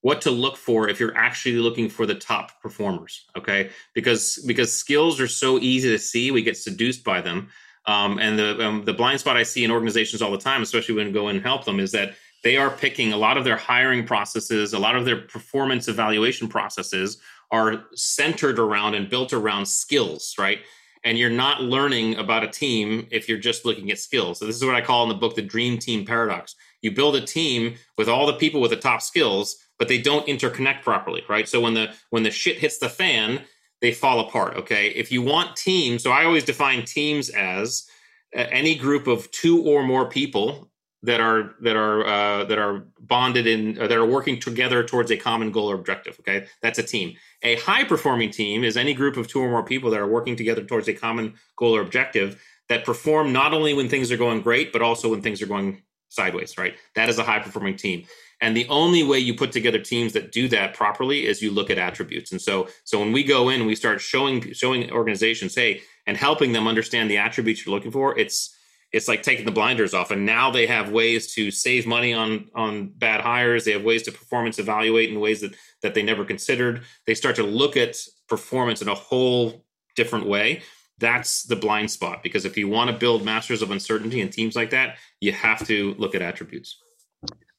what 0.00 0.22
to 0.22 0.30
look 0.30 0.56
for 0.56 0.88
if 0.88 0.98
you're 0.98 1.16
actually 1.16 1.56
looking 1.56 1.88
for 1.88 2.06
the 2.06 2.14
top 2.14 2.60
performers 2.62 3.26
okay 3.36 3.70
because 3.94 4.42
because 4.46 4.72
skills 4.72 5.20
are 5.20 5.28
so 5.28 5.58
easy 5.58 5.90
to 5.90 5.98
see 5.98 6.30
we 6.30 6.42
get 6.42 6.56
seduced 6.56 7.04
by 7.04 7.20
them 7.20 7.48
um, 7.86 8.18
and 8.18 8.38
the 8.38 8.66
um, 8.66 8.84
the 8.84 8.94
blind 8.94 9.20
spot 9.20 9.36
i 9.36 9.42
see 9.42 9.62
in 9.62 9.70
organizations 9.70 10.22
all 10.22 10.30
the 10.30 10.38
time 10.38 10.62
especially 10.62 10.94
when 10.94 11.08
I 11.08 11.10
go 11.10 11.28
and 11.28 11.42
help 11.42 11.64
them 11.64 11.78
is 11.78 11.92
that 11.92 12.14
they 12.42 12.56
are 12.56 12.70
picking 12.70 13.12
a 13.12 13.16
lot 13.18 13.36
of 13.36 13.44
their 13.44 13.56
hiring 13.56 14.06
processes 14.06 14.72
a 14.72 14.78
lot 14.78 14.96
of 14.96 15.04
their 15.04 15.20
performance 15.20 15.86
evaluation 15.86 16.48
processes 16.48 17.18
are 17.50 17.84
centered 17.94 18.58
around 18.58 18.94
and 18.94 19.10
built 19.10 19.32
around 19.32 19.66
skills 19.66 20.34
right 20.38 20.60
and 21.02 21.18
you're 21.18 21.30
not 21.30 21.62
learning 21.62 22.16
about 22.16 22.44
a 22.44 22.48
team 22.48 23.06
if 23.10 23.28
you're 23.28 23.38
just 23.38 23.64
looking 23.64 23.90
at 23.90 23.98
skills 23.98 24.38
so 24.38 24.46
this 24.46 24.56
is 24.56 24.64
what 24.64 24.74
i 24.74 24.80
call 24.80 25.02
in 25.02 25.08
the 25.08 25.14
book 25.14 25.34
the 25.34 25.42
dream 25.42 25.78
team 25.78 26.04
paradox 26.04 26.54
you 26.82 26.90
build 26.90 27.16
a 27.16 27.20
team 27.20 27.74
with 27.98 28.08
all 28.08 28.26
the 28.26 28.34
people 28.34 28.60
with 28.60 28.70
the 28.70 28.76
top 28.76 29.02
skills 29.02 29.56
but 29.80 29.88
they 29.88 29.98
don't 29.98 30.26
interconnect 30.26 30.82
properly, 30.82 31.24
right? 31.28 31.48
So 31.48 31.60
when 31.60 31.74
the 31.74 31.92
when 32.10 32.22
the 32.22 32.30
shit 32.30 32.58
hits 32.58 32.78
the 32.78 32.90
fan, 32.90 33.40
they 33.80 33.92
fall 33.92 34.20
apart. 34.20 34.56
Okay, 34.58 34.90
if 34.90 35.10
you 35.10 35.22
want 35.22 35.56
teams, 35.56 36.04
so 36.04 36.12
I 36.12 36.26
always 36.26 36.44
define 36.44 36.84
teams 36.84 37.30
as 37.30 37.88
any 38.32 38.76
group 38.76 39.08
of 39.08 39.28
two 39.32 39.64
or 39.64 39.82
more 39.82 40.08
people 40.08 40.69
that 41.02 41.20
are 41.20 41.54
that 41.60 41.76
are 41.76 42.04
uh, 42.04 42.44
that 42.44 42.58
are 42.58 42.84
bonded 43.00 43.46
in 43.46 43.78
uh, 43.80 43.86
that 43.86 43.96
are 43.96 44.06
working 44.06 44.38
together 44.38 44.84
towards 44.84 45.10
a 45.10 45.16
common 45.16 45.50
goal 45.50 45.70
or 45.70 45.74
objective. 45.74 46.18
Okay, 46.20 46.46
that's 46.62 46.78
a 46.78 46.82
team. 46.82 47.16
A 47.42 47.56
high 47.56 47.84
performing 47.84 48.30
team 48.30 48.64
is 48.64 48.76
any 48.76 48.94
group 48.94 49.16
of 49.16 49.26
two 49.26 49.40
or 49.40 49.50
more 49.50 49.62
people 49.62 49.90
that 49.90 50.00
are 50.00 50.08
working 50.08 50.36
together 50.36 50.62
towards 50.62 50.88
a 50.88 50.94
common 50.94 51.34
goal 51.56 51.74
or 51.74 51.80
objective 51.80 52.42
that 52.68 52.84
perform 52.84 53.32
not 53.32 53.52
only 53.52 53.74
when 53.74 53.88
things 53.88 54.12
are 54.12 54.16
going 54.16 54.42
great, 54.42 54.72
but 54.72 54.82
also 54.82 55.08
when 55.08 55.22
things 55.22 55.40
are 55.40 55.46
going 55.46 55.82
sideways. 56.08 56.58
Right, 56.58 56.74
that 56.94 57.08
is 57.08 57.18
a 57.18 57.24
high 57.24 57.40
performing 57.40 57.76
team. 57.76 58.06
And 58.42 58.56
the 58.56 58.66
only 58.68 59.02
way 59.02 59.18
you 59.18 59.34
put 59.34 59.52
together 59.52 59.78
teams 59.78 60.14
that 60.14 60.32
do 60.32 60.48
that 60.48 60.72
properly 60.72 61.26
is 61.26 61.42
you 61.42 61.50
look 61.50 61.68
at 61.68 61.76
attributes. 61.76 62.32
And 62.32 62.40
so, 62.40 62.68
so 62.84 62.98
when 62.98 63.12
we 63.12 63.22
go 63.22 63.50
in, 63.50 63.66
we 63.66 63.74
start 63.74 64.00
showing 64.00 64.52
showing 64.54 64.90
organizations, 64.90 65.54
hey, 65.54 65.82
and 66.06 66.16
helping 66.16 66.52
them 66.52 66.66
understand 66.66 67.10
the 67.10 67.18
attributes 67.18 67.64
you're 67.64 67.74
looking 67.74 67.92
for. 67.92 68.18
It's 68.18 68.56
it's 68.92 69.08
like 69.08 69.22
taking 69.22 69.44
the 69.44 69.52
blinders 69.52 69.94
off, 69.94 70.10
and 70.10 70.26
now 70.26 70.50
they 70.50 70.66
have 70.66 70.90
ways 70.90 71.32
to 71.34 71.50
save 71.50 71.86
money 71.86 72.12
on 72.12 72.50
on 72.54 72.88
bad 72.88 73.20
hires. 73.20 73.64
They 73.64 73.72
have 73.72 73.84
ways 73.84 74.02
to 74.04 74.12
performance 74.12 74.58
evaluate 74.58 75.10
in 75.10 75.20
ways 75.20 75.40
that 75.40 75.54
that 75.82 75.94
they 75.94 76.02
never 76.02 76.24
considered. 76.24 76.82
They 77.06 77.14
start 77.14 77.36
to 77.36 77.42
look 77.42 77.76
at 77.76 77.96
performance 78.28 78.82
in 78.82 78.88
a 78.88 78.94
whole 78.94 79.64
different 79.96 80.26
way. 80.26 80.62
That's 80.98 81.44
the 81.44 81.56
blind 81.56 81.90
spot 81.90 82.22
because 82.22 82.44
if 82.44 82.56
you 82.58 82.68
want 82.68 82.90
to 82.90 82.96
build 82.96 83.24
masters 83.24 83.62
of 83.62 83.70
uncertainty 83.70 84.20
and 84.20 84.30
teams 84.30 84.54
like 84.54 84.70
that, 84.70 84.98
you 85.20 85.32
have 85.32 85.66
to 85.66 85.94
look 85.98 86.14
at 86.14 86.22
attributes. 86.22 86.76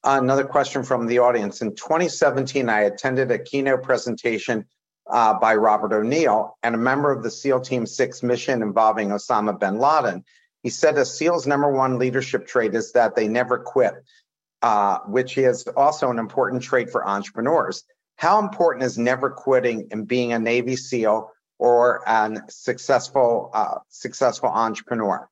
Another 0.04 0.44
question 0.44 0.82
from 0.82 1.06
the 1.06 1.18
audience. 1.18 1.60
In 1.62 1.74
2017, 1.74 2.68
I 2.68 2.82
attended 2.82 3.30
a 3.30 3.38
keynote 3.38 3.82
presentation 3.82 4.64
uh, 5.10 5.34
by 5.34 5.54
Robert 5.54 5.92
O'Neill 5.92 6.56
and 6.62 6.74
a 6.74 6.78
member 6.78 7.10
of 7.10 7.22
the 7.22 7.30
SEAL 7.30 7.60
Team 7.60 7.86
6 7.86 8.22
mission 8.22 8.62
involving 8.62 9.08
Osama 9.08 9.58
bin 9.58 9.78
Laden. 9.78 10.24
He 10.62 10.70
said 10.70 10.96
a 10.96 11.04
SEAL's 11.04 11.46
number 11.46 11.70
one 11.70 11.98
leadership 11.98 12.46
trait 12.46 12.74
is 12.74 12.92
that 12.92 13.16
they 13.16 13.28
never 13.28 13.58
quit, 13.58 13.94
uh, 14.62 14.98
which 15.06 15.36
is 15.36 15.66
also 15.76 16.10
an 16.10 16.18
important 16.18 16.62
trait 16.62 16.90
for 16.90 17.06
entrepreneurs. 17.06 17.84
How 18.16 18.38
important 18.38 18.84
is 18.84 18.98
never 18.98 19.30
quitting 19.30 19.88
and 19.90 20.06
being 20.06 20.32
a 20.32 20.38
Navy 20.38 20.76
SEAL 20.76 21.30
or 21.58 22.02
a 22.06 22.30
successful 22.48 23.50
uh, 23.54 23.78
successful 23.88 24.48
entrepreneur? 24.48 25.28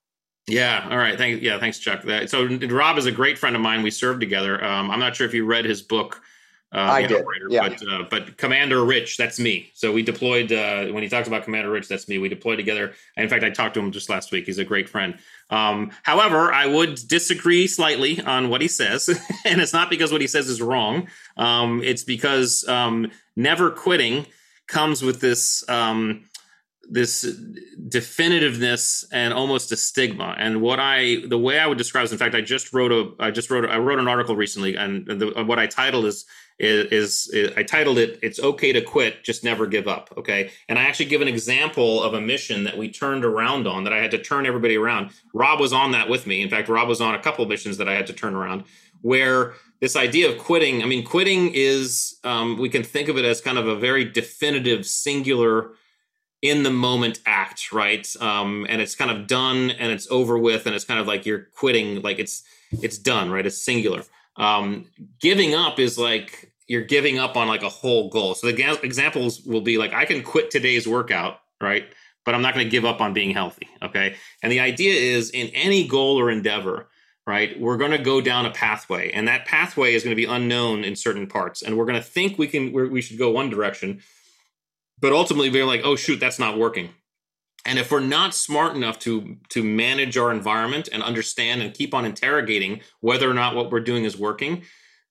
Yeah. 0.47 0.89
All 0.91 0.99
right. 0.99 1.17
Thank. 1.17 1.43
Yeah. 1.43 1.61
Thanks, 1.61 1.79
Chuck. 1.79 2.03
That, 2.03 2.31
so 2.31 2.47
Rob 2.47 2.99
is 2.99 3.07
a 3.07 3.13
great 3.13 3.39
friend 3.39 3.55
of 3.55 3.63
mine. 3.63 3.83
We 3.83 3.91
served 3.91 4.21
together. 4.21 4.63
Um, 4.65 4.91
I'm 4.91 4.99
not 4.99 5.15
sure 5.15 5.27
if 5.27 5.35
you 5.35 5.45
read 5.45 5.65
his 5.65 5.83
book. 5.83 6.21
Uh, 6.73 6.79
I 6.79 7.03
did. 7.07 7.23
Operator, 7.23 7.47
yeah. 7.51 7.69
But, 7.69 7.89
uh, 7.89 8.05
but 8.09 8.37
Commander 8.37 8.85
Rich, 8.85 9.17
that's 9.17 9.41
me. 9.41 9.71
So 9.75 9.93
we 9.93 10.03
deployed 10.03 10.53
uh, 10.53 10.87
when 10.87 11.03
he 11.03 11.09
talks 11.09 11.27
about 11.27 11.43
Commander 11.43 11.71
Rich, 11.71 11.89
that's 11.89 12.09
me. 12.09 12.19
We 12.19 12.29
deployed 12.29 12.59
together. 12.59 12.93
In 13.17 13.29
fact, 13.29 13.43
I 13.43 13.51
talked 13.51 13.75
to 13.75 13.81
him 13.81 13.91
just 13.91 14.09
last 14.09 14.31
week. 14.31 14.47
He's 14.47 14.59
a 14.59 14.65
great 14.65 14.89
friend. 14.89 15.19
Um, 15.51 15.91
however, 16.05 16.53
I 16.53 16.67
would 16.67 16.95
disagree 17.09 17.67
slightly 17.67 18.21
on 18.21 18.51
what 18.51 18.61
he 18.61 18.69
says, 18.69 19.09
and 19.45 19.61
it's 19.61 19.73
not 19.73 19.91
because 19.91 20.13
what 20.13 20.21
he 20.21 20.29
says 20.29 20.49
is 20.49 20.63
wrong. 20.63 21.09
Um, 21.37 21.83
it's 21.83 22.05
because 22.05 22.67
um, 22.69 23.11
never 23.35 23.71
quitting 23.71 24.27
comes 24.69 25.03
with 25.03 25.21
this 25.21 25.69
um, 25.69 26.25
this 26.91 27.25
definitiveness 27.89 29.05
and 29.13 29.33
almost 29.33 29.71
a 29.71 29.77
stigma. 29.77 30.35
And 30.37 30.61
what 30.61 30.81
I, 30.81 31.23
the 31.29 31.39
way 31.39 31.59
I 31.59 31.67
would 31.67 31.79
describe 31.79 32.05
this, 32.05 32.13
in 32.13 32.19
fact, 32.19 32.35
I 32.35 32.41
just 32.41 32.75
wrote 32.75 32.91
a, 32.91 33.13
I 33.21 33.31
just 33.31 33.49
wrote, 33.49 33.69
I 33.71 33.79
wrote 33.79 34.01
an 34.01 34.09
article 34.09 34.35
recently, 34.35 34.75
and 34.75 35.07
the, 35.07 35.45
what 35.45 35.61
I 35.61 35.69
titled 35.69 36.07
is, 36.07 36.27
is, 36.61 37.29
is, 37.29 37.53
I 37.57 37.63
titled 37.63 37.99
it, 37.99 38.19
"It's 38.23 38.39
okay 38.39 38.73
to 38.73 38.83
quit, 38.83 39.25
just 39.25 39.43
never 39.43 39.67
give 39.67 39.89
up." 39.89 40.13
Okay, 40.17 40.51
and 40.69 40.79
I 40.79 40.85
actually 40.85 41.07
give 41.07 41.23
an 41.23 41.29
example 41.29 42.03
of 42.03 42.15
a 42.15 42.21
mission 42.21 42.65
that 42.65 42.77
we 42.77 42.91
turned 42.91 43.25
around 43.25 43.67
on 43.67 43.85
that 43.85 43.93
I 43.93 43.99
had 43.99 44.11
to 44.13 44.19
turn 44.19 44.47
everybody 44.47 44.77
around. 44.77 45.11
Rob 45.33 45.61
was 45.61 45.73
on 45.73 45.93
that 45.93 46.09
with 46.09 46.27
me. 46.27 46.43
In 46.43 46.51
fact, 46.51 46.69
Rob 46.69 46.89
was 46.89 47.01
on 47.01 47.15
a 47.15 47.23
couple 47.23 47.43
of 47.43 47.49
missions 47.49 47.77
that 47.79 47.89
I 47.89 47.95
had 47.95 48.07
to 48.09 48.13
turn 48.13 48.35
around 48.35 48.65
where 49.03 49.55
this 49.81 49.97
idea 49.97 50.31
of 50.31 50.39
quitting. 50.39 50.83
I 50.83 50.87
mean, 50.87 51.05
quitting 51.05 51.53
is 51.55 52.19
um, 52.25 52.59
we 52.59 52.69
can 52.69 52.83
think 52.83 53.09
of 53.09 53.17
it 53.17 53.25
as 53.25 53.41
kind 53.41 53.59
of 53.59 53.67
a 53.67 53.77
very 53.77 54.05
definitive, 54.05 54.87
singular 54.87 55.73
in 56.43 56.63
the 56.63 56.71
moment 56.71 57.21
act, 57.27 57.73
right? 57.73 58.07
Um, 58.21 58.67
and 58.69 58.81
it's 58.81 58.95
kind 58.95 59.11
of 59.11 59.27
done 59.27 59.71
and 59.71 59.93
it's 59.93 60.11
over 60.11 60.39
with, 60.39 60.67
and 60.67 60.75
it's 60.75 60.85
kind 60.85 61.01
of 61.01 61.07
like 61.07 61.27
you're 61.27 61.47
quitting, 61.57 62.03
like 62.03 62.19
it's 62.19 62.43
it's 62.83 62.99
done, 62.99 63.31
right? 63.31 63.45
It's 63.45 63.59
singular. 63.59 64.03
Um, 64.37 64.87
giving 65.21 65.55
up 65.55 65.79
is 65.79 65.99
like 65.99 66.50
you're 66.71 66.83
giving 66.83 67.19
up 67.19 67.37
on 67.37 67.49
like 67.49 67.65
a 67.65 67.69
whole 67.69 68.09
goal. 68.11 68.35
So 68.35 68.47
the 68.47 68.53
ga- 68.53 68.79
examples 68.83 69.43
will 69.43 69.61
be 69.61 69.77
like 69.77 69.93
I 69.93 70.05
can 70.05 70.23
quit 70.23 70.51
today's 70.51 70.87
workout, 70.87 71.41
right? 71.61 71.85
But 72.25 72.35
I'm 72.35 72.43
not 72.43 72.55
going 72.55 72.65
to 72.65 72.71
give 72.71 72.85
up 72.85 73.01
on 73.01 73.13
being 73.13 73.33
healthy, 73.33 73.69
okay? 73.83 74.15
And 74.43 74.53
the 74.53 74.61
idea 74.61 74.95
is 74.95 75.31
in 75.31 75.49
any 75.49 75.89
goal 75.89 76.21
or 76.21 76.31
endeavor, 76.31 76.89
right? 77.27 77.59
We're 77.59 77.77
going 77.77 77.91
to 77.91 77.99
go 77.99 78.21
down 78.21 78.47
a 78.47 78.51
pathway, 78.51 79.11
and 79.11 79.27
that 79.27 79.47
pathway 79.47 79.95
is 79.95 80.05
going 80.05 80.15
to 80.15 80.23
be 80.23 80.27
unknown 80.27 80.85
in 80.85 80.95
certain 80.95 81.27
parts, 81.27 81.63
and 81.63 81.77
we're 81.77 81.87
going 81.87 82.01
to 82.01 82.07
think 82.07 82.39
we 82.39 82.47
can 82.47 82.73
we 82.73 83.01
should 83.01 83.19
go 83.19 83.31
one 83.31 83.51
direction 83.51 84.01
but 85.01 85.13
ultimately 85.13 85.51
we're 85.51 85.65
like 85.65 85.81
oh 85.85 85.97
shoot 85.97 86.21
that's 86.21 86.39
not 86.39 86.59
working 86.59 86.91
and 87.67 87.79
if 87.79 87.91
we're 87.91 88.01
not 88.01 88.35
smart 88.35 88.77
enough 88.77 88.99
to 88.99 89.37
to 89.49 89.63
manage 89.63 90.17
our 90.17 90.31
environment 90.31 90.89
and 90.93 91.03
understand 91.03 91.63
and 91.63 91.75
keep 91.75 91.95
on 91.95 92.05
interrogating 92.05 92.81
whether 93.01 93.29
or 93.29 93.35
not 93.35 93.55
what 93.55 93.71
we're 93.71 93.81
doing 93.81 94.05
is 94.05 94.19
working 94.19 94.63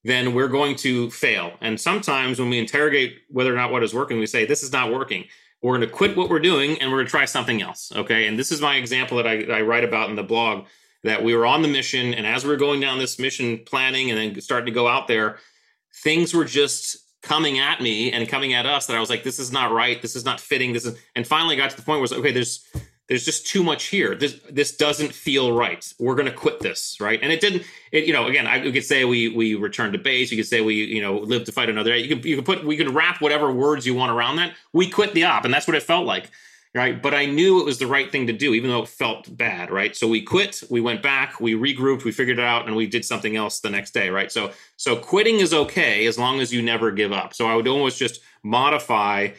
then 0.04 0.34
we're 0.34 0.48
going 0.48 0.76
to 0.76 1.10
fail. 1.10 1.52
And 1.60 1.78
sometimes 1.80 2.38
when 2.38 2.48
we 2.48 2.58
interrogate 2.58 3.18
whether 3.28 3.52
or 3.52 3.56
not 3.56 3.70
what 3.70 3.82
is 3.82 3.92
working, 3.92 4.18
we 4.18 4.26
say, 4.26 4.46
this 4.46 4.62
is 4.62 4.72
not 4.72 4.92
working. 4.92 5.24
We're 5.62 5.76
going 5.76 5.88
to 5.88 5.94
quit 5.94 6.16
what 6.16 6.30
we're 6.30 6.38
doing 6.40 6.80
and 6.80 6.90
we're 6.90 6.98
going 6.98 7.06
to 7.06 7.10
try 7.10 7.26
something 7.26 7.60
else. 7.60 7.92
Okay. 7.94 8.26
And 8.26 8.38
this 8.38 8.50
is 8.50 8.60
my 8.60 8.76
example 8.76 9.18
that 9.18 9.26
I, 9.26 9.58
I 9.58 9.60
write 9.60 9.84
about 9.84 10.08
in 10.08 10.16
the 10.16 10.22
blog 10.22 10.66
that 11.04 11.22
we 11.22 11.34
were 11.34 11.46
on 11.46 11.62
the 11.62 11.68
mission. 11.68 12.14
And 12.14 12.26
as 12.26 12.44
we 12.44 12.52
are 12.52 12.56
going 12.56 12.80
down 12.80 12.98
this 12.98 13.18
mission 13.18 13.58
planning 13.66 14.10
and 14.10 14.18
then 14.18 14.40
starting 14.40 14.66
to 14.66 14.72
go 14.72 14.88
out 14.88 15.06
there, 15.06 15.38
things 16.02 16.32
were 16.32 16.44
just 16.44 16.96
coming 17.22 17.58
at 17.58 17.82
me 17.82 18.10
and 18.12 18.26
coming 18.26 18.54
at 18.54 18.64
us 18.64 18.86
that 18.86 18.96
I 18.96 19.00
was 19.00 19.10
like, 19.10 19.22
this 19.22 19.38
is 19.38 19.52
not 19.52 19.70
right. 19.70 20.00
This 20.00 20.16
is 20.16 20.24
not 20.24 20.40
fitting. 20.40 20.72
This 20.72 20.86
is, 20.86 20.98
and 21.14 21.26
finally 21.26 21.56
got 21.56 21.70
to 21.70 21.76
the 21.76 21.82
point 21.82 21.96
where 21.96 22.02
was 22.02 22.12
okay, 22.14 22.32
there's, 22.32 22.66
there's 23.10 23.24
just 23.24 23.44
too 23.44 23.64
much 23.64 23.86
here. 23.86 24.14
This 24.14 24.38
this 24.48 24.76
doesn't 24.76 25.12
feel 25.12 25.52
right. 25.52 25.92
We're 25.98 26.14
going 26.14 26.28
to 26.28 26.32
quit 26.32 26.60
this, 26.60 26.96
right? 27.00 27.18
And 27.20 27.32
it 27.32 27.40
didn't. 27.40 27.64
It 27.90 28.04
you 28.04 28.12
know 28.12 28.28
again, 28.28 28.46
I 28.46 28.70
could 28.70 28.84
say 28.84 29.04
we 29.04 29.26
we 29.28 29.56
returned 29.56 29.94
to 29.94 29.98
base. 29.98 30.30
You 30.30 30.36
could 30.36 30.46
say 30.46 30.60
we 30.60 30.76
you 30.76 31.02
know 31.02 31.18
live 31.18 31.42
to 31.44 31.52
fight 31.52 31.68
another 31.68 31.90
day. 31.90 31.98
You 31.98 32.16
can 32.16 32.24
you 32.24 32.36
can 32.36 32.44
put 32.44 32.64
we 32.64 32.76
can 32.76 32.94
wrap 32.94 33.20
whatever 33.20 33.52
words 33.52 33.84
you 33.84 33.94
want 33.94 34.12
around 34.12 34.36
that. 34.36 34.54
We 34.72 34.88
quit 34.88 35.12
the 35.12 35.24
op, 35.24 35.44
and 35.44 35.52
that's 35.52 35.66
what 35.66 35.76
it 35.76 35.82
felt 35.82 36.06
like, 36.06 36.30
right? 36.72 37.02
But 37.02 37.12
I 37.12 37.26
knew 37.26 37.58
it 37.58 37.64
was 37.64 37.80
the 37.80 37.88
right 37.88 38.08
thing 38.08 38.28
to 38.28 38.32
do, 38.32 38.54
even 38.54 38.70
though 38.70 38.82
it 38.84 38.88
felt 38.88 39.36
bad, 39.36 39.72
right? 39.72 39.96
So 39.96 40.06
we 40.06 40.22
quit. 40.22 40.62
We 40.70 40.80
went 40.80 41.02
back. 41.02 41.40
We 41.40 41.54
regrouped. 41.54 42.04
We 42.04 42.12
figured 42.12 42.38
it 42.38 42.44
out, 42.44 42.68
and 42.68 42.76
we 42.76 42.86
did 42.86 43.04
something 43.04 43.34
else 43.34 43.58
the 43.58 43.70
next 43.70 43.90
day, 43.90 44.10
right? 44.10 44.30
So 44.30 44.52
so 44.76 44.94
quitting 44.94 45.40
is 45.40 45.52
okay 45.52 46.06
as 46.06 46.16
long 46.16 46.40
as 46.40 46.52
you 46.52 46.62
never 46.62 46.92
give 46.92 47.10
up. 47.10 47.34
So 47.34 47.48
I 47.48 47.56
would 47.56 47.66
almost 47.66 47.98
just 47.98 48.20
modify 48.44 49.30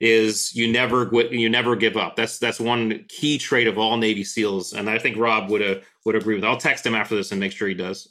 is 0.00 0.54
you 0.54 0.70
never 0.70 1.10
you 1.32 1.48
never 1.48 1.74
give 1.74 1.96
up. 1.96 2.16
That's 2.16 2.38
that's 2.38 2.60
one 2.60 3.04
key 3.08 3.38
trait 3.38 3.66
of 3.66 3.78
all 3.78 3.96
Navy 3.96 4.24
SEALs, 4.24 4.72
and 4.72 4.88
I 4.88 4.98
think 4.98 5.16
Rob 5.16 5.50
would 5.50 5.62
uh, 5.62 5.80
would 6.04 6.14
agree 6.14 6.36
with. 6.36 6.44
I'll 6.44 6.56
text 6.56 6.86
him 6.86 6.94
after 6.94 7.16
this 7.16 7.32
and 7.32 7.40
make 7.40 7.52
sure 7.52 7.68
he 7.68 7.74
does. 7.74 8.08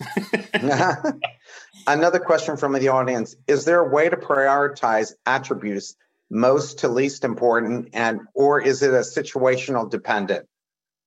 Another 1.88 2.20
question 2.20 2.58
from 2.58 2.74
the 2.74 2.90
audience: 2.90 3.36
Is 3.48 3.64
there 3.64 3.80
a 3.80 3.90
way 3.90 4.10
to 4.10 4.18
prioritize 4.18 5.14
attributes 5.26 5.96
most 6.30 6.80
to 6.80 6.90
least 6.90 7.24
important, 7.24 7.90
and 7.94 8.20
or 8.34 8.60
is 8.60 8.84
it 8.84 8.94
a 8.94 9.00
situational 9.00 9.90
dependent? 9.90 10.46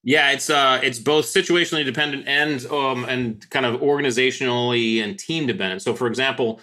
Yeah, 0.03 0.31
it's 0.31 0.49
uh, 0.49 0.81
it's 0.83 0.99
both 0.99 1.27
situationally 1.27 1.85
dependent 1.85 2.27
and 2.27 2.65
um, 2.67 3.05
and 3.05 3.49
kind 3.51 3.67
of 3.67 3.83
organizationally 3.83 5.05
and 5.05 5.19
team 5.19 5.47
dependent. 5.47 5.83
So, 5.83 5.95
for 5.95 6.07
example 6.07 6.61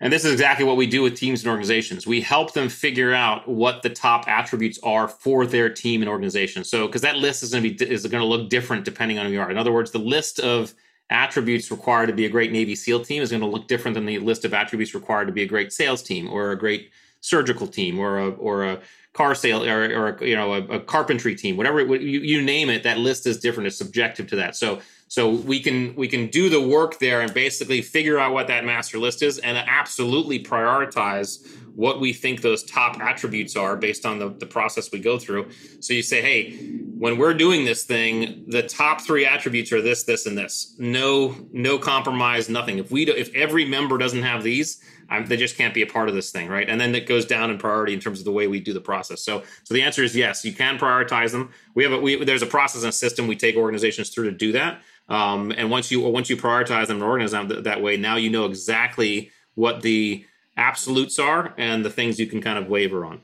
and 0.00 0.12
this 0.12 0.24
is 0.24 0.32
exactly 0.32 0.64
what 0.64 0.76
we 0.76 0.86
do 0.86 1.02
with 1.02 1.16
teams 1.16 1.42
and 1.42 1.50
organizations. 1.50 2.06
We 2.06 2.20
help 2.20 2.52
them 2.52 2.68
figure 2.68 3.14
out 3.14 3.48
what 3.48 3.82
the 3.82 3.88
top 3.88 4.28
attributes 4.28 4.78
are 4.82 5.08
for 5.08 5.46
their 5.46 5.70
team 5.70 6.02
and 6.02 6.08
organization. 6.08 6.64
So, 6.64 6.86
because 6.86 7.00
that 7.02 7.16
list 7.16 7.42
is 7.42 7.50
going 7.50 7.62
to 7.62 7.70
be 7.70 7.90
is 7.90 8.06
going 8.06 8.22
to 8.22 8.28
look 8.28 8.50
different 8.50 8.84
depending 8.84 9.18
on 9.18 9.26
who 9.26 9.32
you 9.32 9.40
are. 9.40 9.50
In 9.50 9.56
other 9.56 9.72
words, 9.72 9.92
the 9.92 9.98
list 9.98 10.38
of 10.38 10.74
attributes 11.08 11.70
required 11.70 12.06
to 12.08 12.12
be 12.12 12.26
a 12.26 12.28
great 12.28 12.52
Navy 12.52 12.74
SEAL 12.74 13.04
team 13.04 13.22
is 13.22 13.30
going 13.30 13.40
to 13.40 13.46
look 13.46 13.68
different 13.68 13.94
than 13.94 14.06
the 14.06 14.18
list 14.18 14.44
of 14.44 14.52
attributes 14.52 14.94
required 14.94 15.26
to 15.26 15.32
be 15.32 15.42
a 15.42 15.46
great 15.46 15.72
sales 15.72 16.02
team 16.02 16.28
or 16.28 16.50
a 16.50 16.58
great 16.58 16.90
surgical 17.20 17.66
team 17.66 17.98
or 17.98 18.18
a 18.18 18.28
or 18.30 18.64
a 18.64 18.80
car 19.14 19.34
sale 19.34 19.64
or, 19.64 19.84
or 19.84 20.08
a, 20.10 20.26
you 20.26 20.36
know 20.36 20.52
a, 20.52 20.62
a 20.66 20.80
carpentry 20.80 21.34
team. 21.34 21.56
Whatever 21.56 21.80
it, 21.80 22.02
you, 22.02 22.20
you 22.20 22.42
name 22.42 22.68
it, 22.68 22.82
that 22.82 22.98
list 22.98 23.26
is 23.26 23.38
different. 23.38 23.66
It's 23.66 23.78
subjective 23.78 24.26
to 24.28 24.36
that. 24.36 24.56
So 24.56 24.80
so 25.08 25.30
we 25.30 25.60
can 25.60 25.94
we 25.94 26.08
can 26.08 26.26
do 26.28 26.48
the 26.48 26.60
work 26.60 26.98
there 26.98 27.20
and 27.20 27.32
basically 27.32 27.80
figure 27.80 28.18
out 28.18 28.32
what 28.32 28.48
that 28.48 28.64
master 28.64 28.98
list 28.98 29.22
is 29.22 29.38
and 29.38 29.56
absolutely 29.56 30.42
prioritize 30.42 31.46
what 31.76 32.00
we 32.00 32.12
think 32.12 32.40
those 32.40 32.64
top 32.64 32.98
attributes 33.00 33.54
are 33.54 33.76
based 33.76 34.06
on 34.06 34.18
the, 34.18 34.30
the 34.30 34.46
process 34.46 34.90
we 34.90 34.98
go 34.98 35.18
through. 35.18 35.46
So 35.80 35.92
you 35.92 36.02
say, 36.02 36.22
hey, 36.22 36.56
when 36.98 37.18
we're 37.18 37.34
doing 37.34 37.66
this 37.66 37.84
thing, 37.84 38.44
the 38.48 38.62
top 38.62 39.02
three 39.02 39.26
attributes 39.26 39.70
are 39.72 39.82
this, 39.82 40.04
this, 40.04 40.24
and 40.24 40.38
this. 40.38 40.74
No, 40.78 41.36
no 41.52 41.78
compromise, 41.78 42.48
nothing. 42.48 42.78
If 42.78 42.90
we 42.90 43.04
do, 43.04 43.12
if 43.12 43.32
every 43.34 43.66
member 43.66 43.98
doesn't 43.98 44.22
have 44.22 44.42
these, 44.42 44.82
I'm, 45.10 45.26
they 45.26 45.36
just 45.36 45.58
can't 45.58 45.74
be 45.74 45.82
a 45.82 45.86
part 45.86 46.08
of 46.08 46.14
this 46.14 46.30
thing, 46.30 46.48
right? 46.48 46.68
And 46.68 46.80
then 46.80 46.94
it 46.94 47.06
goes 47.06 47.26
down 47.26 47.50
in 47.50 47.58
priority 47.58 47.92
in 47.92 48.00
terms 48.00 48.20
of 48.20 48.24
the 48.24 48.32
way 48.32 48.46
we 48.46 48.58
do 48.58 48.72
the 48.72 48.80
process. 48.80 49.22
So, 49.22 49.42
so 49.64 49.74
the 49.74 49.82
answer 49.82 50.02
is 50.02 50.16
yes, 50.16 50.46
you 50.46 50.54
can 50.54 50.78
prioritize 50.78 51.30
them. 51.30 51.50
We 51.74 51.84
have 51.84 51.92
a, 51.92 51.98
we, 51.98 52.24
there's 52.24 52.42
a 52.42 52.46
process 52.46 52.84
and 52.84 52.88
a 52.88 52.92
system 52.92 53.26
we 53.26 53.36
take 53.36 53.54
organizations 53.54 54.08
through 54.08 54.30
to 54.30 54.36
do 54.36 54.52
that. 54.52 54.80
Um, 55.08 55.52
and 55.56 55.70
once 55.70 55.90
you 55.90 56.00
once 56.00 56.28
you 56.28 56.36
prioritize 56.36 56.88
them 56.88 56.96
and 56.96 57.04
organize 57.04 57.30
them 57.30 57.48
th- 57.48 57.64
that 57.64 57.82
way, 57.82 57.96
now 57.96 58.16
you 58.16 58.30
know 58.30 58.46
exactly 58.46 59.30
what 59.54 59.82
the 59.82 60.24
absolutes 60.56 61.18
are 61.18 61.54
and 61.58 61.84
the 61.84 61.90
things 61.90 62.18
you 62.18 62.26
can 62.26 62.40
kind 62.40 62.58
of 62.58 62.68
waver 62.68 63.04
on. 63.04 63.20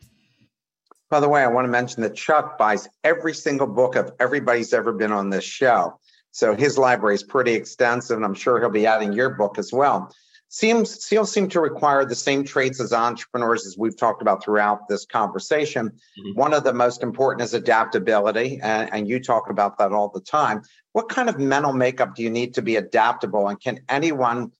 By 1.10 1.20
the 1.20 1.28
way, 1.28 1.42
I 1.42 1.48
want 1.48 1.66
to 1.66 1.70
mention 1.70 2.02
that 2.02 2.14
Chuck 2.14 2.56
buys 2.56 2.88
every 3.04 3.34
single 3.34 3.66
book 3.66 3.96
of 3.96 4.12
everybody's 4.18 4.72
ever 4.72 4.92
been 4.92 5.12
on 5.12 5.28
this 5.28 5.44
show. 5.44 5.98
So 6.30 6.54
his 6.54 6.78
library 6.78 7.14
is 7.14 7.22
pretty 7.22 7.52
extensive, 7.52 8.16
and 8.16 8.24
I'm 8.24 8.34
sure 8.34 8.58
he'll 8.58 8.70
be 8.70 8.86
adding 8.86 9.12
your 9.12 9.30
book 9.30 9.58
as 9.58 9.72
well. 9.72 10.10
Seems 10.54 11.02
SEALs 11.02 11.32
seem 11.32 11.48
to 11.48 11.60
require 11.60 12.04
the 12.04 12.14
same 12.14 12.44
traits 12.44 12.78
as 12.78 12.92
entrepreneurs 12.92 13.66
as 13.66 13.78
we've 13.78 13.96
talked 13.96 14.20
about 14.20 14.44
throughout 14.44 14.86
this 14.86 15.06
conversation. 15.06 15.88
Mm-hmm. 15.88 16.38
One 16.38 16.52
of 16.52 16.62
the 16.62 16.74
most 16.74 17.02
important 17.02 17.42
is 17.42 17.54
adaptability, 17.54 18.60
and, 18.62 18.92
and 18.92 19.08
you 19.08 19.18
talk 19.18 19.48
about 19.48 19.78
that 19.78 19.92
all 19.92 20.10
the 20.10 20.20
time. 20.20 20.60
What 20.92 21.08
kind 21.08 21.30
of 21.30 21.38
mental 21.38 21.72
makeup 21.72 22.14
do 22.14 22.22
you 22.22 22.28
need 22.28 22.52
to 22.52 22.60
be 22.60 22.76
adaptable, 22.76 23.48
and 23.48 23.58
can 23.58 23.80
anyone 23.88 24.52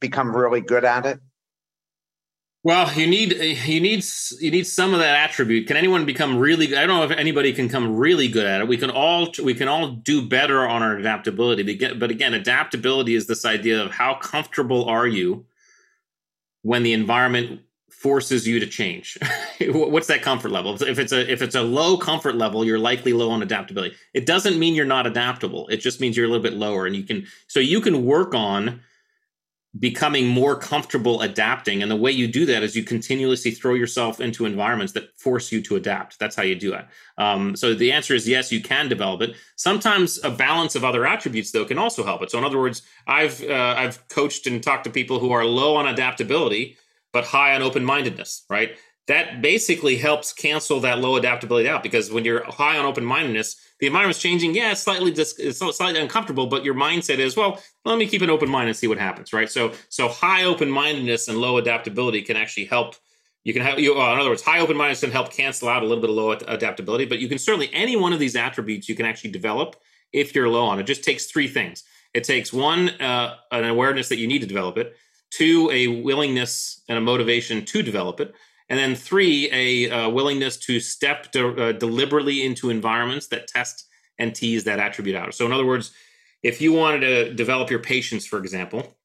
become 0.00 0.36
really 0.36 0.60
good 0.60 0.84
at 0.84 1.06
it? 1.06 1.18
Well, 2.64 2.92
you 2.94 3.08
need 3.08 3.32
you 3.32 3.80
need 3.80 4.04
you 4.40 4.50
need 4.52 4.66
some 4.68 4.94
of 4.94 5.00
that 5.00 5.16
attribute. 5.16 5.66
Can 5.66 5.76
anyone 5.76 6.06
become 6.06 6.38
really? 6.38 6.76
I 6.76 6.86
don't 6.86 6.96
know 6.96 7.02
if 7.02 7.10
anybody 7.10 7.52
can 7.52 7.68
come 7.68 7.96
really 7.96 8.28
good 8.28 8.46
at 8.46 8.60
it. 8.60 8.68
We 8.68 8.76
can 8.76 8.90
all 8.90 9.32
we 9.42 9.52
can 9.52 9.66
all 9.66 9.88
do 9.88 10.26
better 10.28 10.66
on 10.68 10.80
our 10.80 10.96
adaptability. 10.96 11.76
But 11.94 12.10
again, 12.10 12.34
adaptability 12.34 13.16
is 13.16 13.26
this 13.26 13.44
idea 13.44 13.82
of 13.82 13.90
how 13.90 14.14
comfortable 14.14 14.84
are 14.84 15.08
you 15.08 15.44
when 16.62 16.84
the 16.84 16.92
environment 16.92 17.62
forces 17.90 18.46
you 18.46 18.60
to 18.60 18.66
change. 18.66 19.18
What's 19.60 20.06
that 20.06 20.22
comfort 20.22 20.52
level? 20.52 20.80
If 20.80 21.00
it's 21.00 21.12
a 21.12 21.30
if 21.30 21.42
it's 21.42 21.56
a 21.56 21.62
low 21.62 21.96
comfort 21.96 22.36
level, 22.36 22.64
you're 22.64 22.78
likely 22.78 23.12
low 23.12 23.30
on 23.30 23.42
adaptability. 23.42 23.96
It 24.14 24.24
doesn't 24.24 24.56
mean 24.56 24.76
you're 24.76 24.84
not 24.84 25.04
adaptable. 25.08 25.66
It 25.66 25.78
just 25.78 26.00
means 26.00 26.16
you're 26.16 26.26
a 26.26 26.28
little 26.28 26.42
bit 26.42 26.54
lower, 26.54 26.86
and 26.86 26.94
you 26.94 27.02
can 27.02 27.26
so 27.48 27.58
you 27.58 27.80
can 27.80 28.04
work 28.04 28.36
on 28.36 28.80
becoming 29.78 30.26
more 30.26 30.54
comfortable 30.54 31.22
adapting. 31.22 31.82
And 31.82 31.90
the 31.90 31.96
way 31.96 32.10
you 32.10 32.28
do 32.28 32.44
that 32.46 32.62
is 32.62 32.76
you 32.76 32.82
continuously 32.82 33.52
throw 33.52 33.72
yourself 33.72 34.20
into 34.20 34.44
environments 34.44 34.92
that 34.92 35.18
force 35.18 35.50
you 35.50 35.62
to 35.62 35.76
adapt. 35.76 36.18
That's 36.18 36.36
how 36.36 36.42
you 36.42 36.54
do 36.54 36.74
it. 36.74 36.84
Um, 37.16 37.56
so 37.56 37.72
the 37.72 37.90
answer 37.90 38.14
is 38.14 38.28
yes, 38.28 38.52
you 38.52 38.60
can 38.60 38.88
develop 38.88 39.22
it. 39.22 39.34
Sometimes 39.56 40.22
a 40.22 40.30
balance 40.30 40.74
of 40.74 40.84
other 40.84 41.06
attributes 41.06 41.52
though 41.52 41.64
can 41.64 41.78
also 41.78 42.04
help 42.04 42.22
it. 42.22 42.30
So 42.30 42.38
in 42.38 42.44
other 42.44 42.58
words, 42.58 42.82
I've 43.06 43.42
uh, 43.42 43.74
I've 43.78 44.06
coached 44.08 44.46
and 44.46 44.62
talked 44.62 44.84
to 44.84 44.90
people 44.90 45.18
who 45.18 45.32
are 45.32 45.44
low 45.44 45.76
on 45.76 45.86
adaptability 45.86 46.76
but 47.12 47.24
high 47.24 47.54
on 47.54 47.62
open 47.62 47.84
mindedness. 47.84 48.44
Right. 48.48 48.76
That 49.08 49.42
basically 49.42 49.96
helps 49.96 50.32
cancel 50.32 50.78
that 50.80 51.00
low 51.00 51.16
adaptability 51.16 51.68
out 51.68 51.82
because 51.82 52.12
when 52.12 52.24
you're 52.24 52.44
high 52.44 52.78
on 52.78 52.86
open 52.86 53.04
mindedness, 53.04 53.56
the 53.80 53.88
environment's 53.88 54.20
changing. 54.20 54.54
Yeah, 54.54 54.70
it's 54.70 54.82
slightly 54.82 55.10
dis- 55.10 55.38
it's 55.40 55.58
slightly 55.58 56.00
uncomfortable, 56.00 56.46
but 56.46 56.64
your 56.64 56.74
mindset 56.74 57.18
is 57.18 57.36
well. 57.36 57.60
Let 57.84 57.98
me 57.98 58.06
keep 58.06 58.22
an 58.22 58.30
open 58.30 58.48
mind 58.48 58.68
and 58.68 58.76
see 58.76 58.86
what 58.86 58.98
happens. 58.98 59.32
Right. 59.32 59.50
So 59.50 59.72
so 59.88 60.06
high 60.06 60.44
open 60.44 60.70
mindedness 60.70 61.26
and 61.26 61.38
low 61.38 61.58
adaptability 61.58 62.22
can 62.22 62.36
actually 62.36 62.66
help. 62.66 62.94
You 63.42 63.52
can 63.52 63.62
have 63.62 63.80
you. 63.80 64.00
Uh, 64.00 64.12
in 64.12 64.20
other 64.20 64.30
words, 64.30 64.42
high 64.42 64.60
open 64.60 64.76
mindedness 64.76 65.00
can 65.00 65.10
help 65.10 65.32
cancel 65.32 65.68
out 65.68 65.82
a 65.82 65.86
little 65.86 66.00
bit 66.00 66.10
of 66.10 66.14
low 66.14 66.30
adaptability. 66.30 67.04
But 67.04 67.18
you 67.18 67.28
can 67.28 67.38
certainly 67.38 67.70
any 67.72 67.96
one 67.96 68.12
of 68.12 68.20
these 68.20 68.36
attributes 68.36 68.88
you 68.88 68.94
can 68.94 69.04
actually 69.04 69.32
develop 69.32 69.74
if 70.12 70.32
you're 70.32 70.48
low 70.48 70.66
on. 70.66 70.78
It 70.78 70.84
just 70.84 71.02
takes 71.02 71.26
three 71.26 71.48
things. 71.48 71.82
It 72.14 72.22
takes 72.22 72.52
one 72.52 72.90
uh, 73.00 73.34
an 73.50 73.64
awareness 73.64 74.08
that 74.10 74.18
you 74.18 74.28
need 74.28 74.42
to 74.42 74.46
develop 74.46 74.78
it. 74.78 74.96
Two, 75.30 75.70
a 75.72 75.88
willingness 75.88 76.82
and 76.88 76.98
a 76.98 77.00
motivation 77.00 77.64
to 77.64 77.82
develop 77.82 78.20
it 78.20 78.32
and 78.72 78.78
then 78.78 78.94
three, 78.94 79.50
a 79.52 79.90
uh, 79.90 80.08
willingness 80.08 80.56
to 80.56 80.80
step 80.80 81.30
de- 81.30 81.62
uh, 81.62 81.72
deliberately 81.72 82.42
into 82.42 82.70
environments 82.70 83.26
that 83.26 83.46
test 83.46 83.86
and 84.18 84.34
tease 84.34 84.64
that 84.64 84.78
attribute 84.78 85.14
out. 85.14 85.34
So, 85.34 85.44
in 85.44 85.52
other 85.52 85.66
words, 85.66 85.92
if 86.42 86.58
you 86.62 86.72
wanted 86.72 87.00
to 87.00 87.34
develop 87.34 87.70
your 87.70 87.80
patience, 87.80 88.24
for 88.24 88.38
example, 88.38 88.96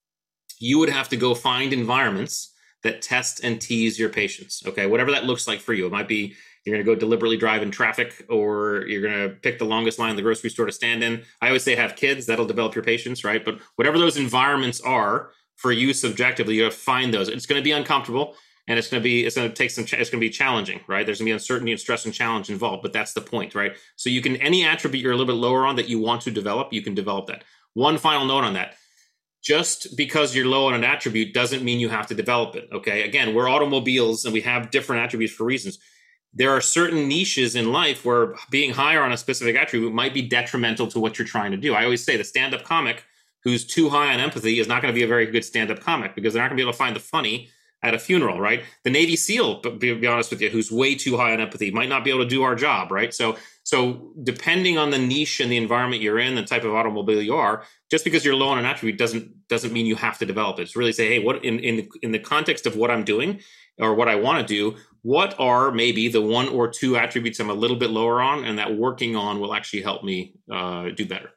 you 0.57 0.79
would 0.79 0.87
have 0.87 1.09
to 1.09 1.17
go 1.17 1.35
find 1.35 1.73
environments 1.73 2.53
that 2.83 3.01
test 3.01 3.43
and 3.43 3.59
tease 3.59 3.99
your 3.99 4.07
patience. 4.07 4.63
Okay, 4.65 4.85
whatever 4.85 5.11
that 5.11 5.25
looks 5.25 5.49
like 5.49 5.59
for 5.59 5.73
you. 5.73 5.85
It 5.85 5.91
might 5.91 6.07
be 6.07 6.33
you're 6.63 6.73
going 6.73 6.85
to 6.85 6.89
go 6.89 6.97
deliberately 6.97 7.35
drive 7.35 7.61
in 7.61 7.69
traffic, 7.69 8.25
or 8.29 8.85
you're 8.87 9.01
going 9.01 9.29
to 9.29 9.35
pick 9.35 9.59
the 9.59 9.65
longest 9.65 9.99
line 9.99 10.11
in 10.11 10.15
the 10.15 10.21
grocery 10.21 10.49
store 10.49 10.67
to 10.67 10.71
stand 10.71 11.03
in. 11.03 11.23
I 11.41 11.47
always 11.47 11.63
say 11.63 11.75
have 11.75 11.97
kids, 11.97 12.25
that'll 12.25 12.45
develop 12.45 12.73
your 12.73 12.85
patience, 12.85 13.25
right? 13.25 13.43
But 13.43 13.59
whatever 13.75 13.99
those 13.99 14.15
environments 14.15 14.79
are 14.79 15.31
for 15.57 15.73
you 15.73 15.91
subjectively, 15.91 16.55
you 16.55 16.63
have 16.63 16.73
to 16.73 16.79
find 16.79 17.13
those. 17.13 17.27
It's 17.27 17.45
going 17.45 17.59
to 17.59 17.63
be 17.63 17.73
uncomfortable 17.73 18.37
and 18.67 18.77
it's 18.77 18.89
going 18.89 19.01
to 19.01 19.03
be 19.03 19.25
it's 19.25 19.35
going 19.35 19.49
to 19.49 19.55
take 19.55 19.71
some 19.71 19.83
it's 19.83 19.91
going 19.91 20.03
to 20.11 20.17
be 20.17 20.29
challenging 20.29 20.79
right? 20.87 21.05
There's 21.05 21.19
going 21.19 21.27
to 21.27 21.29
be 21.29 21.33
uncertainty 21.33 21.71
and 21.71 21.79
stress 21.79 22.05
and 22.05 22.13
challenge 22.13 22.49
involved 22.49 22.83
but 22.83 22.93
that's 22.93 23.13
the 23.13 23.21
point 23.21 23.55
right? 23.55 23.75
So 23.95 24.09
you 24.09 24.21
can 24.21 24.35
any 24.37 24.65
attribute 24.65 25.03
you're 25.03 25.13
a 25.13 25.17
little 25.17 25.33
bit 25.33 25.39
lower 25.39 25.65
on 25.65 25.77
that 25.77 25.89
you 25.89 25.99
want 25.99 26.21
to 26.23 26.31
develop 26.31 26.73
you 26.73 26.81
can 26.81 26.93
develop 26.93 27.27
that. 27.27 27.43
One 27.73 27.97
final 27.97 28.25
note 28.25 28.43
on 28.43 28.53
that. 28.53 28.75
Just 29.43 29.95
because 29.95 30.35
you're 30.35 30.47
low 30.47 30.67
on 30.67 30.73
an 30.73 30.83
attribute 30.83 31.33
doesn't 31.33 31.63
mean 31.63 31.79
you 31.79 31.89
have 31.89 32.07
to 32.07 32.15
develop 32.15 32.55
it 32.55 32.67
okay? 32.71 33.03
Again 33.03 33.33
we're 33.33 33.49
automobiles 33.49 34.25
and 34.25 34.33
we 34.33 34.41
have 34.41 34.71
different 34.71 35.03
attributes 35.03 35.33
for 35.33 35.45
reasons. 35.45 35.79
There 36.33 36.51
are 36.51 36.61
certain 36.61 37.07
niches 37.07 37.55
in 37.55 37.71
life 37.71 38.05
where 38.05 38.35
being 38.51 38.71
higher 38.71 39.01
on 39.01 39.11
a 39.11 39.17
specific 39.17 39.55
attribute 39.55 39.93
might 39.93 40.13
be 40.13 40.21
detrimental 40.21 40.87
to 40.87 40.99
what 40.99 41.17
you're 41.17 41.27
trying 41.27 41.51
to 41.51 41.57
do. 41.57 41.73
I 41.73 41.83
always 41.83 42.03
say 42.03 42.17
the 42.17 42.23
stand-up 42.23 42.63
comic 42.63 43.05
who's 43.43 43.65
too 43.65 43.89
high 43.89 44.13
on 44.13 44.19
empathy 44.19 44.59
is 44.59 44.67
not 44.67 44.81
going 44.81 44.93
to 44.93 44.97
be 44.97 45.03
a 45.03 45.07
very 45.07 45.25
good 45.25 45.45
stand-up 45.45 45.79
comic 45.79 46.13
because 46.13 46.33
they're 46.33 46.43
not 46.43 46.49
going 46.49 46.57
to 46.57 46.61
be 46.61 46.65
able 46.65 46.73
to 46.73 46.77
find 46.77 46.95
the 46.95 46.99
funny 46.99 47.49
at 47.83 47.93
a 47.93 47.99
funeral, 47.99 48.39
right? 48.39 48.63
The 48.83 48.89
Navy 48.89 49.15
SEAL, 49.15 49.61
be, 49.61 49.93
be 49.93 50.07
honest 50.07 50.31
with 50.31 50.41
you, 50.41 50.49
who's 50.49 50.71
way 50.71 50.95
too 50.95 51.15
high 51.15 51.33
on 51.33 51.39
empathy, 51.39 51.69
might 51.69 51.89
not 51.89 52.03
be 52.03 52.09
able 52.09 52.23
to 52.23 52.29
do 52.29 52.41
our 52.43 52.55
job, 52.55 52.91
right? 52.91 53.13
So, 53.13 53.37
so 53.63 54.11
depending 54.23 54.77
on 54.77 54.89
the 54.89 54.97
niche 54.97 55.39
and 55.39 55.51
the 55.51 55.57
environment 55.57 56.01
you're 56.01 56.17
in, 56.17 56.35
the 56.35 56.43
type 56.43 56.63
of 56.63 56.73
automobile 56.73 57.21
you 57.21 57.35
are, 57.35 57.63
just 57.91 58.03
because 58.03 58.25
you're 58.25 58.35
low 58.35 58.49
on 58.49 58.57
an 58.57 58.65
attribute 58.65 58.97
doesn't 58.97 59.47
doesn't 59.47 59.71
mean 59.71 59.85
you 59.85 59.95
have 59.95 60.17
to 60.17 60.25
develop 60.25 60.59
it. 60.59 60.63
It's 60.63 60.75
really 60.75 60.91
say, 60.91 61.07
hey, 61.07 61.19
what 61.23 61.43
in 61.45 61.59
in 61.59 61.87
in 62.01 62.11
the 62.11 62.19
context 62.19 62.65
of 62.65 62.75
what 62.75 62.89
I'm 62.89 63.03
doing 63.03 63.41
or 63.79 63.93
what 63.93 64.07
I 64.07 64.15
want 64.15 64.45
to 64.45 64.45
do, 64.45 64.77
what 65.03 65.35
are 65.39 65.71
maybe 65.71 66.07
the 66.07 66.21
one 66.21 66.49
or 66.49 66.67
two 66.67 66.97
attributes 66.97 67.39
I'm 67.39 67.49
a 67.49 67.53
little 67.53 67.77
bit 67.77 67.91
lower 67.91 68.21
on, 68.21 68.43
and 68.43 68.57
that 68.57 68.75
working 68.75 69.15
on 69.15 69.39
will 69.39 69.53
actually 69.53 69.83
help 69.83 70.03
me 70.03 70.33
uh, 70.51 70.89
do 70.89 71.05
better. 71.05 71.29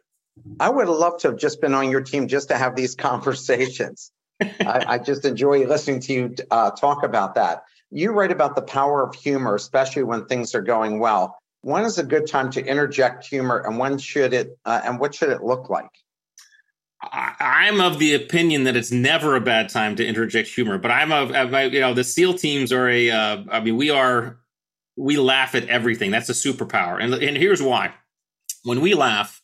I 0.59 0.71
would 0.71 0.89
love 0.89 1.19
to 1.19 1.29
have 1.29 1.37
just 1.37 1.61
been 1.61 1.75
on 1.75 1.91
your 1.91 2.01
team 2.01 2.29
just 2.29 2.49
to 2.49 2.57
have 2.57 2.75
these 2.75 2.95
conversations. 3.09 4.11
I, 4.41 4.85
I, 4.89 4.99
just 4.99 5.25
enjoy 5.25 5.67
listening 5.67 6.01
to 6.01 6.13
you 6.13 6.35
uh, 6.51 6.71
talk 6.71 7.03
about 7.03 7.35
that. 7.35 7.65
You 7.91 8.13
write 8.13 8.33
about 8.33 8.55
the 8.55 8.63
power 8.63 9.03
of 9.03 9.15
humor, 9.15 9.55
especially 9.55 10.03
when 10.03 10.27
things 10.27 10.55
are 10.55 10.63
going 10.63 10.99
well. 10.99 11.39
When 11.63 11.85
is 11.85 11.99
a 11.99 12.05
good 12.05 12.27
time 12.27 12.51
to 12.53 12.65
interject 12.65 13.27
humor, 13.27 13.59
and 13.67 13.79
when 13.79 13.99
should 13.99 14.33
it, 14.33 14.59
uh, 14.65 14.81
and 14.85 14.99
what 14.99 15.15
should 15.15 15.31
it 15.31 15.43
look 15.43 15.69
like? 15.69 15.91
I'm 17.03 17.81
of 17.81 17.99
the 17.99 18.15
opinion 18.15 18.65
that 18.65 18.77
it's 18.77 18.91
never 18.91 19.35
a 19.35 19.41
bad 19.41 19.71
time 19.71 19.97
to 19.97 20.07
interject 20.07 20.49
humor, 20.49 20.77
but 20.77 20.91
I'm 20.91 21.13
of, 21.13 21.31
you 21.73 21.81
know, 21.81 21.95
the 21.95 22.05
SEAL 22.05 22.35
teams 22.35 22.73
are 22.73 22.89
a, 22.89 23.11
uh, 23.11 23.45
I 23.51 23.61
mean, 23.61 23.77
we 23.77 23.89
are, 23.91 24.39
we 24.97 25.17
laugh 25.17 25.55
at 25.55 25.67
everything. 25.69 26.11
That's 26.11 26.29
a 26.29 26.35
superpower. 26.35 27.03
And, 27.03 27.15
and 27.15 27.37
here's 27.37 27.63
why. 27.63 27.95
When 28.65 28.83
we 28.83 28.93
laugh, 28.93 29.40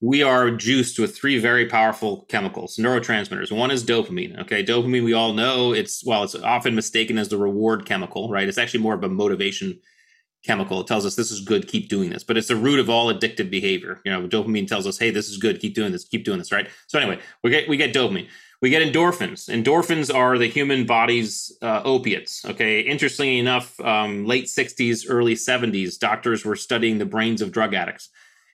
we 0.00 0.22
are 0.22 0.50
juiced 0.50 0.98
with 0.98 1.16
three 1.16 1.38
very 1.38 1.66
powerful 1.66 2.24
chemicals, 2.28 2.76
neurotransmitters. 2.76 3.52
One 3.52 3.70
is 3.70 3.84
dopamine. 3.84 4.40
Okay. 4.40 4.64
Dopamine, 4.64 5.04
we 5.04 5.12
all 5.12 5.34
know 5.34 5.72
it's, 5.74 6.04
well, 6.04 6.24
it's 6.24 6.34
often 6.34 6.74
mistaken 6.74 7.18
as 7.18 7.28
the 7.28 7.36
reward 7.36 7.84
chemical, 7.84 8.30
right? 8.30 8.48
It's 8.48 8.58
actually 8.58 8.80
more 8.80 8.94
of 8.94 9.04
a 9.04 9.08
motivation 9.08 9.78
chemical. 10.42 10.80
It 10.80 10.86
tells 10.86 11.04
us 11.04 11.16
this 11.16 11.30
is 11.30 11.40
good, 11.40 11.68
keep 11.68 11.90
doing 11.90 12.08
this. 12.08 12.24
But 12.24 12.38
it's 12.38 12.48
the 12.48 12.56
root 12.56 12.80
of 12.80 12.88
all 12.88 13.12
addictive 13.12 13.50
behavior. 13.50 14.00
You 14.06 14.12
know, 14.12 14.26
dopamine 14.26 14.66
tells 14.66 14.86
us, 14.86 14.98
hey, 14.98 15.10
this 15.10 15.28
is 15.28 15.36
good, 15.36 15.60
keep 15.60 15.74
doing 15.74 15.92
this, 15.92 16.04
keep 16.04 16.24
doing 16.24 16.38
this, 16.38 16.50
right? 16.50 16.68
So 16.86 16.98
anyway, 16.98 17.20
we 17.44 17.50
get 17.50 17.68
we 17.68 17.76
get 17.76 17.94
dopamine. 17.94 18.28
We 18.62 18.68
get 18.68 18.82
endorphins. 18.82 19.48
Endorphins 19.48 20.14
are 20.14 20.36
the 20.36 20.46
human 20.46 20.84
body's 20.84 21.56
uh, 21.62 21.80
opiates. 21.82 22.44
Okay. 22.44 22.80
Interestingly 22.80 23.38
enough, 23.38 23.78
um, 23.80 24.26
late 24.26 24.46
60s, 24.46 25.06
early 25.08 25.34
70s, 25.34 25.98
doctors 25.98 26.44
were 26.44 26.56
studying 26.56 26.98
the 26.98 27.06
brains 27.06 27.40
of 27.40 27.52
drug 27.52 27.72
addicts. 27.72 28.10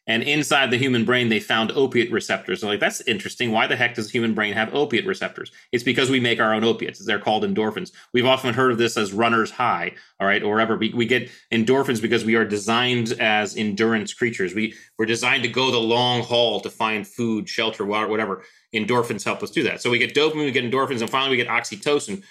And 0.08 0.22
inside 0.22 0.70
the 0.70 0.78
human 0.78 1.04
brain, 1.04 1.28
they 1.28 1.40
found 1.40 1.72
opiate 1.72 2.12
receptors. 2.12 2.60
So 2.60 2.68
like, 2.68 2.78
that's 2.78 3.00
interesting. 3.02 3.50
Why 3.50 3.66
the 3.66 3.74
heck 3.74 3.96
does 3.96 4.06
the 4.06 4.12
human 4.12 4.34
brain 4.34 4.52
have 4.52 4.72
opiate 4.72 5.04
receptors? 5.04 5.50
It's 5.72 5.82
because 5.82 6.10
we 6.10 6.20
make 6.20 6.38
our 6.38 6.54
own 6.54 6.62
opiates. 6.62 7.04
They're 7.04 7.18
called 7.18 7.42
endorphins. 7.42 7.90
We've 8.12 8.26
often 8.26 8.54
heard 8.54 8.70
of 8.70 8.78
this 8.78 8.96
as 8.96 9.12
runner's 9.12 9.50
high, 9.50 9.92
all 10.20 10.26
right, 10.28 10.44
or 10.44 10.52
whatever. 10.54 10.76
We, 10.76 10.92
we 10.94 11.06
get 11.06 11.28
endorphins 11.52 12.00
because 12.00 12.24
we 12.24 12.36
are 12.36 12.44
designed 12.44 13.12
as 13.18 13.56
endurance 13.56 14.14
creatures. 14.14 14.54
We, 14.54 14.74
we're 14.96 15.06
designed 15.06 15.42
to 15.42 15.48
go 15.48 15.72
the 15.72 15.78
long 15.78 16.22
haul 16.22 16.60
to 16.60 16.70
find 16.70 17.06
food, 17.06 17.48
shelter, 17.48 17.84
water, 17.84 18.06
whatever. 18.06 18.44
Endorphins 18.72 19.24
help 19.24 19.42
us 19.42 19.50
do 19.50 19.64
that. 19.64 19.82
So 19.82 19.90
we 19.90 19.98
get 19.98 20.14
dopamine, 20.14 20.44
we 20.44 20.52
get 20.52 20.64
endorphins, 20.64 21.00
and 21.00 21.10
finally 21.10 21.30
we 21.30 21.36
get 21.36 21.48
oxytocin, 21.48 22.22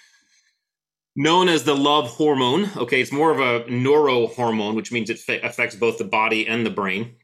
known 1.18 1.50
as 1.50 1.66
the 1.66 1.76
love 1.76 2.08
hormone. 2.08 2.70
Okay, 2.78 3.02
it's 3.02 3.12
more 3.12 3.32
of 3.32 3.40
a 3.40 3.70
neurohormone, 3.70 4.76
which 4.76 4.94
means 4.94 5.10
it 5.10 5.20
affects 5.44 5.76
both 5.76 5.98
the 5.98 6.06
body 6.06 6.48
and 6.48 6.66
the 6.66 6.70
brain 6.70 7.16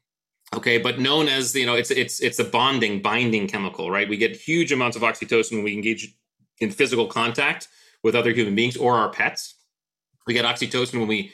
okay 0.54 0.78
but 0.78 1.00
known 1.00 1.28
as 1.28 1.56
you 1.56 1.66
know 1.66 1.76
it's 1.76 1.92
it's 1.92 2.20
it's 2.20 2.40
a 2.40 2.44
bonding 2.44 3.02
binding 3.02 3.48
chemical 3.48 3.90
right? 3.92 4.10
We 4.10 4.18
get 4.18 4.36
huge 4.36 4.72
amounts 4.72 4.98
of 4.98 5.04
oxytocin 5.04 5.54
when 5.54 5.64
we 5.64 5.74
engage 5.74 6.14
in 6.60 6.72
physical 6.72 7.08
contact 7.08 7.68
with 8.04 8.16
other 8.16 8.32
human 8.32 8.56
beings 8.56 8.78
or 8.78 8.96
our 8.96 9.10
pets. 9.10 9.56
We 10.28 10.34
get 10.34 10.46
oxytocin 10.46 11.00
when 11.00 11.08
we 11.08 11.32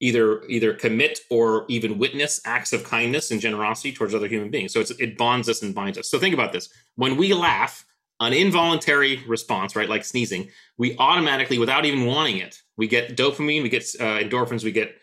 either 0.00 0.42
either 0.44 0.72
commit 0.72 1.20
or 1.30 1.64
even 1.68 1.98
witness 1.98 2.40
acts 2.44 2.72
of 2.72 2.84
kindness 2.84 3.30
and 3.30 3.40
generosity 3.40 3.92
towards 3.92 4.14
other 4.14 4.28
human 4.28 4.50
beings. 4.50 4.72
So 4.72 4.84
it 4.98 5.18
bonds 5.18 5.48
us 5.48 5.62
and 5.62 5.74
binds 5.74 5.98
us. 5.98 6.08
So 6.08 6.18
think 6.18 6.34
about 6.34 6.52
this. 6.52 6.68
When 6.94 7.16
we 7.16 7.34
laugh 7.34 7.84
an 8.20 8.32
involuntary 8.32 9.22
response 9.26 9.76
right 9.76 9.88
like 9.88 10.04
sneezing 10.04 10.48
we 10.76 10.96
automatically 10.98 11.58
without 11.58 11.84
even 11.84 12.04
wanting 12.04 12.38
it 12.38 12.60
we 12.76 12.88
get 12.88 13.16
dopamine 13.16 13.62
we 13.62 13.68
get 13.68 13.84
uh, 14.00 14.18
endorphins 14.18 14.64
we 14.64 14.72
get 14.72 14.96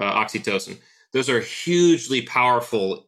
uh, 0.00 0.12
oxytocin 0.12 0.78
those 1.12 1.28
are 1.28 1.40
hugely 1.40 2.22
powerful 2.22 3.06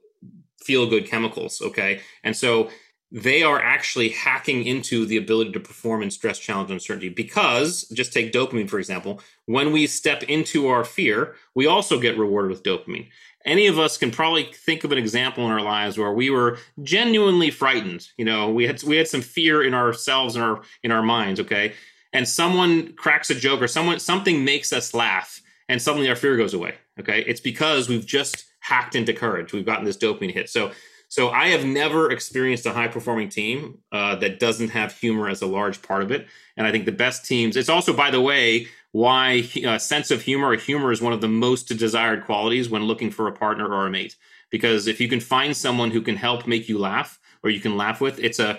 feel 0.64 0.88
good 0.88 1.06
chemicals. 1.06 1.60
Okay. 1.60 2.00
And 2.24 2.36
so 2.36 2.70
they 3.12 3.44
are 3.44 3.62
actually 3.62 4.08
hacking 4.08 4.64
into 4.64 5.06
the 5.06 5.18
ability 5.18 5.52
to 5.52 5.60
perform 5.60 6.02
in 6.02 6.10
stress, 6.10 6.38
challenge, 6.38 6.70
and 6.70 6.76
uncertainty. 6.76 7.10
Because, 7.10 7.86
just 7.92 8.12
take 8.12 8.32
dopamine, 8.32 8.68
for 8.68 8.78
example, 8.78 9.20
when 9.46 9.70
we 9.70 9.86
step 9.86 10.24
into 10.24 10.66
our 10.66 10.84
fear, 10.84 11.36
we 11.54 11.66
also 11.66 12.00
get 12.00 12.18
rewarded 12.18 12.50
with 12.50 12.64
dopamine. 12.64 13.08
Any 13.44 13.66
of 13.66 13.78
us 13.78 13.98
can 13.98 14.10
probably 14.10 14.50
think 14.52 14.84
of 14.84 14.90
an 14.90 14.98
example 14.98 15.44
in 15.44 15.52
our 15.52 15.60
lives 15.60 15.98
where 15.98 16.12
we 16.12 16.30
were 16.30 16.58
genuinely 16.82 17.50
frightened. 17.50 18.08
You 18.16 18.24
know, 18.24 18.50
we 18.50 18.66
had 18.66 18.82
we 18.82 18.96
had 18.96 19.06
some 19.06 19.20
fear 19.20 19.62
in 19.62 19.74
ourselves 19.74 20.34
and 20.34 20.44
our 20.44 20.62
in 20.82 20.90
our 20.90 21.02
minds, 21.02 21.38
okay? 21.40 21.74
And 22.12 22.26
someone 22.26 22.94
cracks 22.94 23.28
a 23.28 23.34
joke 23.34 23.60
or 23.60 23.68
someone 23.68 24.00
something 24.00 24.44
makes 24.44 24.72
us 24.72 24.94
laugh 24.94 25.42
and 25.68 25.80
suddenly 25.80 26.08
our 26.08 26.16
fear 26.16 26.36
goes 26.36 26.54
away. 26.54 26.74
Okay. 27.00 27.22
It's 27.26 27.40
because 27.40 27.88
we've 27.88 28.06
just 28.06 28.44
hacked 28.60 28.94
into 28.94 29.12
courage. 29.12 29.52
We've 29.52 29.66
gotten 29.66 29.84
this 29.84 29.96
dopamine 29.96 30.32
hit. 30.32 30.48
So, 30.48 30.72
so 31.08 31.30
I 31.30 31.48
have 31.48 31.64
never 31.64 32.10
experienced 32.10 32.66
a 32.66 32.72
high 32.72 32.88
performing 32.88 33.28
team 33.28 33.78
uh, 33.92 34.16
that 34.16 34.40
doesn't 34.40 34.70
have 34.70 34.96
humor 34.96 35.28
as 35.28 35.42
a 35.42 35.46
large 35.46 35.80
part 35.82 36.02
of 36.02 36.10
it. 36.10 36.26
And 36.56 36.66
I 36.66 36.72
think 36.72 36.86
the 36.86 36.92
best 36.92 37.24
teams, 37.24 37.56
it's 37.56 37.68
also, 37.68 37.92
by 37.92 38.10
the 38.10 38.20
way, 38.20 38.68
why 38.92 39.48
uh, 39.66 39.78
sense 39.78 40.10
of 40.10 40.22
humor 40.22 40.48
or 40.48 40.56
humor 40.56 40.92
is 40.92 41.02
one 41.02 41.12
of 41.12 41.20
the 41.20 41.28
most 41.28 41.64
desired 41.64 42.24
qualities 42.24 42.68
when 42.68 42.84
looking 42.84 43.10
for 43.10 43.26
a 43.26 43.32
partner 43.32 43.66
or 43.66 43.86
a 43.86 43.90
mate. 43.90 44.16
Because 44.50 44.86
if 44.86 45.00
you 45.00 45.08
can 45.08 45.20
find 45.20 45.56
someone 45.56 45.90
who 45.90 46.00
can 46.00 46.16
help 46.16 46.46
make 46.46 46.68
you 46.68 46.78
laugh 46.78 47.18
or 47.42 47.50
you 47.50 47.60
can 47.60 47.76
laugh 47.76 48.00
with, 48.00 48.18
it's 48.18 48.38
a, 48.38 48.58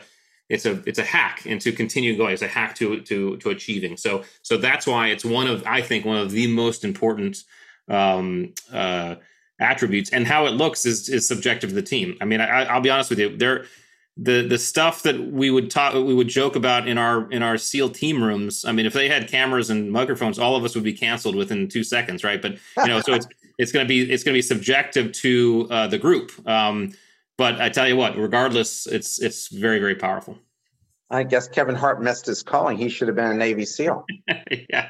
it's 0.49 0.65
a 0.65 0.81
it's 0.85 0.99
a 0.99 1.03
hack 1.03 1.43
and 1.45 1.59
to 1.61 1.71
continue 1.71 2.15
going 2.15 2.33
it's 2.33 2.41
a 2.41 2.47
hack 2.47 2.75
to 2.75 3.01
to 3.01 3.37
to 3.37 3.49
achieving. 3.49 3.97
So 3.97 4.23
so 4.41 4.57
that's 4.57 4.85
why 4.85 5.07
it's 5.07 5.25
one 5.25 5.47
of 5.47 5.63
i 5.65 5.81
think 5.81 6.05
one 6.05 6.17
of 6.17 6.31
the 6.31 6.47
most 6.47 6.83
important 6.83 7.43
um 7.87 8.53
uh 8.71 9.15
attributes. 9.59 10.11
And 10.11 10.27
how 10.27 10.45
it 10.45 10.51
looks 10.51 10.85
is 10.85 11.09
is 11.09 11.27
subjective 11.27 11.69
to 11.69 11.75
the 11.75 11.81
team. 11.81 12.17
I 12.21 12.25
mean 12.25 12.41
I, 12.41 12.63
i'll 12.65 12.81
be 12.81 12.89
honest 12.89 13.09
with 13.09 13.19
you 13.19 13.35
there 13.35 13.65
the 14.17 14.43
the 14.47 14.57
stuff 14.57 15.03
that 15.03 15.19
we 15.19 15.49
would 15.49 15.69
talk 15.69 15.93
we 15.93 16.13
would 16.13 16.29
joke 16.29 16.55
about 16.55 16.87
in 16.87 16.97
our 16.97 17.29
in 17.31 17.43
our 17.43 17.57
seal 17.57 17.89
team 17.89 18.23
rooms 18.23 18.63
i 18.63 18.71
mean 18.71 18.85
if 18.85 18.93
they 18.93 19.09
had 19.09 19.27
cameras 19.27 19.69
and 19.69 19.91
microphones 19.91 20.39
all 20.39 20.55
of 20.55 20.63
us 20.63 20.73
would 20.73 20.85
be 20.85 20.93
canceled 20.93 21.35
within 21.35 21.67
two 21.67 21.83
seconds 21.83 22.23
right? 22.23 22.41
But 22.41 22.53
you 22.77 22.87
know 22.87 23.01
so 23.01 23.13
it's 23.13 23.27
it's 23.57 23.71
going 23.71 23.85
to 23.85 23.87
be 23.87 24.09
it's 24.09 24.23
going 24.23 24.33
to 24.33 24.37
be 24.37 24.41
subjective 24.41 25.11
to 25.13 25.67
uh, 25.69 25.87
the 25.87 25.97
group. 25.97 26.31
Um 26.47 26.93
but 27.37 27.59
I 27.59 27.69
tell 27.69 27.87
you 27.87 27.95
what, 27.95 28.17
regardless, 28.17 28.87
it's 28.87 29.21
it's 29.21 29.47
very 29.49 29.79
very 29.79 29.95
powerful. 29.95 30.37
I 31.09 31.23
guess 31.23 31.47
Kevin 31.47 31.75
Hart 31.75 32.01
missed 32.01 32.25
his 32.25 32.41
calling. 32.41 32.77
He 32.77 32.89
should 32.89 33.07
have 33.07 33.15
been 33.15 33.29
a 33.29 33.35
Navy 33.35 33.65
SEAL. 33.65 34.05
yeah, 34.69 34.89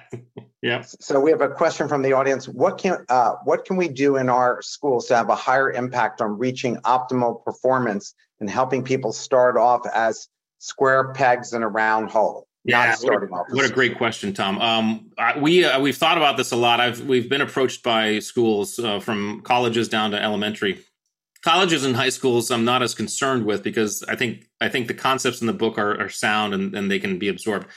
yeah. 0.61 0.81
So 0.81 1.19
we 1.19 1.29
have 1.31 1.41
a 1.41 1.49
question 1.49 1.89
from 1.89 2.01
the 2.01 2.13
audience. 2.13 2.47
What 2.47 2.77
can 2.77 3.05
uh, 3.09 3.33
what 3.43 3.65
can 3.65 3.75
we 3.75 3.89
do 3.89 4.15
in 4.15 4.29
our 4.29 4.61
schools 4.61 5.07
to 5.07 5.15
have 5.15 5.29
a 5.29 5.35
higher 5.35 5.71
impact 5.71 6.21
on 6.21 6.37
reaching 6.37 6.77
optimal 6.77 7.43
performance 7.43 8.13
and 8.39 8.49
helping 8.49 8.83
people 8.83 9.11
start 9.11 9.57
off 9.57 9.81
as 9.93 10.27
square 10.59 11.13
pegs 11.13 11.53
in 11.53 11.63
a 11.63 11.67
round 11.67 12.09
hole? 12.09 12.47
Yeah, 12.63 12.95
what 13.01 13.23
a, 13.23 13.27
what 13.27 13.65
a, 13.65 13.71
great 13.71 13.95
question, 13.95 14.33
Tom. 14.33 14.59
Um, 14.59 15.11
I, 15.19 15.37
we 15.37 15.65
uh, 15.65 15.79
we've 15.79 15.97
thought 15.97 16.17
about 16.17 16.37
this 16.37 16.51
a 16.51 16.55
lot. 16.55 16.79
I've 16.79 17.01
we've 17.01 17.29
been 17.29 17.41
approached 17.41 17.83
by 17.83 18.19
schools 18.19 18.79
uh, 18.79 18.99
from 18.99 19.41
colleges 19.41 19.87
down 19.87 20.11
to 20.11 20.21
elementary 20.21 20.83
colleges 21.45 21.85
and 21.85 21.95
high 21.95 22.09
schools 22.09 22.49
i'm 22.49 22.65
not 22.65 22.81
as 22.81 22.95
concerned 22.95 23.45
with 23.45 23.61
because 23.61 24.03
i 24.09 24.15
think 24.15 24.47
i 24.61 24.67
think 24.67 24.87
the 24.87 24.93
concepts 24.95 25.41
in 25.41 25.47
the 25.47 25.53
book 25.53 25.77
are, 25.77 26.01
are 26.01 26.09
sound 26.09 26.55
and, 26.55 26.75
and 26.75 26.89
they 26.89 26.99
can 26.99 27.19
be 27.19 27.29
absorbed. 27.29 27.67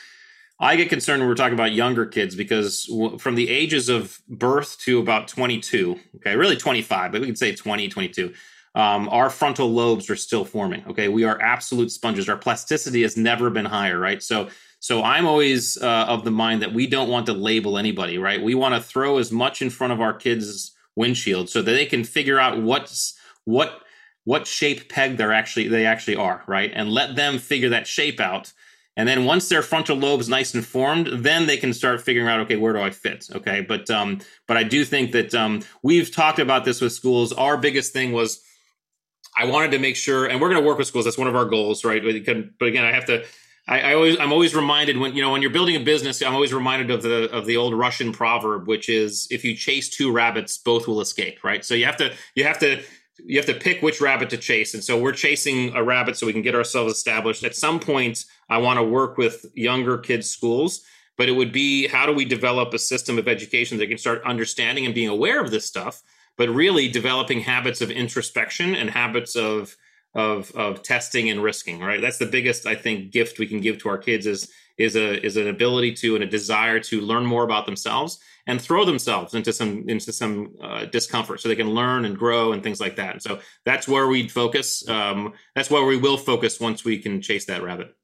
I 0.60 0.74
get 0.74 0.88
concerned 0.88 1.20
when 1.20 1.28
we're 1.28 1.36
talking 1.36 1.54
about 1.54 1.70
younger 1.70 2.04
kids 2.04 2.34
because 2.34 2.86
w- 2.86 3.16
from 3.16 3.36
the 3.36 3.48
ages 3.48 3.88
of 3.88 4.20
birth 4.26 4.78
to 4.80 4.98
about 4.98 5.28
22 5.28 6.00
okay 6.16 6.34
really 6.34 6.56
25 6.56 7.12
but 7.12 7.20
we 7.20 7.26
could 7.26 7.38
say 7.38 7.54
20 7.54 7.88
22 7.88 8.32
um, 8.74 9.06
our 9.10 9.28
frontal 9.28 9.70
lobes 9.70 10.08
are 10.08 10.16
still 10.16 10.46
forming 10.46 10.82
okay? 10.88 11.08
We 11.08 11.24
are 11.24 11.38
absolute 11.40 11.90
sponges. 11.90 12.28
Our 12.28 12.36
plasticity 12.36 13.02
has 13.02 13.16
never 13.18 13.50
been 13.50 13.66
higher 13.66 13.98
right? 13.98 14.22
So 14.22 14.48
so 14.80 15.02
i'm 15.02 15.26
always 15.26 15.76
uh, 15.82 16.06
of 16.14 16.24
the 16.24 16.30
mind 16.30 16.62
that 16.62 16.72
we 16.72 16.86
don't 16.86 17.10
want 17.10 17.26
to 17.26 17.34
label 17.34 17.76
anybody 17.76 18.16
right? 18.16 18.42
We 18.42 18.54
want 18.54 18.74
to 18.76 18.80
throw 18.80 19.18
as 19.18 19.30
much 19.30 19.60
in 19.60 19.68
front 19.68 19.92
of 19.92 20.00
our 20.00 20.14
kids 20.14 20.74
windshield 20.96 21.50
so 21.50 21.60
that 21.60 21.72
they 21.72 21.86
can 21.86 22.02
figure 22.02 22.40
out 22.40 22.62
what's 22.62 23.17
what 23.49 23.80
what 24.24 24.46
shape 24.46 24.90
peg 24.90 25.16
they're 25.16 25.32
actually 25.32 25.68
they 25.68 25.86
actually 25.86 26.16
are, 26.16 26.44
right? 26.46 26.70
And 26.74 26.90
let 26.90 27.16
them 27.16 27.38
figure 27.38 27.70
that 27.70 27.86
shape 27.86 28.20
out. 28.20 28.53
And 28.94 29.09
then 29.09 29.24
once 29.24 29.49
their 29.49 29.62
frontal 29.62 29.96
lobe's 29.96 30.28
nice 30.28 30.55
and 30.55 30.66
formed, 30.66 31.07
then 31.07 31.46
they 31.46 31.57
can 31.57 31.72
start 31.72 32.03
figuring 32.03 32.28
out, 32.28 32.40
okay, 32.40 32.57
where 32.57 32.72
do 32.72 32.80
I 32.80 32.90
fit? 32.90 33.28
Okay, 33.32 33.62
but 33.62 33.88
um, 33.90 34.20
but 34.46 34.57
I 34.57 34.64
do 34.64 34.84
think 34.84 35.12
that 35.12 35.34
um, 35.34 35.62
we've 35.82 36.14
talked 36.14 36.38
about 36.38 36.66
this 36.66 36.80
with 36.80 36.92
schools. 36.92 37.32
Our 37.32 37.57
biggest 37.57 37.92
thing 37.92 38.12
was 38.12 38.42
I 39.38 39.46
wanted 39.46 39.70
to 39.70 39.78
make 39.78 39.96
sure, 39.96 40.26
and 40.26 40.40
we're 40.40 40.51
going 40.51 40.61
to 40.61 40.66
work 40.66 40.78
with 40.78 40.88
schools. 40.88 41.07
That's 41.07 41.16
one 41.16 41.28
of 41.28 41.36
our 41.36 41.46
goals, 41.46 41.84
right? 41.84 42.03
But 42.03 42.66
again, 42.66 42.84
I 42.84 42.92
have 42.92 43.07
to. 43.07 43.24
I, 43.66 43.80
I, 43.80 43.94
always, 43.94 44.18
I'm 44.18 44.32
always 44.32 44.55
reminded 44.55 44.96
when 44.96 45.14
you 45.14 45.22
know 45.22 45.30
when 45.30 45.42
you're 45.42 45.51
building 45.51 45.76
a 45.76 45.80
business. 45.80 46.22
I'm 46.22 46.34
always 46.34 46.53
reminded 46.53 46.90
of 46.90 47.03
the 47.03 47.30
of 47.30 47.46
the 47.46 47.57
old 47.57 47.72
Russian 47.74 48.12
proverb, 48.12 48.66
which 48.66 48.88
is 48.88 49.28
if 49.30 49.44
you 49.44 49.55
chase 49.55 49.88
two 49.88 50.11
rabbits, 50.11 50.59
both 50.59 50.88
will 50.88 51.01
escape. 51.01 51.44
Right. 51.44 51.64
So 51.64 51.74
you 51.74 51.86
have 51.86 51.96
to 51.99 52.14
you 52.34 52.44
have 52.44 52.59
to 52.59 52.82
you 53.24 53.36
have 53.36 53.46
to 53.46 53.54
pick 53.54 53.82
which 53.82 54.00
rabbit 54.00 54.30
to 54.30 54.36
chase. 54.36 54.74
And 54.74 54.82
so 54.82 54.98
we're 54.98 55.12
chasing 55.12 55.74
a 55.74 55.82
rabbit 55.82 56.16
so 56.16 56.26
we 56.26 56.32
can 56.32 56.42
get 56.42 56.54
ourselves 56.54 56.92
established. 56.92 57.44
At 57.44 57.56
some 57.56 57.80
point, 57.80 58.24
I 58.48 58.58
want 58.58 58.78
to 58.78 58.84
work 58.84 59.16
with 59.16 59.46
younger 59.54 59.98
kids' 59.98 60.30
schools, 60.30 60.82
but 61.16 61.28
it 61.28 61.32
would 61.32 61.52
be 61.52 61.88
how 61.88 62.06
do 62.06 62.12
we 62.12 62.24
develop 62.24 62.72
a 62.72 62.78
system 62.78 63.18
of 63.18 63.28
education 63.28 63.78
that 63.78 63.88
can 63.88 63.98
start 63.98 64.22
understanding 64.24 64.86
and 64.86 64.94
being 64.94 65.08
aware 65.08 65.42
of 65.42 65.50
this 65.50 65.66
stuff, 65.66 66.02
but 66.36 66.48
really 66.48 66.88
developing 66.88 67.40
habits 67.40 67.80
of 67.80 67.90
introspection 67.90 68.74
and 68.74 68.90
habits 68.90 69.36
of 69.36 69.76
of 70.14 70.50
of 70.52 70.82
testing 70.82 71.28
and 71.28 71.42
risking, 71.42 71.80
right? 71.80 72.00
That's 72.00 72.18
the 72.18 72.26
biggest 72.26 72.66
I 72.66 72.74
think 72.74 73.12
gift 73.12 73.38
we 73.38 73.46
can 73.46 73.60
give 73.60 73.78
to 73.78 73.88
our 73.88 73.98
kids 73.98 74.26
is 74.26 74.50
is 74.78 74.96
a 74.96 75.24
is 75.24 75.36
an 75.36 75.48
ability 75.48 75.92
to 75.92 76.14
and 76.14 76.24
a 76.24 76.26
desire 76.26 76.80
to 76.80 77.00
learn 77.00 77.26
more 77.26 77.44
about 77.44 77.66
themselves 77.66 78.18
and 78.49 78.61
throw 78.61 78.84
themselves 78.84 79.34
into 79.34 79.53
some 79.53 79.84
into 79.88 80.11
some 80.11 80.55
uh, 80.61 80.86
discomfort 80.86 81.40
so 81.40 81.49
they 81.49 81.55
can 81.55 81.70
learn 81.70 82.07
and 82.07 82.18
grow 82.18 82.53
and 82.53 82.62
things 82.62 82.80
like 82.80 82.96
that. 82.96 83.12
And 83.12 83.22
so 83.22 83.40
that's 83.64 83.86
where 83.86 84.09
we'd 84.09 84.32
focus. 84.32 84.88
Um, 84.88 85.34
that's 85.55 85.70
where 85.70 85.84
we 85.84 85.99
will 85.99 86.16
focus 86.16 86.59
once 86.59 86.84
we 86.84 86.99
can 86.99 87.20
chase 87.20 87.44
that 87.44 87.62
rabbit. 87.62 87.94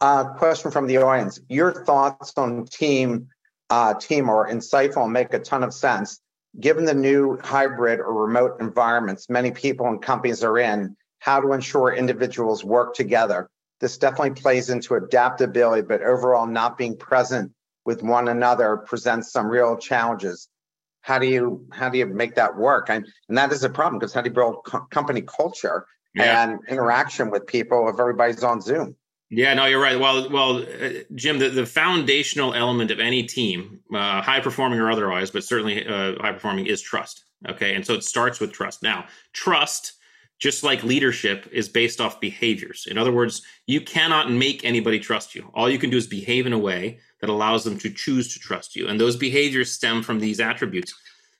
Uh, 0.00 0.24
question 0.34 0.70
from 0.70 0.86
the 0.86 0.96
audience: 0.96 1.38
Your 1.48 1.84
thoughts 1.84 2.32
on 2.36 2.64
team 2.64 3.28
uh, 3.70 3.94
team 3.94 4.28
are 4.28 4.48
insightful 4.48 5.04
and 5.04 5.12
make 5.12 5.32
a 5.34 5.38
ton 5.38 5.62
of 5.62 5.72
sense. 5.72 6.20
Given 6.58 6.84
the 6.84 6.94
new 6.94 7.38
hybrid 7.42 8.00
or 8.00 8.12
remote 8.12 8.60
environments 8.60 9.30
many 9.30 9.50
people 9.50 9.86
and 9.86 10.02
companies 10.02 10.42
are 10.42 10.58
in, 10.58 10.96
how 11.18 11.40
to 11.40 11.52
ensure 11.52 11.94
individuals 11.94 12.64
work 12.64 12.94
together. 12.94 13.48
This 13.80 13.98
definitely 13.98 14.40
plays 14.40 14.70
into 14.70 14.94
adaptability, 14.94 15.82
but 15.82 16.02
overall, 16.02 16.46
not 16.46 16.78
being 16.78 16.96
present 16.96 17.52
with 17.84 18.02
one 18.02 18.28
another 18.28 18.76
presents 18.76 19.32
some 19.32 19.46
real 19.46 19.76
challenges. 19.76 20.48
How 21.00 21.18
do 21.18 21.26
you 21.26 21.66
how 21.72 21.88
do 21.88 21.98
you 21.98 22.06
make 22.06 22.34
that 22.36 22.56
work? 22.56 22.88
And 22.88 23.06
and 23.28 23.36
that 23.36 23.52
is 23.52 23.64
a 23.64 23.70
problem 23.70 23.98
because 23.98 24.14
how 24.14 24.22
do 24.22 24.28
you 24.30 24.34
build 24.34 24.64
co- 24.64 24.86
company 24.90 25.22
culture 25.22 25.86
yeah. 26.14 26.44
and 26.44 26.60
interaction 26.68 27.30
with 27.30 27.46
people 27.46 27.88
if 27.88 27.98
everybody's 27.98 28.44
on 28.44 28.60
Zoom? 28.60 28.96
Yeah, 29.34 29.54
no, 29.54 29.64
you're 29.64 29.80
right. 29.80 29.98
Well, 29.98 30.28
well, 30.28 30.58
uh, 30.58 30.90
Jim, 31.14 31.38
the, 31.38 31.48
the 31.48 31.64
foundational 31.64 32.52
element 32.52 32.90
of 32.90 33.00
any 33.00 33.22
team, 33.22 33.80
uh, 33.94 34.20
high 34.20 34.40
performing 34.40 34.78
or 34.78 34.90
otherwise, 34.90 35.30
but 35.30 35.42
certainly 35.42 35.86
uh, 35.86 36.20
high 36.20 36.32
performing, 36.32 36.66
is 36.66 36.82
trust. 36.82 37.24
Okay, 37.48 37.74
and 37.74 37.84
so 37.84 37.94
it 37.94 38.04
starts 38.04 38.40
with 38.40 38.52
trust. 38.52 38.82
Now, 38.82 39.06
trust, 39.32 39.94
just 40.38 40.62
like 40.62 40.84
leadership, 40.84 41.48
is 41.50 41.66
based 41.66 41.98
off 41.98 42.20
behaviors. 42.20 42.86
In 42.90 42.98
other 42.98 43.10
words, 43.10 43.40
you 43.66 43.80
cannot 43.80 44.30
make 44.30 44.66
anybody 44.66 45.00
trust 45.00 45.34
you. 45.34 45.50
All 45.54 45.70
you 45.70 45.78
can 45.78 45.88
do 45.88 45.96
is 45.96 46.06
behave 46.06 46.46
in 46.46 46.52
a 46.52 46.58
way 46.58 47.00
that 47.22 47.30
allows 47.30 47.64
them 47.64 47.78
to 47.78 47.88
choose 47.88 48.34
to 48.34 48.38
trust 48.38 48.76
you. 48.76 48.88
And 48.88 49.00
those 49.00 49.16
behaviors 49.16 49.72
stem 49.72 50.02
from 50.02 50.18
these 50.18 50.40
attributes. 50.40 50.92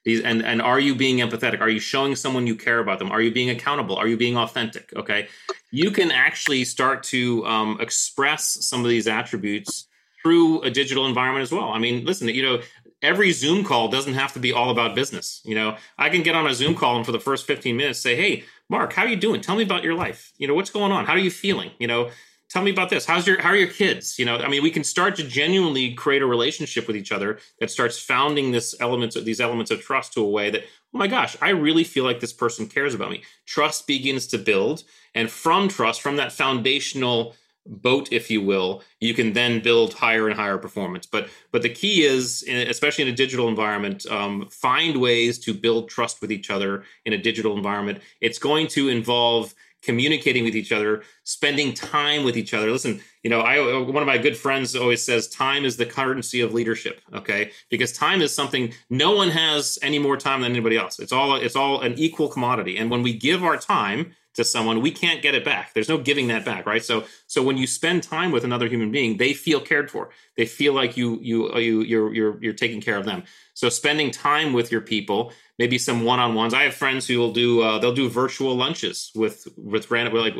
These 0.04 0.22
and 0.22 0.42
and 0.44 0.62
are 0.62 0.80
you 0.80 0.94
being 0.94 1.18
empathetic? 1.18 1.60
Are 1.60 1.68
you 1.68 1.78
showing 1.78 2.16
someone 2.16 2.46
you 2.46 2.56
care 2.56 2.78
about 2.78 2.98
them? 2.98 3.12
Are 3.12 3.20
you 3.20 3.30
being 3.30 3.50
accountable? 3.50 3.96
Are 3.96 4.08
you 4.08 4.16
being 4.16 4.36
authentic? 4.36 4.92
Okay, 4.96 5.28
you 5.70 5.90
can 5.90 6.10
actually 6.10 6.64
start 6.64 7.02
to 7.04 7.44
um, 7.46 7.78
express 7.80 8.64
some 8.64 8.80
of 8.80 8.88
these 8.88 9.06
attributes 9.06 9.86
through 10.22 10.62
a 10.62 10.70
digital 10.70 11.06
environment 11.06 11.42
as 11.42 11.52
well. 11.52 11.70
I 11.70 11.78
mean, 11.78 12.04
listen, 12.04 12.28
you 12.28 12.42
know, 12.42 12.60
every 13.00 13.32
Zoom 13.32 13.64
call 13.64 13.88
doesn't 13.88 14.14
have 14.14 14.32
to 14.32 14.40
be 14.40 14.52
all 14.52 14.70
about 14.70 14.94
business. 14.94 15.40
You 15.44 15.56
know, 15.56 15.76
I 15.98 16.08
can 16.08 16.22
get 16.22 16.34
on 16.34 16.46
a 16.46 16.54
Zoom 16.54 16.74
call 16.74 16.96
and 16.96 17.06
for 17.06 17.12
the 17.12 17.20
first 17.20 17.46
15 17.46 17.76
minutes 17.76 18.00
say, 18.00 18.16
"Hey, 18.16 18.44
Mark, 18.68 18.92
how 18.92 19.02
are 19.02 19.08
you 19.08 19.16
doing? 19.16 19.40
Tell 19.40 19.56
me 19.56 19.62
about 19.62 19.84
your 19.84 19.94
life. 19.94 20.32
You 20.38 20.48
know, 20.48 20.54
what's 20.54 20.70
going 20.70 20.92
on? 20.92 21.06
How 21.06 21.12
are 21.12 21.18
you 21.18 21.30
feeling? 21.30 21.72
You 21.78 21.86
know, 21.88 22.10
tell 22.52 22.62
me 22.62 22.70
about 22.70 22.90
this. 22.90 23.06
How's 23.06 23.26
your 23.26 23.40
how 23.40 23.48
are 23.48 23.56
your 23.56 23.68
kids? 23.68 24.18
You 24.18 24.26
know 24.26 24.36
i 24.36 24.48
mean 24.48 24.62
we 24.62 24.70
can 24.70 24.84
start 24.84 25.16
to 25.16 25.24
genuinely 25.24 25.94
create 25.94 26.22
a 26.22 26.26
relationship 26.26 26.86
with 26.86 26.96
each 26.96 27.12
other 27.12 27.38
that 27.60 27.70
starts 27.70 27.98
founding 27.98 28.52
this 28.52 28.74
elements 28.80 29.16
of 29.16 29.24
these 29.24 29.40
elements 29.40 29.70
of 29.70 29.80
trust 29.80 30.12
to 30.14 30.20
a 30.20 30.28
way 30.28 30.50
that 30.50 30.62
oh 30.94 30.98
my 30.98 31.06
gosh 31.06 31.36
i 31.40 31.48
really 31.48 31.84
feel 31.84 32.04
like 32.04 32.20
this 32.20 32.32
person 32.32 32.66
cares 32.66 32.94
about 32.94 33.10
me. 33.10 33.22
Trust 33.46 33.86
begins 33.86 34.26
to 34.28 34.38
build 34.38 34.84
and 35.14 35.30
from 35.30 35.68
trust 35.68 36.02
from 36.02 36.16
that 36.16 36.32
foundational 36.32 37.34
boat 37.64 38.12
if 38.12 38.28
you 38.28 38.42
will 38.42 38.82
you 38.98 39.14
can 39.14 39.32
then 39.32 39.62
build 39.62 39.94
higher 39.94 40.28
and 40.28 40.36
higher 40.36 40.58
performance. 40.58 41.06
But 41.06 41.28
but 41.52 41.62
the 41.62 41.70
key 41.70 42.04
is 42.04 42.44
especially 42.48 43.02
in 43.02 43.14
a 43.14 43.16
digital 43.16 43.48
environment 43.48 44.04
um, 44.06 44.48
find 44.50 45.00
ways 45.00 45.38
to 45.40 45.54
build 45.54 45.88
trust 45.88 46.20
with 46.20 46.30
each 46.30 46.50
other 46.50 46.84
in 47.06 47.12
a 47.12 47.18
digital 47.18 47.56
environment. 47.56 48.00
It's 48.20 48.38
going 48.38 48.66
to 48.68 48.88
involve 48.88 49.54
communicating 49.82 50.44
with 50.44 50.56
each 50.56 50.72
other, 50.72 51.02
spending 51.24 51.74
time 51.74 52.24
with 52.24 52.36
each 52.36 52.54
other. 52.54 52.70
Listen, 52.70 53.00
you 53.22 53.30
know, 53.30 53.40
I 53.40 53.78
one 53.78 54.02
of 54.02 54.06
my 54.06 54.18
good 54.18 54.36
friends 54.36 54.74
always 54.74 55.04
says 55.04 55.28
time 55.28 55.64
is 55.64 55.76
the 55.76 55.86
currency 55.86 56.40
of 56.40 56.54
leadership, 56.54 57.00
okay? 57.12 57.50
Because 57.70 57.92
time 57.92 58.22
is 58.22 58.34
something 58.34 58.72
no 58.90 59.14
one 59.14 59.28
has 59.28 59.78
any 59.82 59.98
more 59.98 60.16
time 60.16 60.42
than 60.42 60.52
anybody 60.52 60.76
else. 60.76 60.98
It's 60.98 61.12
all 61.12 61.36
it's 61.36 61.56
all 61.56 61.80
an 61.80 61.98
equal 61.98 62.28
commodity. 62.28 62.78
And 62.78 62.90
when 62.90 63.02
we 63.02 63.12
give 63.12 63.44
our 63.44 63.56
time 63.56 64.14
to 64.34 64.44
someone, 64.44 64.80
we 64.80 64.90
can't 64.90 65.22
get 65.22 65.34
it 65.34 65.44
back. 65.44 65.74
There's 65.74 65.88
no 65.88 65.98
giving 65.98 66.28
that 66.28 66.44
back, 66.44 66.66
right? 66.66 66.84
So 66.84 67.04
so 67.26 67.42
when 67.42 67.56
you 67.56 67.66
spend 67.66 68.02
time 68.02 68.32
with 68.32 68.44
another 68.44 68.68
human 68.68 68.90
being, 68.90 69.16
they 69.16 69.34
feel 69.34 69.60
cared 69.60 69.90
for. 69.90 70.10
They 70.36 70.46
feel 70.46 70.72
like 70.72 70.96
you 70.96 71.18
you 71.20 71.56
you 71.58 71.80
you're 71.82 72.14
you're 72.14 72.42
you're 72.42 72.52
taking 72.52 72.80
care 72.80 72.96
of 72.96 73.04
them. 73.04 73.24
So 73.54 73.68
spending 73.68 74.10
time 74.10 74.52
with 74.52 74.72
your 74.72 74.80
people 74.80 75.32
maybe 75.58 75.78
some 75.78 76.02
one-on-ones. 76.04 76.54
I 76.54 76.64
have 76.64 76.74
friends 76.74 77.06
who 77.06 77.18
will 77.18 77.32
do 77.32 77.62
uh, 77.62 77.78
they'll 77.78 77.94
do 77.94 78.08
virtual 78.08 78.56
lunches 78.56 79.12
with 79.14 79.46
with 79.56 79.90
random 79.90 80.14
like 80.14 80.34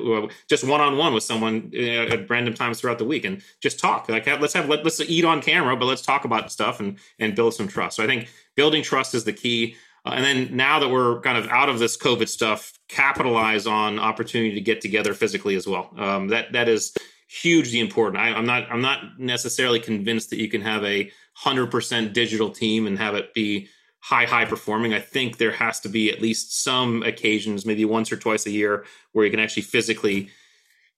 just 0.48 0.64
one-on-one 0.64 1.14
with 1.14 1.22
someone 1.22 1.70
uh, 1.74 2.14
at 2.14 2.28
random 2.28 2.54
times 2.54 2.80
throughout 2.80 2.98
the 2.98 3.04
week 3.04 3.24
and 3.24 3.42
just 3.60 3.78
talk. 3.78 4.08
Like 4.08 4.26
let's 4.40 4.54
have 4.54 4.68
let, 4.68 4.78
let, 4.78 4.86
us 4.86 5.00
eat 5.00 5.24
on 5.24 5.40
camera, 5.40 5.76
but 5.76 5.86
let's 5.86 6.02
talk 6.02 6.24
about 6.24 6.50
stuff 6.50 6.80
and 6.80 6.98
and 7.18 7.36
build 7.36 7.54
some 7.54 7.68
trust. 7.68 7.96
So 7.96 8.04
I 8.04 8.06
think 8.06 8.28
building 8.56 8.82
trust 8.82 9.14
is 9.14 9.24
the 9.24 9.32
key. 9.32 9.76
Uh, 10.04 10.14
and 10.16 10.24
then 10.24 10.56
now 10.56 10.80
that 10.80 10.88
we're 10.88 11.20
kind 11.20 11.38
of 11.38 11.46
out 11.48 11.68
of 11.68 11.78
this 11.78 11.96
COVID 11.96 12.28
stuff, 12.28 12.72
capitalize 12.88 13.66
on 13.66 13.98
opportunity 13.98 14.54
to 14.54 14.60
get 14.60 14.80
together 14.80 15.14
physically 15.14 15.54
as 15.54 15.66
well. 15.66 15.90
Um, 15.96 16.28
that 16.28 16.52
that 16.52 16.68
is 16.68 16.94
hugely 17.28 17.80
important. 17.80 18.20
I, 18.20 18.28
I'm 18.30 18.46
not 18.46 18.70
I'm 18.70 18.82
not 18.82 19.18
necessarily 19.18 19.80
convinced 19.80 20.30
that 20.30 20.38
you 20.38 20.48
can 20.48 20.60
have 20.60 20.84
a 20.84 21.10
hundred 21.34 21.70
percent 21.70 22.12
digital 22.12 22.50
team 22.50 22.86
and 22.86 22.98
have 22.98 23.14
it 23.14 23.32
be 23.32 23.68
high 24.00 24.26
high 24.26 24.44
performing. 24.44 24.92
I 24.92 25.00
think 25.00 25.38
there 25.38 25.52
has 25.52 25.78
to 25.80 25.88
be 25.88 26.10
at 26.10 26.20
least 26.20 26.62
some 26.62 27.02
occasions 27.04 27.64
maybe 27.64 27.84
once 27.84 28.10
or 28.10 28.16
twice 28.16 28.44
a 28.46 28.50
year 28.50 28.84
where 29.12 29.24
you 29.24 29.30
can 29.30 29.40
actually 29.40 29.62
physically 29.62 30.30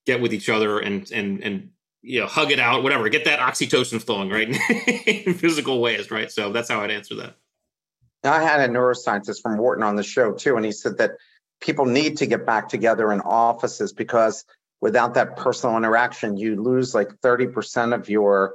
get 0.06 0.20
with 0.20 0.32
each 0.32 0.48
other 0.48 0.78
and 0.78 1.10
and 1.12 1.42
and 1.42 1.70
you 2.00 2.20
know 2.20 2.26
hug 2.26 2.50
it 2.50 2.58
out 2.58 2.82
whatever. 2.82 3.08
Get 3.10 3.26
that 3.26 3.38
oxytocin 3.38 4.02
flowing 4.02 4.30
right? 4.30 4.48
In 5.06 5.34
physical 5.34 5.82
ways 5.82 6.10
right? 6.10 6.32
So 6.32 6.52
that's 6.52 6.70
how 6.70 6.80
i'd 6.80 6.90
answer 6.90 7.14
that 7.16 7.36
i 8.24 8.42
had 8.42 8.60
a 8.60 8.72
neuroscientist 8.72 9.40
from 9.42 9.56
wharton 9.56 9.84
on 9.84 9.96
the 9.96 10.02
show 10.02 10.32
too 10.32 10.56
and 10.56 10.64
he 10.64 10.72
said 10.72 10.98
that 10.98 11.12
people 11.60 11.86
need 11.86 12.16
to 12.16 12.26
get 12.26 12.44
back 12.44 12.68
together 12.68 13.12
in 13.12 13.20
offices 13.20 13.92
because 13.92 14.44
without 14.80 15.14
that 15.14 15.36
personal 15.36 15.76
interaction 15.76 16.36
you 16.36 16.60
lose 16.60 16.94
like 16.94 17.08
30% 17.22 17.94
of 17.94 18.08
your 18.08 18.54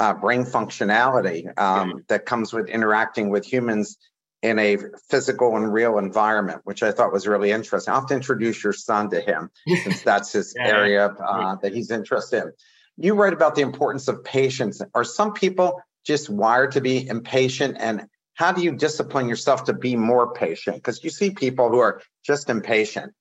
uh, 0.00 0.14
brain 0.14 0.44
functionality 0.44 1.46
um, 1.58 2.02
that 2.08 2.24
comes 2.24 2.52
with 2.52 2.68
interacting 2.68 3.28
with 3.28 3.44
humans 3.44 3.98
in 4.42 4.58
a 4.58 4.78
physical 5.10 5.56
and 5.56 5.72
real 5.72 5.98
environment, 5.98 6.62
which 6.64 6.82
I 6.82 6.92
thought 6.92 7.12
was 7.12 7.26
really 7.26 7.50
interesting. 7.50 7.92
I'll 7.92 8.00
have 8.00 8.08
to 8.08 8.14
introduce 8.14 8.64
your 8.64 8.72
son 8.72 9.10
to 9.10 9.20
him 9.20 9.50
since 9.82 10.02
that's 10.04 10.32
his 10.32 10.54
yeah. 10.56 10.68
area 10.68 11.06
uh, 11.06 11.56
that 11.56 11.74
he's 11.74 11.90
interested 11.90 12.44
in. 12.44 12.52
You 12.96 13.14
write 13.14 13.34
about 13.34 13.54
the 13.54 13.62
importance 13.62 14.08
of 14.08 14.24
patience. 14.24 14.80
Are 14.94 15.04
some 15.04 15.34
people 15.34 15.82
just 16.04 16.30
wired 16.30 16.72
to 16.72 16.80
be 16.80 17.06
impatient? 17.06 17.76
And 17.78 18.06
how 18.40 18.50
do 18.50 18.62
you 18.62 18.72
discipline 18.72 19.28
yourself 19.28 19.64
to 19.64 19.74
be 19.74 19.94
more 19.94 20.32
patient? 20.32 20.76
Because 20.76 21.04
you 21.04 21.10
see 21.10 21.30
people 21.30 21.68
who 21.68 21.78
are 21.78 22.00
just 22.24 22.48
impatient. 22.48 23.12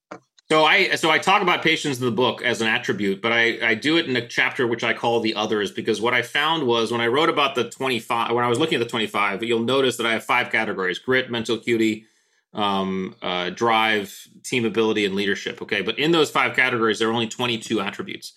So 0.50 0.64
I 0.64 0.96
so 0.96 1.12
I 1.12 1.20
talk 1.20 1.42
about 1.42 1.62
patience 1.62 2.00
in 2.00 2.06
the 2.06 2.12
book 2.12 2.42
as 2.42 2.62
an 2.62 2.68
attribute, 2.68 3.22
but 3.22 3.34
I, 3.34 3.60
I 3.62 3.76
do 3.76 3.98
it 3.98 4.08
in 4.08 4.16
a 4.16 4.26
chapter 4.26 4.66
which 4.66 4.82
I 4.82 4.94
call 4.94 5.20
the 5.20 5.36
others 5.36 5.72
because 5.72 6.00
what 6.00 6.14
I 6.14 6.22
found 6.22 6.66
was 6.66 6.90
when 6.90 7.02
I 7.02 7.08
wrote 7.08 7.28
about 7.28 7.54
the 7.54 7.70
25 7.70 8.34
when 8.34 8.46
I 8.46 8.48
was 8.48 8.60
looking 8.60 8.78
at 8.78 8.80
the 8.80 8.90
25, 8.90 9.44
you'll 9.44 9.60
notice 9.60 9.98
that 9.98 10.06
I 10.06 10.14
have 10.14 10.24
five 10.24 10.52
categories: 10.54 11.00
grit, 11.00 11.30
mental 11.30 11.58
acuity, 11.58 12.06
um, 12.54 13.14
uh, 13.22 13.50
drive, 13.50 14.18
team 14.44 14.64
ability, 14.64 15.06
and 15.06 15.16
leadership. 15.16 15.62
Okay, 15.62 15.82
but 15.82 16.00
in 16.00 16.14
those 16.14 16.32
five 16.32 16.56
categories, 16.56 16.98
there 16.98 17.10
are 17.10 17.14
only 17.14 17.28
22 17.28 17.82
attributes. 17.82 18.34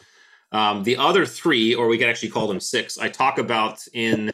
Um, 0.50 0.82
the 0.82 0.96
other 0.96 1.26
three, 1.26 1.76
or 1.76 1.86
we 1.86 1.96
could 1.96 2.08
actually 2.08 2.30
call 2.30 2.48
them 2.48 2.60
six, 2.60 2.98
I 2.98 3.08
talk 3.08 3.38
about 3.38 3.86
in 3.94 4.32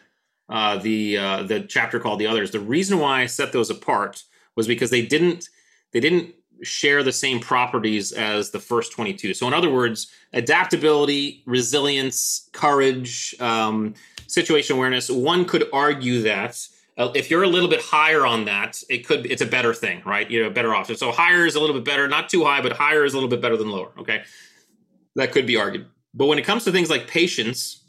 uh, 0.49 0.78
the 0.78 1.18
uh, 1.18 1.42
the 1.42 1.61
chapter 1.61 2.01
called 2.01 2.20
the 2.20 2.26
others. 2.26 2.51
The 2.51 2.61
reason 2.61 2.99
why 2.99 3.22
I 3.22 3.26
set 3.26 3.53
those 3.53 3.70
apart 3.70 4.22
was 4.57 4.66
because 4.66 4.90
they 4.90 5.05
didn't 5.05 5.49
they 5.92 6.01
didn't 6.01 6.34
share 6.62 7.03
the 7.03 7.12
same 7.12 7.38
properties 7.40 8.12
as 8.12 8.51
the 8.51 8.59
first 8.59 8.92
22. 8.92 9.34
So, 9.34 9.46
in 9.46 9.55
other 9.55 9.70
words, 9.70 10.11
adaptability, 10.32 11.42
resilience, 11.46 12.49
courage, 12.53 13.34
um, 13.40 13.94
situation 14.26 14.76
awareness, 14.76 15.11
one 15.11 15.44
could 15.44 15.68
argue 15.72 16.22
that 16.22 16.59
uh, 16.96 17.12
if 17.14 17.30
you're 17.30 17.44
a 17.44 17.49
little 17.49 17.68
bit 17.68 17.80
higher 17.80 18.26
on 18.26 18.44
that, 18.46 18.82
it 18.90 19.07
could 19.07 19.26
it's 19.26 19.42
a 19.42 19.46
better 19.46 19.72
thing, 19.72 20.03
right? 20.05 20.28
You 20.30 20.42
know, 20.42 20.51
better 20.51 20.74
option. 20.74 20.96
So 20.96 21.12
higher 21.12 21.46
is 21.46 21.55
a 21.55 21.61
little 21.61 21.76
bit 21.76 21.84
better, 21.84 22.09
not 22.09 22.28
too 22.28 22.44
high, 22.44 22.61
but 22.61 22.72
higher 22.72 23.05
is 23.05 23.14
a 23.14 23.16
little 23.16 23.30
bit 23.30 23.40
better 23.40 23.57
than 23.57 23.70
lower. 23.70 23.92
Okay, 23.99 24.24
that 25.14 25.30
could 25.30 25.46
be 25.46 25.57
argued. 25.57 25.86
But 26.14 26.26
when 26.26 26.38
it 26.38 26.44
comes 26.44 26.64
to 26.64 26.72
things 26.72 26.90
like 26.90 27.07
patience 27.07 27.84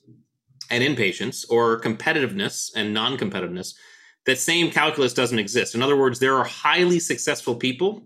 and 0.69 0.83
impatience, 0.83 1.45
or 1.45 1.79
competitiveness 1.81 2.71
and 2.75 2.93
non-competitiveness, 2.93 3.73
that 4.25 4.37
same 4.37 4.69
calculus 4.69 5.13
doesn't 5.13 5.39
exist. 5.39 5.75
In 5.75 5.81
other 5.81 5.97
words, 5.97 6.19
there 6.19 6.37
are 6.37 6.43
highly 6.43 6.99
successful 6.99 7.55
people 7.55 8.03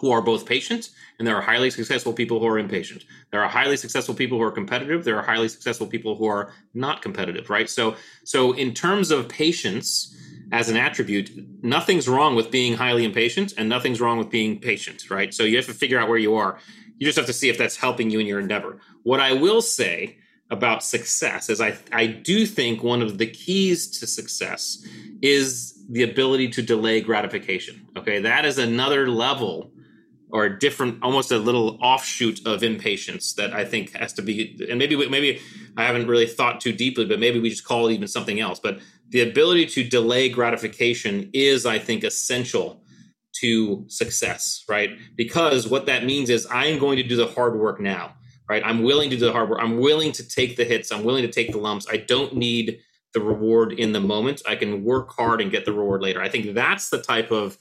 who 0.00 0.10
are 0.10 0.20
both 0.20 0.44
patient 0.44 0.90
and 1.18 1.28
there 1.28 1.36
are 1.36 1.42
highly 1.42 1.70
successful 1.70 2.12
people 2.12 2.40
who 2.40 2.46
are 2.46 2.58
impatient. 2.58 3.04
There 3.30 3.42
are 3.42 3.48
highly 3.48 3.76
successful 3.76 4.14
people 4.14 4.38
who 4.38 4.44
are 4.44 4.50
competitive. 4.50 5.04
There 5.04 5.16
are 5.16 5.22
highly 5.22 5.48
successful 5.48 5.86
people 5.86 6.16
who 6.16 6.26
are 6.26 6.52
not 6.74 7.02
competitive, 7.02 7.50
right? 7.50 7.70
So, 7.70 7.96
so 8.24 8.52
in 8.52 8.74
terms 8.74 9.10
of 9.10 9.28
patience 9.28 10.16
as 10.50 10.68
an 10.68 10.76
attribute, 10.76 11.30
nothing's 11.62 12.08
wrong 12.08 12.34
with 12.34 12.50
being 12.50 12.74
highly 12.74 13.04
impatient, 13.04 13.54
and 13.56 13.68
nothing's 13.68 14.00
wrong 14.00 14.18
with 14.18 14.28
being 14.28 14.58
patient, 14.58 15.08
right? 15.10 15.32
So 15.32 15.44
you 15.44 15.56
have 15.56 15.66
to 15.66 15.74
figure 15.74 15.98
out 15.98 16.08
where 16.08 16.18
you 16.18 16.34
are. 16.34 16.58
You 16.98 17.06
just 17.06 17.16
have 17.16 17.26
to 17.26 17.32
see 17.32 17.48
if 17.48 17.58
that's 17.58 17.76
helping 17.76 18.10
you 18.10 18.18
in 18.18 18.26
your 18.26 18.40
endeavor. 18.40 18.80
What 19.04 19.20
I 19.20 19.32
will 19.32 19.62
say 19.62 20.18
about 20.54 20.82
success 20.82 21.50
is 21.50 21.60
I 21.60 21.76
I 21.92 22.06
do 22.06 22.46
think 22.46 22.82
one 22.82 23.02
of 23.02 23.18
the 23.18 23.26
keys 23.26 23.86
to 23.98 24.06
success 24.06 24.86
is 25.20 25.74
the 25.90 26.02
ability 26.02 26.48
to 26.48 26.62
delay 26.62 27.00
gratification. 27.00 27.86
Okay, 27.98 28.20
that 28.20 28.44
is 28.44 28.56
another 28.58 29.08
level 29.10 29.70
or 30.30 30.48
different, 30.48 31.00
almost 31.00 31.30
a 31.30 31.38
little 31.38 31.78
offshoot 31.80 32.44
of 32.44 32.64
impatience 32.64 33.34
that 33.34 33.52
I 33.52 33.64
think 33.64 33.92
has 33.92 34.12
to 34.14 34.22
be, 34.22 34.58
and 34.68 34.78
maybe 34.78 34.96
maybe 35.08 35.40
I 35.76 35.84
haven't 35.84 36.08
really 36.08 36.26
thought 36.26 36.60
too 36.60 36.72
deeply, 36.72 37.04
but 37.04 37.20
maybe 37.20 37.38
we 37.38 37.50
just 37.50 37.64
call 37.64 37.86
it 37.86 37.92
even 37.92 38.08
something 38.08 38.40
else. 38.40 38.58
But 38.58 38.80
the 39.10 39.20
ability 39.20 39.66
to 39.66 39.84
delay 39.84 40.28
gratification 40.28 41.30
is, 41.32 41.66
I 41.66 41.78
think, 41.78 42.02
essential 42.02 42.82
to 43.40 43.84
success, 43.88 44.64
right? 44.68 44.90
Because 45.14 45.68
what 45.68 45.86
that 45.86 46.04
means 46.04 46.30
is 46.30 46.46
I'm 46.50 46.78
going 46.78 46.96
to 46.96 47.02
do 47.02 47.16
the 47.16 47.28
hard 47.28 47.58
work 47.58 47.80
now, 47.80 48.14
right? 48.48 48.62
I'm 48.64 48.82
willing 48.82 49.10
to 49.10 49.16
do 49.16 49.26
the 49.26 49.32
hard 49.32 49.48
work. 49.48 49.60
I'm 49.62 49.78
willing 49.78 50.12
to 50.12 50.28
take 50.28 50.56
the 50.56 50.64
hits. 50.64 50.92
I'm 50.92 51.04
willing 51.04 51.22
to 51.22 51.32
take 51.32 51.52
the 51.52 51.58
lumps. 51.58 51.86
I 51.90 51.96
don't 51.96 52.36
need 52.36 52.80
the 53.12 53.20
reward 53.20 53.72
in 53.72 53.92
the 53.92 54.00
moment. 54.00 54.42
I 54.46 54.56
can 54.56 54.84
work 54.84 55.12
hard 55.12 55.40
and 55.40 55.50
get 55.50 55.64
the 55.64 55.72
reward 55.72 56.02
later. 56.02 56.20
I 56.20 56.28
think 56.28 56.54
that's 56.54 56.90
the 56.90 57.00
type 57.00 57.30
of 57.30 57.58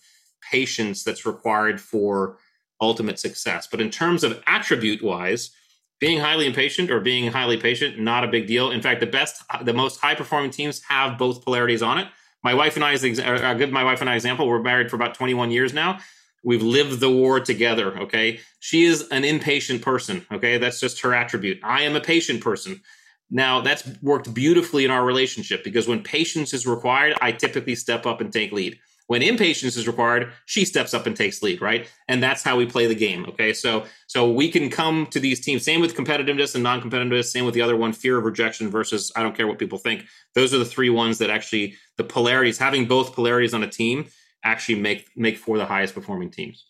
patience 0.51 1.03
that's 1.03 1.25
required 1.25 1.79
for 1.79 2.37
ultimate 2.81 3.19
success. 3.19 3.67
But 3.67 3.79
in 3.79 3.89
terms 3.89 4.23
of 4.23 4.41
attribute 4.45 5.01
wise, 5.01 5.51
being 5.99 6.19
highly 6.19 6.45
impatient 6.45 6.91
or 6.91 6.99
being 6.99 7.31
highly 7.31 7.55
patient, 7.55 7.97
not 7.97 8.25
a 8.25 8.27
big 8.27 8.45
deal. 8.45 8.71
In 8.71 8.81
fact, 8.81 8.99
the 8.99 9.07
best, 9.07 9.41
the 9.63 9.73
most 9.73 10.01
high 10.01 10.15
performing 10.15 10.51
teams 10.51 10.81
have 10.89 11.17
both 11.17 11.45
polarities 11.45 11.81
on 11.81 11.97
it. 11.97 12.07
My 12.43 12.53
wife 12.53 12.75
and 12.75 12.83
I, 12.83 12.91
is 12.91 13.19
I'll 13.19 13.45
uh, 13.45 13.53
give 13.53 13.71
my 13.71 13.85
wife 13.85 14.01
and 14.01 14.09
I 14.09 14.15
example. 14.15 14.47
We're 14.47 14.61
married 14.61 14.89
for 14.89 14.97
about 14.97 15.15
21 15.15 15.51
years 15.51 15.73
now. 15.73 15.99
We've 16.43 16.61
lived 16.61 16.99
the 16.99 17.09
war 17.09 17.39
together. 17.39 17.97
Okay. 18.01 18.39
She 18.59 18.83
is 18.83 19.07
an 19.09 19.23
impatient 19.23 19.81
person. 19.81 20.25
Okay. 20.31 20.57
That's 20.57 20.79
just 20.79 21.01
her 21.01 21.13
attribute. 21.13 21.59
I 21.63 21.83
am 21.83 21.95
a 21.95 22.01
patient 22.01 22.41
person. 22.41 22.81
Now, 23.29 23.61
that's 23.61 23.83
worked 24.01 24.33
beautifully 24.33 24.85
in 24.85 24.91
our 24.91 25.03
relationship 25.03 25.63
because 25.63 25.87
when 25.87 26.03
patience 26.03 26.53
is 26.53 26.67
required, 26.67 27.17
I 27.19 27.31
typically 27.31 27.75
step 27.75 28.05
up 28.05 28.21
and 28.21 28.31
take 28.31 28.51
lead. 28.51 28.77
When 29.07 29.21
impatience 29.21 29.75
is 29.75 29.87
required, 29.87 30.31
she 30.45 30.63
steps 30.65 30.93
up 30.93 31.05
and 31.05 31.15
takes 31.15 31.43
lead, 31.43 31.61
right? 31.61 31.89
And 32.07 32.23
that's 32.23 32.41
how 32.41 32.55
we 32.55 32.65
play 32.65 32.87
the 32.87 32.95
game. 32.95 33.25
Okay, 33.27 33.51
so 33.51 33.85
so 34.07 34.31
we 34.31 34.49
can 34.49 34.69
come 34.69 35.07
to 35.07 35.19
these 35.19 35.41
teams. 35.41 35.63
Same 35.63 35.81
with 35.81 35.95
competitiveness 35.95 36.55
and 36.55 36.63
non-competitiveness. 36.63 37.25
Same 37.25 37.43
with 37.43 37.53
the 37.53 37.61
other 37.61 37.75
one, 37.75 37.91
fear 37.91 38.17
of 38.17 38.23
rejection 38.23 38.69
versus 38.69 39.11
I 39.15 39.21
don't 39.21 39.35
care 39.35 39.47
what 39.47 39.59
people 39.59 39.77
think. 39.77 40.05
Those 40.35 40.53
are 40.53 40.57
the 40.57 40.65
three 40.65 40.89
ones 40.89 41.17
that 41.17 41.29
actually 41.29 41.75
the 41.97 42.03
polarities. 42.05 42.57
Having 42.57 42.85
both 42.85 43.13
polarities 43.13 43.53
on 43.53 43.63
a 43.63 43.67
team 43.67 44.07
actually 44.43 44.79
make 44.79 45.09
make 45.15 45.37
for 45.37 45.57
the 45.57 45.65
highest 45.65 45.93
performing 45.93 46.29
teams. 46.29 46.65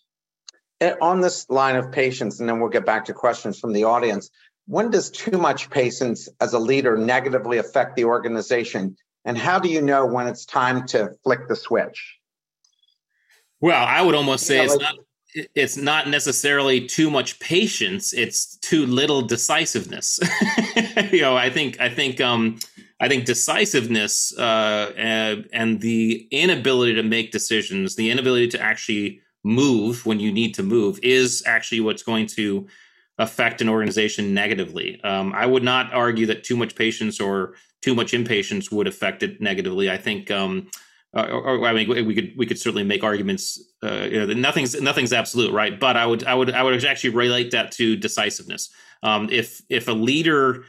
On 1.00 1.20
this 1.20 1.48
line 1.48 1.76
of 1.76 1.90
patience, 1.92 2.40
and 2.40 2.48
then 2.48 2.60
we'll 2.60 2.68
get 2.68 2.84
back 2.84 3.06
to 3.06 3.14
questions 3.14 3.58
from 3.58 3.72
the 3.72 3.84
audience. 3.84 4.30
When 4.66 4.90
does 4.90 5.10
too 5.10 5.38
much 5.38 5.70
patience 5.70 6.28
as 6.40 6.52
a 6.52 6.58
leader 6.58 6.96
negatively 6.96 7.58
affect 7.58 7.96
the 7.96 8.04
organization? 8.04 8.96
And 9.24 9.38
how 9.38 9.58
do 9.58 9.70
you 9.70 9.80
know 9.80 10.04
when 10.04 10.26
it's 10.26 10.44
time 10.44 10.86
to 10.88 11.12
flick 11.22 11.48
the 11.48 11.56
switch? 11.56 12.18
Well, 13.60 13.82
I 13.86 14.02
would 14.02 14.14
almost 14.14 14.46
say 14.46 14.56
yeah, 14.56 14.64
it's 14.64 14.76
like, 14.76 14.82
not 14.82 15.04
it's 15.54 15.76
not 15.76 16.08
necessarily 16.08 16.86
too 16.86 17.10
much 17.10 17.40
patience 17.40 18.12
it's 18.12 18.56
too 18.58 18.86
little 18.86 19.22
decisiveness 19.22 20.20
you 21.12 21.20
know 21.20 21.36
i 21.36 21.50
think 21.50 21.80
i 21.80 21.88
think 21.88 22.20
um 22.20 22.58
i 23.00 23.08
think 23.08 23.24
decisiveness 23.24 24.36
uh 24.38 24.92
and, 24.96 25.48
and, 25.52 25.80
the 25.80 26.26
inability 26.30 26.94
to 26.94 27.02
make 27.02 27.32
decisions 27.32 27.96
the 27.96 28.10
inability 28.10 28.48
to 28.48 28.60
actually 28.60 29.20
move 29.44 30.06
when 30.06 30.20
you 30.20 30.32
need 30.32 30.54
to 30.54 30.62
move 30.62 30.98
is 31.02 31.42
actually 31.46 31.80
what's 31.80 32.02
going 32.02 32.26
to 32.26 32.66
affect 33.18 33.60
an 33.60 33.68
organization 33.68 34.34
negatively 34.34 35.00
um, 35.04 35.32
i 35.34 35.46
would 35.46 35.62
not 35.62 35.92
argue 35.92 36.26
that 36.26 36.44
too 36.44 36.56
much 36.56 36.74
patience 36.74 37.20
or 37.20 37.54
too 37.82 37.94
much 37.94 38.14
impatience 38.14 38.70
would 38.70 38.86
affect 38.86 39.22
it 39.22 39.40
negatively 39.40 39.90
i 39.90 39.96
think 39.96 40.30
um 40.30 40.68
uh, 41.16 41.28
or, 41.30 41.58
or, 41.58 41.66
I 41.66 41.72
mean, 41.72 42.06
we 42.06 42.14
could 42.14 42.32
we 42.36 42.44
could 42.44 42.58
certainly 42.58 42.82
make 42.82 43.04
arguments. 43.04 43.62
Uh, 43.82 44.08
you 44.10 44.18
know, 44.18 44.32
nothing's 44.34 44.80
nothing's 44.80 45.12
absolute, 45.12 45.52
right? 45.52 45.78
But 45.78 45.96
I 45.96 46.06
would 46.06 46.24
I 46.24 46.34
would 46.34 46.50
I 46.50 46.62
would 46.62 46.84
actually 46.84 47.10
relate 47.10 47.52
that 47.52 47.70
to 47.72 47.96
decisiveness. 47.96 48.70
Um, 49.02 49.28
if 49.30 49.62
if 49.68 49.86
a 49.86 49.92
leader 49.92 50.64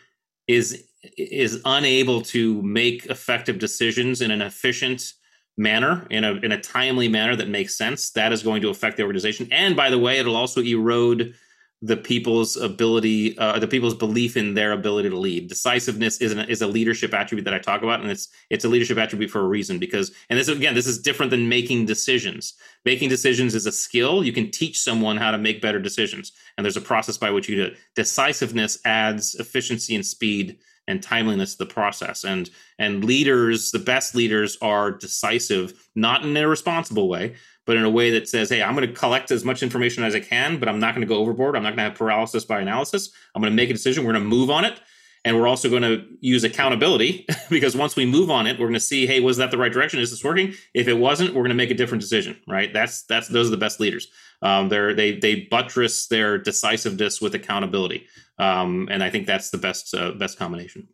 is 0.48 0.88
is 1.18 1.62
unable 1.66 2.22
to 2.22 2.62
make 2.62 3.06
effective 3.08 3.60
decisions 3.60 4.22
in 4.22 4.32
an 4.32 4.42
efficient 4.42 5.14
manner, 5.58 6.06
in 6.10 6.24
a 6.24 6.34
in 6.34 6.52
a 6.52 6.62
timely 6.62 7.08
manner 7.08 7.36
that 7.36 7.50
makes 7.50 7.78
sense, 7.78 8.12
that 8.12 8.34
is 8.34 8.44
going 8.44 8.62
to 8.62 8.70
affect 8.70 8.98
the 8.98 9.04
organization. 9.04 9.48
And 9.52 9.76
by 9.76 9.90
the 9.90 10.00
way, 10.00 10.20
it'll 10.20 10.36
also 10.36 10.62
erode 10.62 11.34
the 11.82 11.98
people's 11.98 12.58
ability, 12.58 13.38
uh, 13.38 13.60
the 13.60 13.68
people's 13.68 13.94
belief 13.94 14.38
in 14.38 14.54
their 14.54 14.72
ability 14.72 15.10
to 15.10 15.18
lead. 15.18 15.48
Decisiveness 15.48 16.20
is 16.20 16.32
an, 16.32 16.40
is 16.50 16.62
a 16.62 16.68
leadership 16.68 17.14
attribute 17.14 17.46
that 17.46 17.54
I 17.54 17.60
talk 17.60 17.84
about, 17.84 18.02
and 18.02 18.10
it's 18.10 18.30
it's 18.50 18.66
a 18.66 18.70
leadership 18.70 18.98
attribute 18.98 19.30
for 19.30 19.42
a 19.42 19.48
reason. 19.48 19.78
Because, 19.78 20.12
and 20.30 20.40
this 20.40 20.48
again, 20.48 20.74
this 20.74 20.88
is 20.88 21.00
different 21.00 21.30
than 21.30 21.48
making 21.48 21.86
decisions. 21.86 22.54
Making 22.86 23.10
decisions 23.10 23.56
is 23.56 23.66
a 23.66 23.72
skill. 23.72 24.24
You 24.24 24.34
can 24.34 24.52
teach 24.52 24.80
someone 24.80 25.18
how 25.18 25.32
to 25.32 25.38
make 25.38 25.62
better 25.62 25.80
decisions, 25.80 26.32
and 26.58 26.66
there's 26.66 26.78
a 26.78 26.82
process 26.82 27.18
by 27.18 27.30
which 27.30 27.48
you 27.48 27.56
do 27.56 27.64
it. 27.66 27.78
Decisiveness 27.96 28.80
adds 28.86 29.36
efficiency 29.36 29.96
and 29.96 30.06
speed 30.06 30.58
and 30.88 31.02
timeliness 31.02 31.54
of 31.54 31.60
the 31.60 31.66
process. 31.66 32.24
And 32.24 32.50
and 32.78 33.04
leaders, 33.04 33.72
the 33.72 33.80
best 33.80 34.16
leaders, 34.16 34.58
are 34.62 34.92
decisive, 34.92 35.88
not 35.96 36.24
in 36.24 36.30
an 36.30 36.38
irresponsible 36.38 37.08
way, 37.08 37.36
but 37.66 37.78
in 37.78 37.84
a 37.84 37.90
way 37.90 38.12
that 38.12 38.30
says, 38.30 38.50
hey, 38.50 38.62
I'm 38.62 38.76
going 38.76 38.88
to 38.88 38.94
collect 38.94 39.32
as 39.32 39.44
much 39.44 39.64
information 39.64 40.04
as 40.04 40.16
I 40.16 40.20
can, 40.20 40.60
but 40.60 40.70
I'm 40.70 40.80
not 40.80 40.94
going 40.94 41.08
to 41.08 41.12
go 41.12 41.20
overboard. 41.20 41.56
I'm 41.56 41.64
not 41.64 41.70
going 41.70 41.78
to 41.78 41.84
have 41.84 41.96
paralysis 41.96 42.46
by 42.46 42.60
analysis. 42.60 43.12
I'm 43.34 43.42
going 43.42 43.52
to 43.52 43.56
make 43.56 43.70
a 43.70 43.74
decision. 43.74 44.06
We're 44.06 44.14
going 44.14 44.24
to 44.24 44.30
move 44.30 44.50
on 44.50 44.66
it. 44.66 44.80
And 45.26 45.36
we're 45.36 45.48
also 45.48 45.72
going 45.72 45.82
to 45.82 46.06
use 46.22 46.44
accountability 46.44 47.26
because 47.50 47.76
once 47.76 47.96
we 47.96 48.06
move 48.06 48.30
on 48.30 48.46
it, 48.46 48.60
we're 48.60 48.68
going 48.68 48.74
to 48.76 48.80
see, 48.80 49.08
hey, 49.08 49.20
was 49.20 49.38
that 49.38 49.50
the 49.50 49.58
right 49.58 49.74
direction? 49.74 50.00
Is 50.00 50.12
this 50.12 50.24
working? 50.24 50.54
If 50.76 50.88
it 50.88 50.94
wasn't, 50.94 51.34
we're 51.34 51.42
going 51.42 51.50
to 51.50 51.56
make 51.56 51.72
a 51.72 51.76
different 51.76 52.02
decision, 52.02 52.40
right? 52.48 52.72
That's 52.72 53.02
that's 53.04 53.28
those 53.28 53.48
are 53.48 53.52
the 53.52 53.58
best 53.58 53.80
leaders. 53.80 54.08
Um, 54.44 54.70
they're 54.70 54.94
they 54.94 55.18
they 55.18 55.48
buttress 55.50 56.06
their 56.06 56.38
decisiveness 56.38 57.22
with 57.22 57.34
accountability, 57.34 58.06
um, 58.38 58.88
and 58.92 59.04
I 59.04 59.10
think 59.10 59.28
that's 59.28 59.50
the 59.50 59.58
best 59.58 59.94
uh, 59.94 60.12
best 60.12 60.38
combination. 60.38 60.88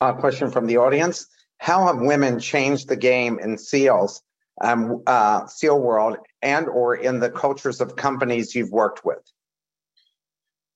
A 0.00 0.14
question 0.14 0.50
from 0.50 0.66
the 0.66 0.76
audience: 0.76 1.26
How 1.58 1.86
have 1.86 1.98
women 1.98 2.38
changed 2.38 2.88
the 2.88 2.96
game 2.96 3.38
in 3.38 3.58
seals, 3.58 4.22
um, 4.62 5.02
uh, 5.06 5.46
SEAL 5.46 5.80
world 5.80 6.16
and 6.42 6.68
or 6.68 6.94
in 6.94 7.20
the 7.20 7.30
cultures 7.30 7.80
of 7.80 7.96
companies 7.96 8.54
you've 8.54 8.70
worked 8.70 9.04
with? 9.04 9.22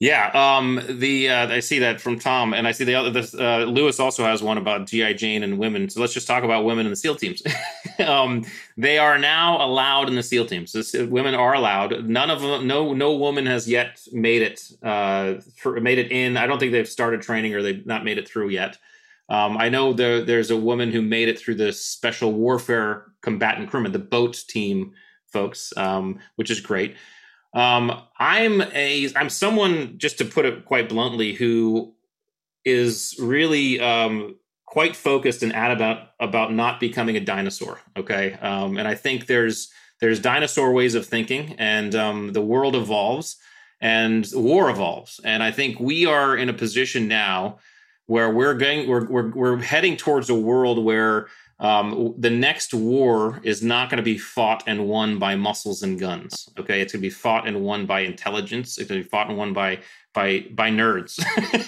Yeah, 0.00 0.30
um, 0.34 0.80
the 0.88 1.30
uh, 1.30 1.48
I 1.48 1.60
see 1.60 1.78
that 1.78 2.00
from 2.00 2.18
Tom, 2.18 2.52
and 2.52 2.66
I 2.66 2.72
see 2.72 2.84
the 2.84 2.96
other. 2.96 3.10
This, 3.10 3.32
uh, 3.32 3.58
Lewis 3.58 4.00
also 4.00 4.24
has 4.24 4.42
one 4.42 4.58
about 4.58 4.86
GI 4.86 5.14
Jane 5.14 5.44
and 5.44 5.56
women. 5.56 5.88
So 5.88 6.00
let's 6.00 6.12
just 6.12 6.26
talk 6.26 6.42
about 6.42 6.64
women 6.64 6.84
in 6.84 6.90
the 6.90 6.96
SEAL 6.96 7.14
teams. 7.14 7.42
um, 8.04 8.44
they 8.76 8.98
are 8.98 9.18
now 9.18 9.64
allowed 9.64 10.08
in 10.08 10.16
the 10.16 10.22
SEAL 10.22 10.46
teams. 10.46 10.72
This, 10.72 10.94
women 10.94 11.34
are 11.34 11.54
allowed. 11.54 12.06
None 12.06 12.28
of 12.28 12.42
them, 12.42 12.66
no, 12.66 12.92
no 12.92 13.14
woman 13.14 13.46
has 13.46 13.68
yet 13.68 14.00
made 14.12 14.42
it. 14.42 14.68
Uh, 14.82 15.34
for, 15.56 15.80
made 15.80 15.98
it 15.98 16.10
in. 16.10 16.36
I 16.36 16.48
don't 16.48 16.58
think 16.58 16.72
they've 16.72 16.88
started 16.88 17.22
training 17.22 17.54
or 17.54 17.62
they've 17.62 17.86
not 17.86 18.04
made 18.04 18.18
it 18.18 18.28
through 18.28 18.48
yet. 18.48 18.76
Um, 19.28 19.56
I 19.56 19.68
know 19.68 19.92
there, 19.92 20.22
there's 20.22 20.50
a 20.50 20.56
woman 20.56 20.90
who 20.90 21.02
made 21.02 21.28
it 21.28 21.38
through 21.38 21.54
the 21.54 21.72
special 21.72 22.32
warfare 22.32 23.06
combatant 23.22 23.70
crewman, 23.70 23.92
the 23.92 24.00
boat 24.00 24.42
team 24.48 24.92
folks, 25.34 25.72
um, 25.76 26.18
which 26.36 26.50
is 26.50 26.60
great. 26.60 26.96
Um, 27.54 28.02
I'm 28.18 28.60
a 28.60 29.10
I'm 29.14 29.30
someone 29.30 29.96
just 29.96 30.18
to 30.18 30.24
put 30.24 30.44
it 30.44 30.64
quite 30.64 30.88
bluntly 30.88 31.34
who 31.34 31.94
is 32.64 33.14
really 33.20 33.80
um, 33.80 34.36
quite 34.66 34.96
focused 34.96 35.42
and 35.42 35.54
ad 35.54 35.70
about 35.70 36.08
about 36.18 36.52
not 36.52 36.80
becoming 36.80 37.16
a 37.16 37.20
dinosaur. 37.20 37.80
Okay, 37.96 38.32
um, 38.34 38.76
and 38.76 38.88
I 38.88 38.96
think 38.96 39.26
there's 39.26 39.70
there's 40.00 40.18
dinosaur 40.18 40.72
ways 40.72 40.96
of 40.96 41.06
thinking, 41.06 41.54
and 41.58 41.94
um, 41.94 42.32
the 42.32 42.42
world 42.42 42.74
evolves, 42.74 43.36
and 43.80 44.28
war 44.34 44.68
evolves, 44.68 45.20
and 45.24 45.42
I 45.42 45.52
think 45.52 45.78
we 45.78 46.06
are 46.06 46.36
in 46.36 46.48
a 46.48 46.54
position 46.54 47.06
now 47.06 47.58
where 48.06 48.30
we're 48.30 48.54
going 48.54 48.88
we're, 48.88 49.06
we're 49.06 49.30
we're 49.30 49.56
heading 49.58 49.96
towards 49.96 50.28
a 50.28 50.34
world 50.34 50.84
where 50.84 51.28
um, 51.58 52.14
the 52.18 52.30
next 52.30 52.74
war 52.74 53.40
is 53.44 53.62
not 53.62 53.88
going 53.90 53.98
to 53.98 54.02
be 54.02 54.18
fought 54.18 54.64
and 54.66 54.86
won 54.88 55.18
by 55.18 55.36
muscles 55.36 55.82
and 55.82 55.98
guns. 55.98 56.48
Okay, 56.58 56.80
it's 56.80 56.92
going 56.92 57.00
to 57.00 57.06
be 57.06 57.10
fought 57.10 57.46
and 57.46 57.62
won 57.62 57.86
by 57.86 58.00
intelligence. 58.00 58.78
It's 58.78 58.88
going 58.88 59.00
to 59.00 59.04
be 59.04 59.08
fought 59.08 59.28
and 59.28 59.38
won 59.38 59.52
by 59.52 59.80
by 60.12 60.46
by 60.50 60.70
nerds 60.70 61.22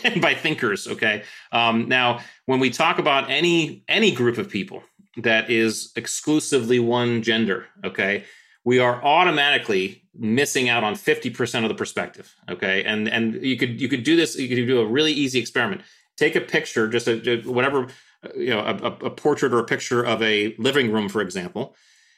and 0.05 0.21
by 0.29 0.35
thinkers. 0.35 0.87
Okay. 0.87 1.23
Um, 1.53 1.89
now, 1.89 2.21
when 2.47 2.61
we 2.61 2.71
talk 2.71 2.99
about 2.99 3.31
any 3.31 3.85
any 3.89 4.11
group 4.11 4.39
of 4.39 4.49
people 4.49 4.83
that 5.19 5.51
is 5.51 5.93
exclusively 5.97 6.79
one 6.79 7.23
gender, 7.23 7.67
okay, 7.85 8.25
we 8.65 8.81
are 8.81 9.03
automatically 9.05 10.03
missing 10.19 10.69
out 10.69 10.83
on 10.83 10.95
50% 10.95 11.63
of 11.63 11.69
the 11.69 11.75
perspective 11.75 12.35
okay 12.49 12.83
and 12.85 13.07
and 13.09 13.35
you 13.43 13.57
could 13.57 13.81
you 13.81 13.87
could 13.89 14.03
do 14.03 14.17
this 14.17 14.37
you 14.37 14.49
could 14.49 14.67
do 14.67 14.81
a 14.81 14.87
really 14.87 15.13
easy 15.13 15.39
experiment 15.39 15.83
take 16.17 16.37
a 16.37 16.41
picture 16.41 16.89
just 16.89 17.07
a, 17.07 17.43
whatever 17.45 17.89
you 18.37 18.51
know 18.51 18.61
a, 18.61 19.07
a 19.07 19.11
portrait 19.11 19.53
or 19.53 19.59
a 19.59 19.65
picture 19.65 20.03
of 20.03 20.23
a 20.23 20.55
living 20.59 20.91
room 20.93 21.09
for 21.09 21.21
example 21.21 21.77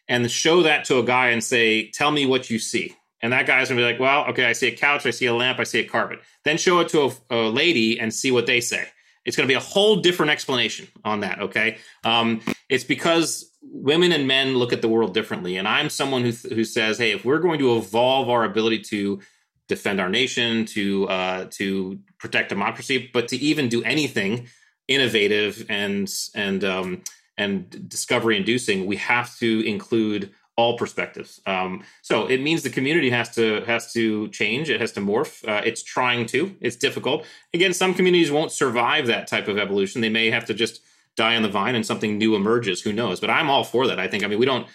and 0.09 0.31
show 0.31 0.63
that 0.63 0.85
to 0.87 0.99
a 0.99 1.03
guy 1.03 1.29
and 1.29 1.45
say 1.45 1.91
tell 1.91 2.11
me 2.11 2.27
what 2.27 2.49
you 2.51 2.59
see. 2.59 2.95
And 3.21 3.33
that 3.33 3.47
guy's 3.47 3.69
gonna 3.69 3.81
be 3.81 3.85
like 3.85 4.01
well 4.01 4.25
okay 4.27 4.47
i 4.47 4.53
see 4.53 4.69
a 4.69 4.77
couch 4.77 5.05
i 5.07 5.11
see 5.11 5.27
a 5.27 5.35
lamp 5.35 5.59
i 5.59 5.65
see 5.65 5.81
a 5.81 5.85
carpet. 5.85 6.21
Then 6.45 6.57
show 6.57 6.81
it 6.81 6.89
to 6.91 7.11
a, 7.31 7.37
a 7.37 7.51
lady 7.51 7.99
and 7.99 8.13
see 8.13 8.31
what 8.31 8.47
they 8.47 8.61
say. 8.61 8.87
It's 9.25 9.37
to 9.37 9.47
be 9.47 9.55
a 9.55 9.61
whole 9.61 9.97
different 9.97 10.31
explanation 10.31 10.89
on 11.05 11.21
that 11.21 11.41
okay? 11.41 11.79
Um, 12.05 12.41
it's 12.69 12.85
because 12.85 13.53
women 13.63 14.13
and 14.13 14.27
men 14.27 14.57
look 14.57 14.73
at 14.73 14.83
the 14.83 14.89
world 14.89 15.13
differently 15.13 15.57
and 15.57 15.67
i'm 15.67 15.91
someone 15.91 16.23
who, 16.23 16.31
who 16.31 16.65
says 16.65 16.99
hey 16.99 17.11
if 17.11 17.25
we're 17.25 17.41
going 17.41 17.59
to 17.59 17.77
evolve 17.77 18.29
our 18.29 18.45
ability 18.45 18.79
to 18.79 19.21
defend 19.67 20.01
our 20.01 20.09
nation 20.09 20.65
to 20.65 21.07
uh, 21.09 21.47
to 21.51 21.99
protect 22.19 22.49
democracy 22.49 23.11
but 23.13 23.29
to 23.29 23.37
even 23.37 23.69
do 23.69 23.83
anything 23.83 24.47
innovative 24.89 25.65
and 25.69 26.13
and 26.35 26.65
um, 26.65 27.03
and 27.37 27.89
discovery 27.89 28.37
inducing, 28.37 28.87
we 28.87 28.97
have 28.97 29.37
to 29.39 29.67
include 29.67 30.33
all 30.57 30.77
perspectives. 30.77 31.41
Um, 31.47 31.85
so 32.03 32.27
it 32.27 32.43
means 32.43 32.65
the 32.65 32.71
community 32.71 33.11
has 33.11 33.33
to 33.37 33.63
has 33.65 33.93
to 33.93 34.29
change. 34.31 34.69
It 34.69 34.81
has 34.81 34.91
to 34.93 35.01
morph. 35.01 35.47
Uh, 35.49 35.63
it's 35.65 35.85
trying 35.85 36.27
to. 36.27 36.57
It's 36.61 36.75
difficult. 36.75 37.25
Again, 37.55 37.73
some 37.73 37.95
communities 37.95 38.33
won't 38.33 38.51
survive 38.51 39.07
that 39.07 39.29
type 39.29 39.47
of 39.47 39.57
evolution. 39.57 40.01
They 40.01 40.09
may 40.09 40.31
have 40.31 40.45
to 40.47 40.55
just 40.55 40.83
die 41.17 41.37
on 41.37 41.43
the 41.43 41.49
vine 41.49 41.77
and 41.77 41.87
something 41.87 42.19
new 42.19 42.35
emerges. 42.35 42.83
Who 42.83 42.93
knows? 42.93 43.21
But 43.21 43.31
I'm 43.31 43.49
all 43.49 43.63
for 43.63 43.87
that. 43.87 44.01
I 44.01 44.09
think. 44.09 44.25
I 44.25 44.27
mean, 44.27 44.41
we 44.41 44.47
don't. 44.47 44.67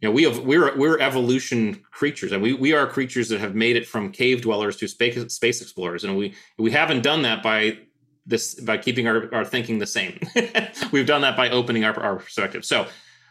You 0.00 0.08
know, 0.08 0.12
we 0.12 0.24
have 0.24 0.40
we're 0.40 0.76
we're 0.76 0.98
evolution 0.98 1.84
creatures, 1.92 2.32
and 2.32 2.42
we 2.42 2.52
we 2.52 2.72
are 2.72 2.86
creatures 2.86 3.28
that 3.28 3.38
have 3.38 3.54
made 3.54 3.76
it 3.76 3.86
from 3.86 4.10
cave 4.10 4.42
dwellers 4.42 4.76
to 4.78 4.88
space 4.88 5.32
space 5.32 5.62
explorers, 5.62 6.02
and 6.02 6.16
we 6.16 6.34
we 6.56 6.72
haven't 6.72 7.02
done 7.02 7.22
that 7.22 7.44
by 7.44 7.78
this 8.28 8.54
by 8.54 8.78
keeping 8.78 9.08
our, 9.08 9.34
our 9.34 9.44
thinking 9.44 9.78
the 9.78 9.86
same. 9.86 10.20
We've 10.92 11.06
done 11.06 11.22
that 11.22 11.36
by 11.36 11.50
opening 11.50 11.84
our, 11.84 11.98
our 11.98 12.16
perspective. 12.16 12.64
So 12.64 12.86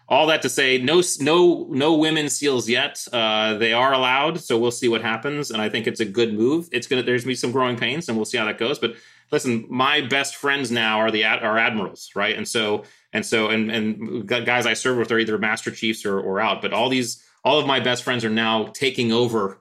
all 0.09 0.27
that 0.27 0.41
to 0.41 0.49
say, 0.49 0.77
no 0.77 1.01
no 1.19 1.67
no 1.69 1.93
women 1.95 2.29
seals 2.29 2.67
yet. 2.67 3.05
Uh, 3.11 3.55
they 3.55 3.73
are 3.73 3.93
allowed, 3.93 4.39
so 4.39 4.57
we'll 4.57 4.71
see 4.71 4.87
what 4.87 5.01
happens. 5.01 5.51
And 5.51 5.61
I 5.61 5.69
think 5.69 5.85
it's 5.85 5.99
a 5.99 6.05
good 6.05 6.33
move. 6.33 6.69
It's 6.71 6.87
gonna 6.87 7.03
there's 7.03 7.23
gonna 7.23 7.31
be 7.31 7.35
some 7.35 7.51
growing 7.51 7.77
pains, 7.77 8.07
and 8.07 8.17
we'll 8.17 8.25
see 8.25 8.37
how 8.37 8.45
that 8.45 8.57
goes. 8.57 8.79
But 8.79 8.95
listen, 9.31 9.65
my 9.69 10.01
best 10.01 10.35
friends 10.35 10.71
now 10.71 10.99
are 10.99 11.11
the 11.11 11.25
are 11.25 11.57
admirals, 11.57 12.09
right? 12.15 12.35
And 12.35 12.47
so 12.47 12.83
and 13.13 13.25
so 13.25 13.49
and 13.49 13.69
and 13.69 14.27
guys 14.27 14.65
I 14.65 14.73
serve 14.73 14.97
with 14.97 15.11
are 15.11 15.19
either 15.19 15.37
master 15.37 15.71
chiefs 15.71 16.05
or, 16.05 16.19
or 16.19 16.39
out. 16.39 16.61
But 16.61 16.73
all 16.73 16.89
these 16.89 17.23
all 17.43 17.59
of 17.59 17.67
my 17.67 17.79
best 17.79 18.03
friends 18.03 18.23
are 18.23 18.29
now 18.29 18.67
taking 18.73 19.11
over 19.11 19.59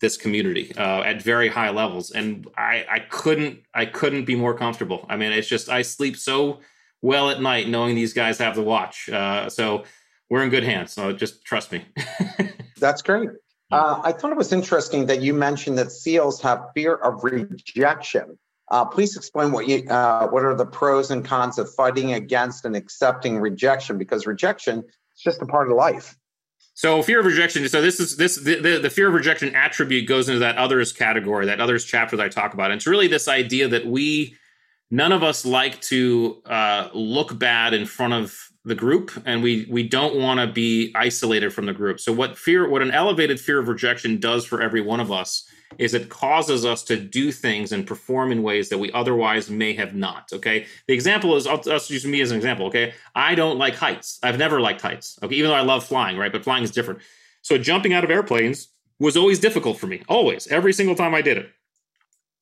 this 0.00 0.16
community 0.16 0.72
uh, 0.76 1.02
at 1.02 1.22
very 1.22 1.48
high 1.48 1.70
levels, 1.70 2.10
and 2.10 2.46
I, 2.56 2.84
I 2.90 2.98
couldn't 3.00 3.60
I 3.72 3.86
couldn't 3.86 4.24
be 4.24 4.34
more 4.34 4.54
comfortable. 4.54 5.06
I 5.08 5.16
mean, 5.16 5.32
it's 5.32 5.48
just 5.48 5.68
I 5.68 5.82
sleep 5.82 6.16
so 6.16 6.60
well 7.02 7.30
at 7.30 7.40
night 7.40 7.68
knowing 7.68 7.94
these 7.94 8.12
guys 8.12 8.38
have 8.38 8.54
the 8.54 8.62
watch. 8.62 9.08
Uh, 9.08 9.48
so 9.48 9.84
we're 10.30 10.42
in 10.42 10.50
good 10.50 10.64
hands. 10.64 10.92
So 10.92 11.12
just 11.12 11.44
trust 11.44 11.70
me. 11.72 11.84
That's 12.78 13.02
great. 13.02 13.30
Uh, 13.70 14.00
I 14.04 14.12
thought 14.12 14.30
it 14.30 14.36
was 14.36 14.52
interesting 14.52 15.06
that 15.06 15.20
you 15.20 15.34
mentioned 15.34 15.78
that 15.78 15.90
seals 15.90 16.40
have 16.42 16.66
fear 16.74 16.94
of 16.94 17.24
rejection. 17.24 18.38
Uh, 18.70 18.84
please 18.84 19.16
explain 19.16 19.52
what 19.52 19.68
you 19.68 19.88
uh, 19.88 20.28
what 20.28 20.44
are 20.44 20.54
the 20.54 20.66
pros 20.66 21.10
and 21.10 21.24
cons 21.24 21.58
of 21.58 21.72
fighting 21.74 22.12
against 22.12 22.64
and 22.64 22.74
accepting 22.74 23.38
rejection 23.38 23.98
because 23.98 24.26
rejection 24.26 24.78
is 24.78 25.20
just 25.20 25.42
a 25.42 25.46
part 25.46 25.70
of 25.70 25.76
life. 25.76 26.16
So 26.74 27.02
fear 27.02 27.20
of 27.20 27.26
rejection. 27.26 27.66
So 27.68 27.80
this 27.80 28.00
is 28.00 28.16
this 28.16 28.36
the, 28.36 28.56
the, 28.56 28.78
the, 28.80 28.90
fear 28.90 29.06
of 29.08 29.14
rejection 29.14 29.54
attribute 29.54 30.08
goes 30.08 30.28
into 30.28 30.40
that 30.40 30.56
others 30.56 30.92
category, 30.92 31.46
that 31.46 31.60
others 31.60 31.84
chapter 31.84 32.16
that 32.16 32.22
I 32.24 32.28
talk 32.28 32.52
about. 32.52 32.72
And 32.72 32.78
it's 32.78 32.86
really 32.86 33.06
this 33.06 33.28
idea 33.28 33.68
that 33.68 33.86
we 33.86 34.36
none 34.90 35.12
of 35.12 35.22
us 35.22 35.46
like 35.46 35.80
to 35.82 36.42
uh, 36.46 36.88
look 36.92 37.38
bad 37.38 37.74
in 37.74 37.86
front 37.86 38.14
of 38.14 38.50
the 38.64 38.74
group, 38.74 39.10
and 39.26 39.42
we 39.42 39.66
we 39.70 39.86
don't 39.86 40.16
want 40.16 40.40
to 40.40 40.46
be 40.46 40.92
isolated 40.94 41.52
from 41.52 41.66
the 41.66 41.72
group. 41.72 42.00
So 42.00 42.12
what 42.12 42.38
fear, 42.38 42.68
what 42.68 42.82
an 42.82 42.90
elevated 42.90 43.38
fear 43.38 43.58
of 43.58 43.68
rejection 43.68 44.18
does 44.18 44.44
for 44.44 44.62
every 44.62 44.80
one 44.80 45.00
of 45.00 45.12
us 45.12 45.46
is 45.78 45.94
it 45.94 46.08
causes 46.08 46.64
us 46.64 46.82
to 46.84 46.96
do 46.96 47.32
things 47.32 47.72
and 47.72 47.86
perform 47.86 48.32
in 48.32 48.42
ways 48.42 48.68
that 48.68 48.78
we 48.78 48.92
otherwise 48.92 49.50
may 49.50 49.74
have 49.74 49.94
not. 49.94 50.30
Okay. 50.32 50.66
The 50.86 50.94
example 50.94 51.36
is 51.36 51.46
I'll, 51.46 51.60
I'll 51.66 51.80
use 51.88 52.06
me 52.06 52.20
as 52.20 52.30
an 52.30 52.36
example. 52.36 52.66
Okay. 52.66 52.94
I 53.14 53.34
don't 53.34 53.58
like 53.58 53.74
heights. 53.74 54.18
I've 54.22 54.38
never 54.38 54.60
liked 54.60 54.80
heights. 54.80 55.18
Okay. 55.22 55.34
Even 55.34 55.50
though 55.50 55.56
I 55.56 55.62
love 55.62 55.84
flying, 55.84 56.16
right? 56.16 56.32
But 56.32 56.44
flying 56.44 56.62
is 56.62 56.70
different. 56.70 57.00
So 57.42 57.58
jumping 57.58 57.92
out 57.92 58.04
of 58.04 58.10
airplanes 58.10 58.68
was 58.98 59.16
always 59.16 59.40
difficult 59.40 59.78
for 59.78 59.86
me. 59.86 60.02
Always. 60.08 60.46
Every 60.46 60.72
single 60.72 60.94
time 60.94 61.14
I 61.14 61.22
did 61.22 61.38
it. 61.38 61.50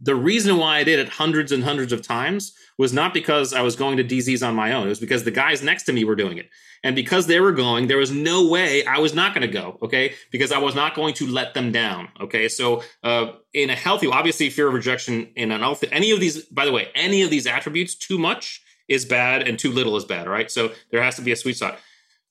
The 0.02 0.14
reason 0.14 0.56
why 0.56 0.78
I 0.78 0.84
did 0.84 0.98
it 0.98 1.08
hundreds 1.08 1.52
and 1.52 1.62
hundreds 1.62 1.92
of 1.92 2.02
times 2.02 2.54
was 2.76 2.92
not 2.92 3.14
because 3.14 3.54
I 3.54 3.62
was 3.62 3.76
going 3.76 3.96
to 3.98 4.04
DZs 4.04 4.46
on 4.46 4.54
my 4.54 4.72
own. 4.72 4.86
It 4.86 4.90
was 4.90 5.00
because 5.00 5.24
the 5.24 5.30
guys 5.30 5.62
next 5.62 5.84
to 5.84 5.92
me 5.92 6.04
were 6.04 6.16
doing 6.16 6.38
it. 6.38 6.50
And 6.84 6.96
because 6.96 7.28
they 7.28 7.38
were 7.38 7.52
going, 7.52 7.86
there 7.86 7.98
was 7.98 8.10
no 8.10 8.48
way 8.48 8.84
I 8.84 8.98
was 8.98 9.14
not 9.14 9.34
going 9.34 9.46
to 9.46 9.52
go. 9.52 9.78
Okay. 9.82 10.14
Because 10.32 10.50
I 10.50 10.58
was 10.58 10.74
not 10.74 10.96
going 10.96 11.14
to 11.14 11.26
let 11.28 11.54
them 11.54 11.70
down. 11.70 12.08
Okay. 12.20 12.48
So, 12.48 12.82
uh, 13.04 13.32
in 13.54 13.70
a 13.70 13.76
healthy, 13.76 14.08
obviously 14.08 14.50
fear 14.50 14.66
of 14.66 14.74
rejection 14.74 15.30
in 15.36 15.52
an 15.52 15.60
healthy, 15.60 15.88
any 15.92 16.10
of 16.10 16.18
these, 16.18 16.44
by 16.46 16.64
the 16.64 16.72
way, 16.72 16.88
any 16.96 17.22
of 17.22 17.30
these 17.30 17.46
attributes, 17.46 17.94
too 17.94 18.18
much 18.18 18.62
is 18.88 19.04
bad 19.04 19.46
and 19.46 19.58
too 19.58 19.70
little 19.70 19.96
is 19.96 20.04
bad. 20.04 20.28
Right. 20.28 20.50
So 20.50 20.72
there 20.90 21.02
has 21.02 21.14
to 21.16 21.22
be 21.22 21.30
a 21.30 21.36
sweet 21.36 21.56
spot 21.56 21.78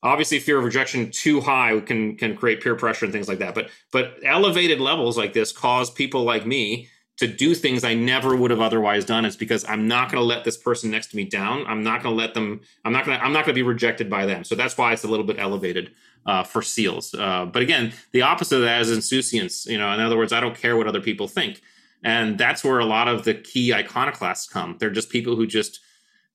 obviously 0.04 0.40
fear 0.40 0.58
of 0.58 0.64
rejection 0.64 1.12
too 1.12 1.40
high 1.42 1.80
can 1.82 2.18
can 2.18 2.36
create 2.36 2.62
peer 2.62 2.74
pressure 2.76 3.06
and 3.06 3.14
things 3.14 3.28
like 3.28 3.38
that 3.40 3.54
but 3.54 3.70
but 3.92 4.18
elevated 4.24 4.80
levels 4.80 5.16
like 5.16 5.34
this 5.34 5.52
cause 5.52 5.92
people 5.92 6.24
like 6.24 6.44
me 6.44 6.90
to 7.22 7.28
do 7.28 7.54
things 7.54 7.84
I 7.84 7.94
never 7.94 8.36
would 8.36 8.50
have 8.50 8.62
otherwise 8.62 9.06
done. 9.06 9.26
It's 9.26 9.36
because 9.36 9.64
I'm 9.70 9.88
not 9.88 10.12
going 10.12 10.20
to 10.20 10.26
let 10.26 10.44
this 10.44 10.58
person 10.58 10.90
next 10.90 11.12
to 11.12 11.16
me 11.16 11.24
down. 11.24 11.64
I'm 11.68 11.84
not 11.84 12.02
going 12.02 12.16
to 12.16 12.20
let 12.20 12.34
them. 12.34 12.62
I'm 12.84 12.92
not 12.92 13.06
going 13.06 13.16
to. 13.16 13.24
I'm 13.24 13.32
not 13.32 13.46
going 13.46 13.54
to 13.54 13.60
be 13.60 13.62
rejected 13.62 14.10
by 14.10 14.26
them. 14.26 14.44
So 14.44 14.56
that's 14.56 14.76
why 14.76 14.92
it's 14.92 15.04
a 15.04 15.08
little 15.08 15.26
bit 15.26 15.38
elevated 15.38 15.92
uh, 16.26 16.42
for 16.42 16.64
seals. 16.64 17.14
Uh, 17.14 17.46
but 17.46 17.62
again, 17.62 17.94
the 18.12 18.24
opposite 18.24 18.56
of 18.56 18.64
that 18.64 18.82
is 18.82 18.92
insouciance. 18.92 19.68
You 19.68 19.78
know, 19.78 19.94
in 19.94 20.00
other 20.00 20.18
words, 20.18 20.34
I 20.34 20.40
don't 20.40 20.58
care 20.58 20.76
what 20.76 20.88
other 20.88 21.00
people 21.00 21.28
think, 21.28 21.62
and 22.04 22.40
that's 22.40 22.64
where 22.64 22.80
a 22.80 22.86
lot 22.86 23.08
of 23.08 23.24
the 23.24 23.36
key 23.36 23.72
iconoclasts 23.72 24.48
come. 24.48 24.78
They're 24.80 24.90
just 24.90 25.12
people 25.12 25.36
who 25.36 25.46
just 25.46 25.80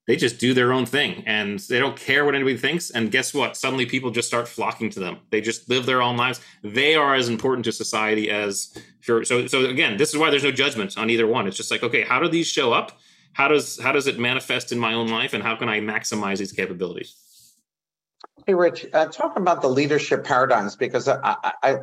they 0.07 0.15
just 0.15 0.39
do 0.39 0.53
their 0.53 0.71
own 0.71 0.85
thing 0.85 1.23
and 1.25 1.59
they 1.59 1.79
don't 1.79 1.97
care 1.97 2.25
what 2.25 2.33
anybody 2.33 2.57
thinks. 2.57 2.89
And 2.89 3.11
guess 3.11 3.33
what? 3.33 3.57
Suddenly 3.57 3.85
people 3.85 4.09
just 4.09 4.27
start 4.27 4.47
flocking 4.47 4.89
to 4.91 4.99
them. 4.99 5.17
They 5.29 5.41
just 5.41 5.69
live 5.69 5.85
their 5.85 6.01
own 6.01 6.17
lives. 6.17 6.39
They 6.63 6.95
are 6.95 7.13
as 7.13 7.27
important 7.27 7.65
to 7.65 7.73
society 7.73 8.31
as 8.31 8.73
sure. 9.01 9.25
So, 9.25 9.47
so 9.47 9.65
again, 9.65 9.97
this 9.97 10.09
is 10.09 10.17
why 10.17 10.29
there's 10.29 10.43
no 10.43 10.51
judgment 10.51 10.97
on 10.97 11.09
either 11.09 11.27
one. 11.27 11.45
It's 11.45 11.57
just 11.57 11.69
like, 11.69 11.83
okay, 11.83 12.03
how 12.03 12.19
do 12.19 12.29
these 12.29 12.47
show 12.47 12.71
up? 12.71 12.97
How 13.33 13.49
does, 13.49 13.79
how 13.79 13.91
does 13.91 14.07
it 14.07 14.17
manifest 14.17 14.71
in 14.71 14.79
my 14.79 14.93
own 14.93 15.09
life? 15.09 15.33
And 15.33 15.43
how 15.43 15.55
can 15.55 15.69
I 15.69 15.81
maximize 15.81 16.37
these 16.37 16.53
capabilities? 16.53 17.15
Hey, 18.47 18.53
Rich, 18.53 18.87
uh, 18.93 19.07
talking 19.07 19.41
about 19.41 19.61
the 19.61 19.67
leadership 19.67 20.23
paradigms, 20.23 20.77
because 20.77 21.09
I, 21.09 21.19
I, 21.23 21.53
I, 21.63 21.77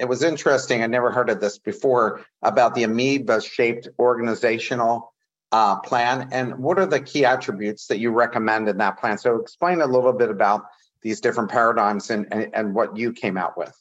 it 0.00 0.06
was 0.06 0.24
interesting. 0.24 0.82
I 0.82 0.88
never 0.88 1.12
heard 1.12 1.30
of 1.30 1.40
this 1.40 1.58
before 1.58 2.24
about 2.42 2.74
the 2.74 2.82
amoeba 2.82 3.40
shaped 3.40 3.86
organizational 4.00 5.12
uh, 5.52 5.76
plan 5.80 6.28
and 6.32 6.56
what 6.58 6.78
are 6.78 6.86
the 6.86 7.00
key 7.00 7.24
attributes 7.24 7.86
that 7.86 7.98
you 7.98 8.10
recommend 8.10 8.68
in 8.68 8.78
that 8.78 8.98
plan? 8.98 9.18
So 9.18 9.36
explain 9.36 9.80
a 9.80 9.86
little 9.86 10.12
bit 10.12 10.30
about 10.30 10.66
these 11.02 11.20
different 11.20 11.50
paradigms 11.50 12.10
and, 12.10 12.26
and, 12.32 12.50
and 12.54 12.74
what 12.74 12.96
you 12.96 13.12
came 13.12 13.36
out 13.36 13.56
with. 13.56 13.72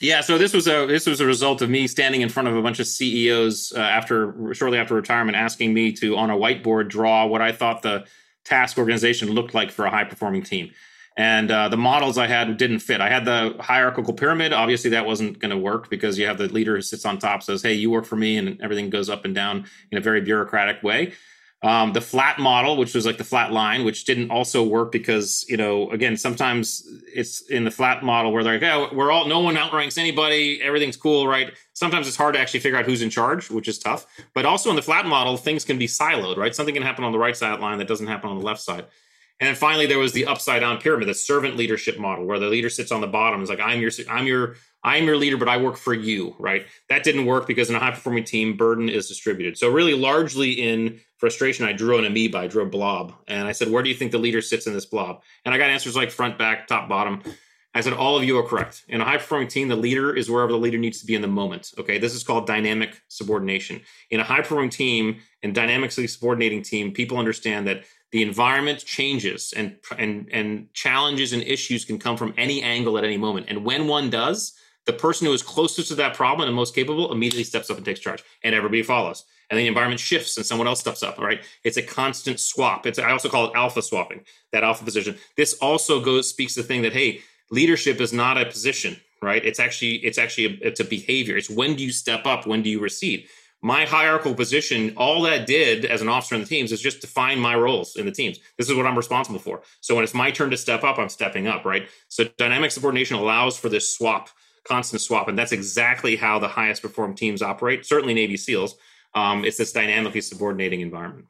Yeah, 0.00 0.20
so 0.20 0.36
this 0.36 0.52
was 0.52 0.68
a 0.68 0.84
this 0.86 1.06
was 1.06 1.20
a 1.20 1.26
result 1.26 1.62
of 1.62 1.70
me 1.70 1.86
standing 1.86 2.20
in 2.20 2.28
front 2.28 2.48
of 2.48 2.56
a 2.56 2.60
bunch 2.60 2.80
of 2.80 2.86
CEOs 2.86 3.72
uh, 3.74 3.80
after 3.80 4.52
shortly 4.52 4.78
after 4.78 4.94
retirement, 4.94 5.38
asking 5.38 5.72
me 5.72 5.92
to 5.92 6.18
on 6.18 6.28
a 6.28 6.36
whiteboard 6.36 6.90
draw 6.90 7.24
what 7.24 7.40
I 7.40 7.52
thought 7.52 7.80
the 7.80 8.04
task 8.44 8.76
organization 8.76 9.30
looked 9.30 9.54
like 9.54 9.70
for 9.70 9.86
a 9.86 9.90
high 9.90 10.04
performing 10.04 10.42
team 10.42 10.70
and 11.16 11.50
uh, 11.50 11.68
the 11.68 11.78
models 11.78 12.18
I 12.18 12.26
had 12.26 12.56
didn't 12.58 12.80
fit. 12.80 13.00
I 13.00 13.08
had 13.08 13.24
the 13.24 13.56
hierarchical 13.58 14.12
pyramid. 14.12 14.52
Obviously, 14.52 14.90
that 14.90 15.06
wasn't 15.06 15.38
going 15.38 15.50
to 15.50 15.56
work 15.56 15.88
because 15.88 16.18
you 16.18 16.26
have 16.26 16.36
the 16.36 16.48
leader 16.48 16.76
who 16.76 16.82
sits 16.82 17.06
on 17.06 17.18
top, 17.18 17.42
says, 17.42 17.62
"Hey, 17.62 17.72
you 17.72 17.90
work 17.90 18.04
for 18.04 18.16
me," 18.16 18.36
and 18.36 18.60
everything 18.60 18.90
goes 18.90 19.08
up 19.08 19.24
and 19.24 19.34
down 19.34 19.64
in 19.90 19.98
a 19.98 20.00
very 20.00 20.20
bureaucratic 20.20 20.82
way. 20.82 21.14
Um, 21.62 21.94
the 21.94 22.02
flat 22.02 22.38
model, 22.38 22.76
which 22.76 22.94
was 22.94 23.06
like 23.06 23.16
the 23.16 23.24
flat 23.24 23.50
line, 23.50 23.84
which 23.84 24.04
didn't 24.04 24.30
also 24.30 24.62
work 24.62 24.92
because 24.92 25.46
you 25.48 25.56
know, 25.56 25.90
again, 25.90 26.18
sometimes 26.18 26.86
it's 27.12 27.40
in 27.48 27.64
the 27.64 27.70
flat 27.70 28.02
model 28.02 28.30
where 28.30 28.44
they're 28.44 28.54
like, 28.54 28.62
"Yeah, 28.62 28.88
we're 28.92 29.10
all 29.10 29.26
no 29.26 29.40
one 29.40 29.56
outranks 29.56 29.96
anybody, 29.96 30.60
everything's 30.62 30.98
cool, 30.98 31.26
right?" 31.26 31.54
Sometimes 31.72 32.06
it's 32.06 32.16
hard 32.16 32.34
to 32.34 32.40
actually 32.40 32.60
figure 32.60 32.78
out 32.78 32.84
who's 32.84 33.00
in 33.00 33.08
charge, 33.08 33.50
which 33.50 33.68
is 33.68 33.78
tough. 33.78 34.06
But 34.34 34.44
also 34.44 34.68
in 34.68 34.76
the 34.76 34.82
flat 34.82 35.06
model, 35.06 35.38
things 35.38 35.64
can 35.64 35.78
be 35.78 35.86
siloed, 35.86 36.36
right? 36.36 36.54
Something 36.54 36.74
can 36.74 36.82
happen 36.82 37.04
on 37.04 37.12
the 37.12 37.18
right 37.18 37.36
side 37.36 37.54
of 37.54 37.60
the 37.60 37.64
line 37.64 37.78
that 37.78 37.88
doesn't 37.88 38.06
happen 38.06 38.28
on 38.28 38.38
the 38.38 38.44
left 38.44 38.60
side. 38.60 38.84
And 39.38 39.48
then 39.48 39.54
finally, 39.54 39.86
there 39.86 39.98
was 39.98 40.12
the 40.12 40.26
upside 40.26 40.60
down 40.60 40.78
pyramid, 40.78 41.08
the 41.08 41.14
servant 41.14 41.56
leadership 41.56 41.98
model, 41.98 42.24
where 42.24 42.38
the 42.38 42.48
leader 42.48 42.70
sits 42.70 42.90
on 42.90 43.02
the 43.02 43.06
bottom. 43.06 43.40
It's 43.40 43.50
like 43.50 43.60
I'm 43.60 43.80
your, 43.80 43.90
I'm 44.08 44.26
your, 44.26 44.56
I'm 44.82 45.04
your 45.04 45.16
leader, 45.16 45.36
but 45.36 45.48
I 45.48 45.58
work 45.58 45.76
for 45.76 45.92
you, 45.92 46.34
right? 46.38 46.66
That 46.88 47.04
didn't 47.04 47.26
work 47.26 47.46
because 47.46 47.68
in 47.68 47.76
a 47.76 47.78
high 47.78 47.90
performing 47.90 48.24
team, 48.24 48.56
burden 48.56 48.88
is 48.88 49.08
distributed. 49.08 49.58
So 49.58 49.70
really, 49.70 49.94
largely 49.94 50.52
in 50.52 51.00
frustration, 51.18 51.66
I 51.66 51.72
drew 51.72 51.98
an 51.98 52.06
amoeba, 52.06 52.38
I 52.38 52.46
drew 52.46 52.62
a 52.62 52.66
blob, 52.66 53.12
and 53.28 53.46
I 53.46 53.52
said, 53.52 53.70
"Where 53.70 53.82
do 53.82 53.90
you 53.90 53.94
think 53.94 54.12
the 54.12 54.18
leader 54.18 54.40
sits 54.40 54.66
in 54.66 54.72
this 54.72 54.86
blob?" 54.86 55.22
And 55.44 55.54
I 55.54 55.58
got 55.58 55.70
answers 55.70 55.96
like 55.96 56.10
front, 56.10 56.38
back, 56.38 56.66
top, 56.66 56.88
bottom. 56.88 57.22
I 57.76 57.82
said, 57.82 57.92
all 57.92 58.16
of 58.16 58.24
you 58.24 58.38
are 58.38 58.42
correct. 58.42 58.86
In 58.88 59.02
a 59.02 59.04
high 59.04 59.18
performing 59.18 59.48
team, 59.48 59.68
the 59.68 59.76
leader 59.76 60.16
is 60.16 60.30
wherever 60.30 60.50
the 60.50 60.56
leader 60.58 60.78
needs 60.78 60.98
to 61.00 61.06
be 61.06 61.14
in 61.14 61.20
the 61.20 61.28
moment. 61.28 61.74
Okay. 61.76 61.98
This 61.98 62.14
is 62.14 62.24
called 62.24 62.46
dynamic 62.46 63.02
subordination. 63.08 63.82
In 64.10 64.18
a 64.18 64.24
high 64.24 64.38
performing 64.38 64.70
team 64.70 65.18
and 65.42 65.54
dynamically 65.54 66.06
subordinating 66.06 66.62
team, 66.62 66.92
people 66.92 67.18
understand 67.18 67.66
that 67.66 67.84
the 68.16 68.22
environment 68.22 68.82
changes 68.82 69.52
and, 69.54 69.76
and, 69.98 70.26
and 70.32 70.72
challenges 70.72 71.34
and 71.34 71.42
issues 71.42 71.84
can 71.84 71.98
come 71.98 72.16
from 72.16 72.32
any 72.38 72.62
angle 72.62 72.96
at 72.96 73.04
any 73.04 73.18
moment. 73.18 73.44
And 73.50 73.62
when 73.62 73.88
one 73.88 74.08
does, 74.08 74.54
the 74.86 74.94
person 74.94 75.26
who 75.26 75.34
is 75.34 75.42
closest 75.42 75.88
to 75.88 75.96
that 75.96 76.14
problem 76.14 76.48
and 76.48 76.56
most 76.56 76.74
capable 76.74 77.12
immediately 77.12 77.44
steps 77.44 77.68
up 77.68 77.76
and 77.76 77.84
takes 77.84 78.00
charge, 78.00 78.24
and 78.42 78.54
everybody 78.54 78.82
follows. 78.82 79.26
And 79.50 79.60
the 79.60 79.66
environment 79.66 80.00
shifts 80.00 80.38
and 80.38 80.46
someone 80.46 80.66
else 80.66 80.80
steps 80.80 81.02
up, 81.02 81.18
right? 81.18 81.44
It's 81.62 81.76
a 81.76 81.82
constant 81.82 82.40
swap. 82.40 82.86
It's 82.86 82.98
I 82.98 83.10
also 83.10 83.28
call 83.28 83.48
it 83.48 83.52
alpha 83.54 83.82
swapping, 83.82 84.24
that 84.50 84.64
alpha 84.64 84.82
position. 84.82 85.18
This 85.36 85.52
also 85.54 86.00
goes 86.00 86.26
speaks 86.26 86.54
to 86.54 86.62
the 86.62 86.66
thing 86.66 86.80
that, 86.80 86.94
hey, 86.94 87.20
leadership 87.50 88.00
is 88.00 88.14
not 88.14 88.40
a 88.40 88.46
position 88.46 88.96
right 89.22 89.44
it's 89.46 89.58
actually 89.58 89.94
it's 90.04 90.18
actually 90.18 90.44
a, 90.44 90.58
it's 90.60 90.80
a 90.80 90.84
behavior 90.84 91.38
it's 91.38 91.48
when 91.48 91.74
do 91.74 91.82
you 91.82 91.90
step 91.90 92.26
up 92.26 92.46
when 92.46 92.62
do 92.62 92.68
you 92.68 92.78
recede 92.78 93.26
my 93.66 93.84
hierarchical 93.84 94.34
position 94.34 94.94
all 94.96 95.22
that 95.22 95.44
did 95.46 95.84
as 95.84 96.00
an 96.00 96.08
officer 96.08 96.36
in 96.36 96.40
the 96.40 96.46
teams 96.46 96.70
is 96.70 96.80
just 96.80 97.00
define 97.00 97.40
my 97.40 97.56
roles 97.56 97.96
in 97.96 98.06
the 98.06 98.12
teams. 98.12 98.38
This 98.56 98.70
is 98.70 98.76
what 98.76 98.86
i'm 98.86 98.96
responsible 98.96 99.40
for. 99.40 99.62
So 99.80 99.94
when 99.94 100.04
it's 100.04 100.14
my 100.14 100.30
turn 100.30 100.50
to 100.50 100.56
step 100.56 100.84
up 100.84 100.98
i'm 100.98 101.08
stepping 101.08 101.48
up 101.48 101.64
right? 101.64 101.88
So 102.08 102.24
dynamic 102.38 102.70
subordination 102.70 103.16
allows 103.16 103.58
for 103.58 103.68
this 103.68 103.92
swap 103.92 104.30
constant 104.64 105.02
swap 105.02 105.28
and 105.28 105.38
that's 105.38 105.52
exactly 105.52 106.16
how 106.16 106.38
the 106.38 106.48
highest 106.48 106.82
perform 106.82 107.14
teams 107.14 107.42
operate 107.42 107.84
certainly 107.84 108.14
navy 108.14 108.36
seals. 108.36 108.76
Um, 109.14 109.44
it's 109.44 109.56
this 109.56 109.72
dynamically 109.72 110.20
subordinating 110.20 110.80
environment. 110.80 111.26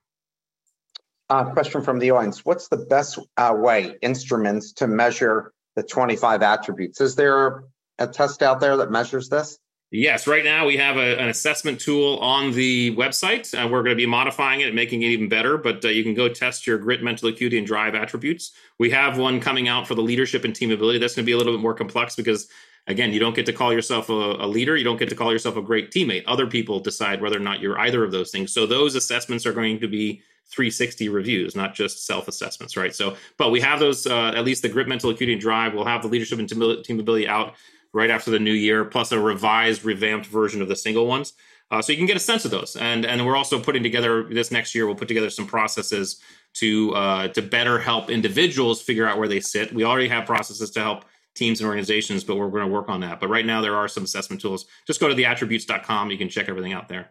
Uh, 1.30 1.45
question 1.51 1.82
from 1.82 1.99
the 1.99 2.11
audience. 2.11 2.45
What's 2.45 2.68
the 2.68 2.76
best 2.76 3.18
uh, 3.37 3.55
way 3.57 3.97
instruments 4.03 4.72
to 4.74 4.87
measure 4.87 5.53
the 5.76 5.82
25 5.82 6.43
attributes. 6.43 7.01
Is 7.01 7.14
there 7.14 7.64
a 7.99 8.07
test 8.07 8.43
out 8.43 8.61
there 8.61 8.78
that 8.78 8.91
measures 8.91 9.28
this? 9.28 9.59
Yes, 9.93 10.26
right 10.26 10.45
now 10.45 10.66
we 10.66 10.76
have 10.78 10.97
a, 10.97 11.16
an 11.20 11.28
assessment 11.28 11.80
tool 11.80 12.18
on 12.18 12.51
the 12.51 12.95
website. 12.97 13.55
Uh, 13.55 13.68
we're 13.68 13.84
going 13.84 13.95
to 13.95 13.97
be 13.97 14.07
modifying 14.07 14.61
it 14.61 14.66
and 14.66 14.74
making 14.74 15.03
it 15.03 15.07
even 15.07 15.28
better, 15.28 15.57
but 15.57 15.84
uh, 15.84 15.89
you 15.89 16.03
can 16.03 16.12
go 16.12 16.28
test 16.28 16.66
your 16.66 16.76
grit, 16.76 17.05
mental 17.05 17.28
acuity, 17.28 17.57
and 17.57 17.66
drive 17.66 17.95
attributes. 17.95 18.51
We 18.80 18.91
have 18.91 19.16
one 19.16 19.41
coming 19.41 19.68
out 19.68 19.87
for 19.87 19.95
the 19.95 20.03
leadership 20.03 20.45
and 20.45 20.55
team 20.55 20.72
ability. 20.72 20.99
That's 20.99 21.14
going 21.14 21.24
to 21.24 21.26
be 21.26 21.32
a 21.32 21.37
little 21.37 21.53
bit 21.53 21.61
more 21.62 21.72
complex 21.72 22.16
because, 22.16 22.49
again, 22.89 23.12
you 23.12 23.20
don't 23.20 23.37
get 23.37 23.47
to 23.47 23.53
call 23.53 23.72
yourself 23.72 24.09
a, 24.09 24.12
a 24.12 24.49
leader. 24.49 24.76
You 24.76 24.82
don't 24.82 24.99
get 24.99 25.09
to 25.11 25.14
call 25.14 25.30
yourself 25.30 25.57
a 25.57 25.62
great 25.62 25.93
teammate. 25.93 26.24
Other 26.26 26.49
people 26.49 26.80
decide 26.80 27.22
whether 27.22 27.37
or 27.37 27.41
not 27.41 27.61
you're 27.61 27.78
either 27.78 28.03
of 28.03 28.11
those 28.11 28.32
things. 28.32 28.53
So 28.53 28.66
those 28.66 28.97
assessments 28.97 29.47
are 29.47 29.53
going 29.53 29.78
to 29.78 29.87
be 29.87 30.20
360 30.49 31.09
reviews, 31.11 31.55
not 31.55 31.74
just 31.74 32.05
self 32.05 32.26
assessments, 32.26 32.76
right? 32.76 32.95
So, 32.95 33.16
but 33.37 33.51
we 33.53 33.61
have 33.61 33.78
those, 33.78 34.05
uh, 34.09 34.32
at 34.34 34.45
least 34.45 34.62
the 34.62 34.68
grit, 34.68 34.89
mental 34.89 35.11
acuity, 35.11 35.32
and 35.32 35.41
drive. 35.41 35.74
We'll 35.74 35.84
have 35.84 36.03
the 36.03 36.09
leadership 36.09 36.41
and 36.41 36.49
team 36.49 36.99
ability 37.01 37.28
out 37.28 37.55
right 37.97 38.11
after 38.11 38.30
the 38.30 38.38
new 38.38 38.53
year, 38.53 38.84
plus 38.84 39.11
a 39.11 39.18
revised, 39.18 39.82
revamped 39.82 40.26
version 40.26 40.61
of 40.61 40.68
the 40.68 40.76
single 40.76 41.07
ones. 41.07 41.32
Uh, 41.70 41.80
so 41.80 41.90
you 41.90 41.97
can 41.97 42.07
get 42.07 42.16
a 42.16 42.20
sense 42.20 42.44
of 42.44 42.53
those, 42.53 42.76
and 42.76 43.05
and 43.05 43.26
we're 43.26 43.34
also 43.34 43.59
putting 43.59 43.82
together 43.82 44.22
this 44.22 44.53
next 44.53 44.72
year. 44.72 44.86
We'll 44.86 44.94
put 44.94 45.09
together 45.09 45.30
some 45.30 45.47
processes 45.47 46.20
to 46.55 46.94
uh, 46.94 47.28
to 47.28 47.42
better 47.42 47.78
help 47.80 48.09
individuals 48.09 48.80
figure 48.80 49.07
out 49.07 49.18
where 49.18 49.26
they 49.26 49.40
sit. 49.40 49.72
We 49.72 49.82
already 49.82 50.07
have 50.09 50.26
processes 50.26 50.70
to 50.72 50.80
help 50.80 51.07
teams 51.34 51.61
and 51.61 51.66
organizations, 51.66 52.22
but 52.22 52.36
we're 52.36 52.51
going 52.51 52.66
to 52.66 52.72
work 52.72 52.88
on 52.88 53.01
that. 53.01 53.18
But 53.18 53.28
right 53.28 53.44
now, 53.44 53.61
there 53.62 53.74
are 53.74 53.88
some 53.88 54.05
assessment 54.05 54.40
tools. 54.40 54.66
Just 54.86 55.01
go 55.01 55.09
to 55.09 55.14
theattributes.com. 55.14 56.11
You 56.11 56.18
can 56.18 56.28
check 56.28 56.49
everything 56.49 56.72
out 56.72 56.88
there. 56.88 57.11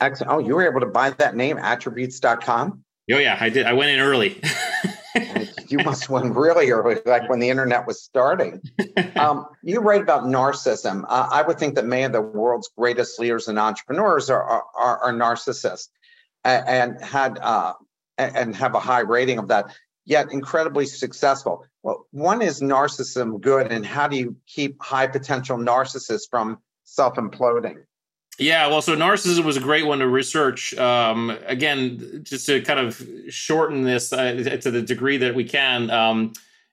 Excellent. 0.00 0.32
Oh, 0.32 0.38
you 0.38 0.54
were 0.54 0.66
able 0.66 0.80
to 0.80 0.86
buy 0.86 1.10
that 1.10 1.36
name, 1.36 1.58
attributes.com? 1.58 2.82
Oh, 3.12 3.18
yeah, 3.18 3.36
I 3.38 3.48
did. 3.48 3.66
I 3.66 3.74
went 3.74 3.90
in 3.90 4.00
early. 4.00 4.40
you 5.72 5.78
must 5.84 6.08
went 6.08 6.34
really 6.36 6.70
early, 6.70 6.98
like 7.06 7.28
when 7.28 7.40
the 7.40 7.48
internet 7.48 7.86
was 7.86 8.02
starting. 8.02 8.60
Um, 9.16 9.46
you 9.62 9.80
write 9.80 10.00
about 10.00 10.24
narcissism. 10.24 11.04
Uh, 11.08 11.28
I 11.30 11.42
would 11.42 11.58
think 11.58 11.76
that 11.76 11.84
many 11.84 12.02
of 12.02 12.12
the 12.12 12.20
world's 12.20 12.70
greatest 12.76 13.20
leaders 13.20 13.46
and 13.46 13.58
entrepreneurs 13.58 14.30
are, 14.30 14.42
are, 14.42 14.98
are 14.98 15.12
narcissists 15.12 15.88
and, 16.44 16.68
and 16.68 17.04
had 17.04 17.38
uh, 17.38 17.74
and 18.18 18.54
have 18.56 18.74
a 18.74 18.80
high 18.80 19.00
rating 19.00 19.38
of 19.38 19.48
that, 19.48 19.74
yet 20.04 20.32
incredibly 20.32 20.86
successful. 20.86 21.64
Well, 21.82 22.06
one 22.10 22.42
is 22.42 22.60
narcissism 22.60 23.40
good, 23.40 23.70
and 23.70 23.84
how 23.86 24.08
do 24.08 24.16
you 24.16 24.36
keep 24.46 24.82
high 24.82 25.06
potential 25.06 25.56
narcissists 25.56 26.28
from 26.28 26.58
self 26.84 27.14
imploding? 27.14 27.84
Yeah, 28.38 28.66
well, 28.68 28.82
so 28.82 28.96
narcissism 28.96 29.44
was 29.44 29.56
a 29.56 29.60
great 29.60 29.86
one 29.86 29.98
to 29.98 30.08
research. 30.08 30.74
Um, 30.74 31.36
again, 31.46 32.22
just 32.24 32.46
to 32.46 32.62
kind 32.62 32.80
of 32.80 33.00
shorten 33.28 33.82
this 33.82 34.12
uh, 34.12 34.58
to 34.62 34.70
the 34.70 34.82
degree 34.82 35.18
that 35.18 35.34
we 35.34 35.44
can, 35.44 35.90
um, 35.90 36.32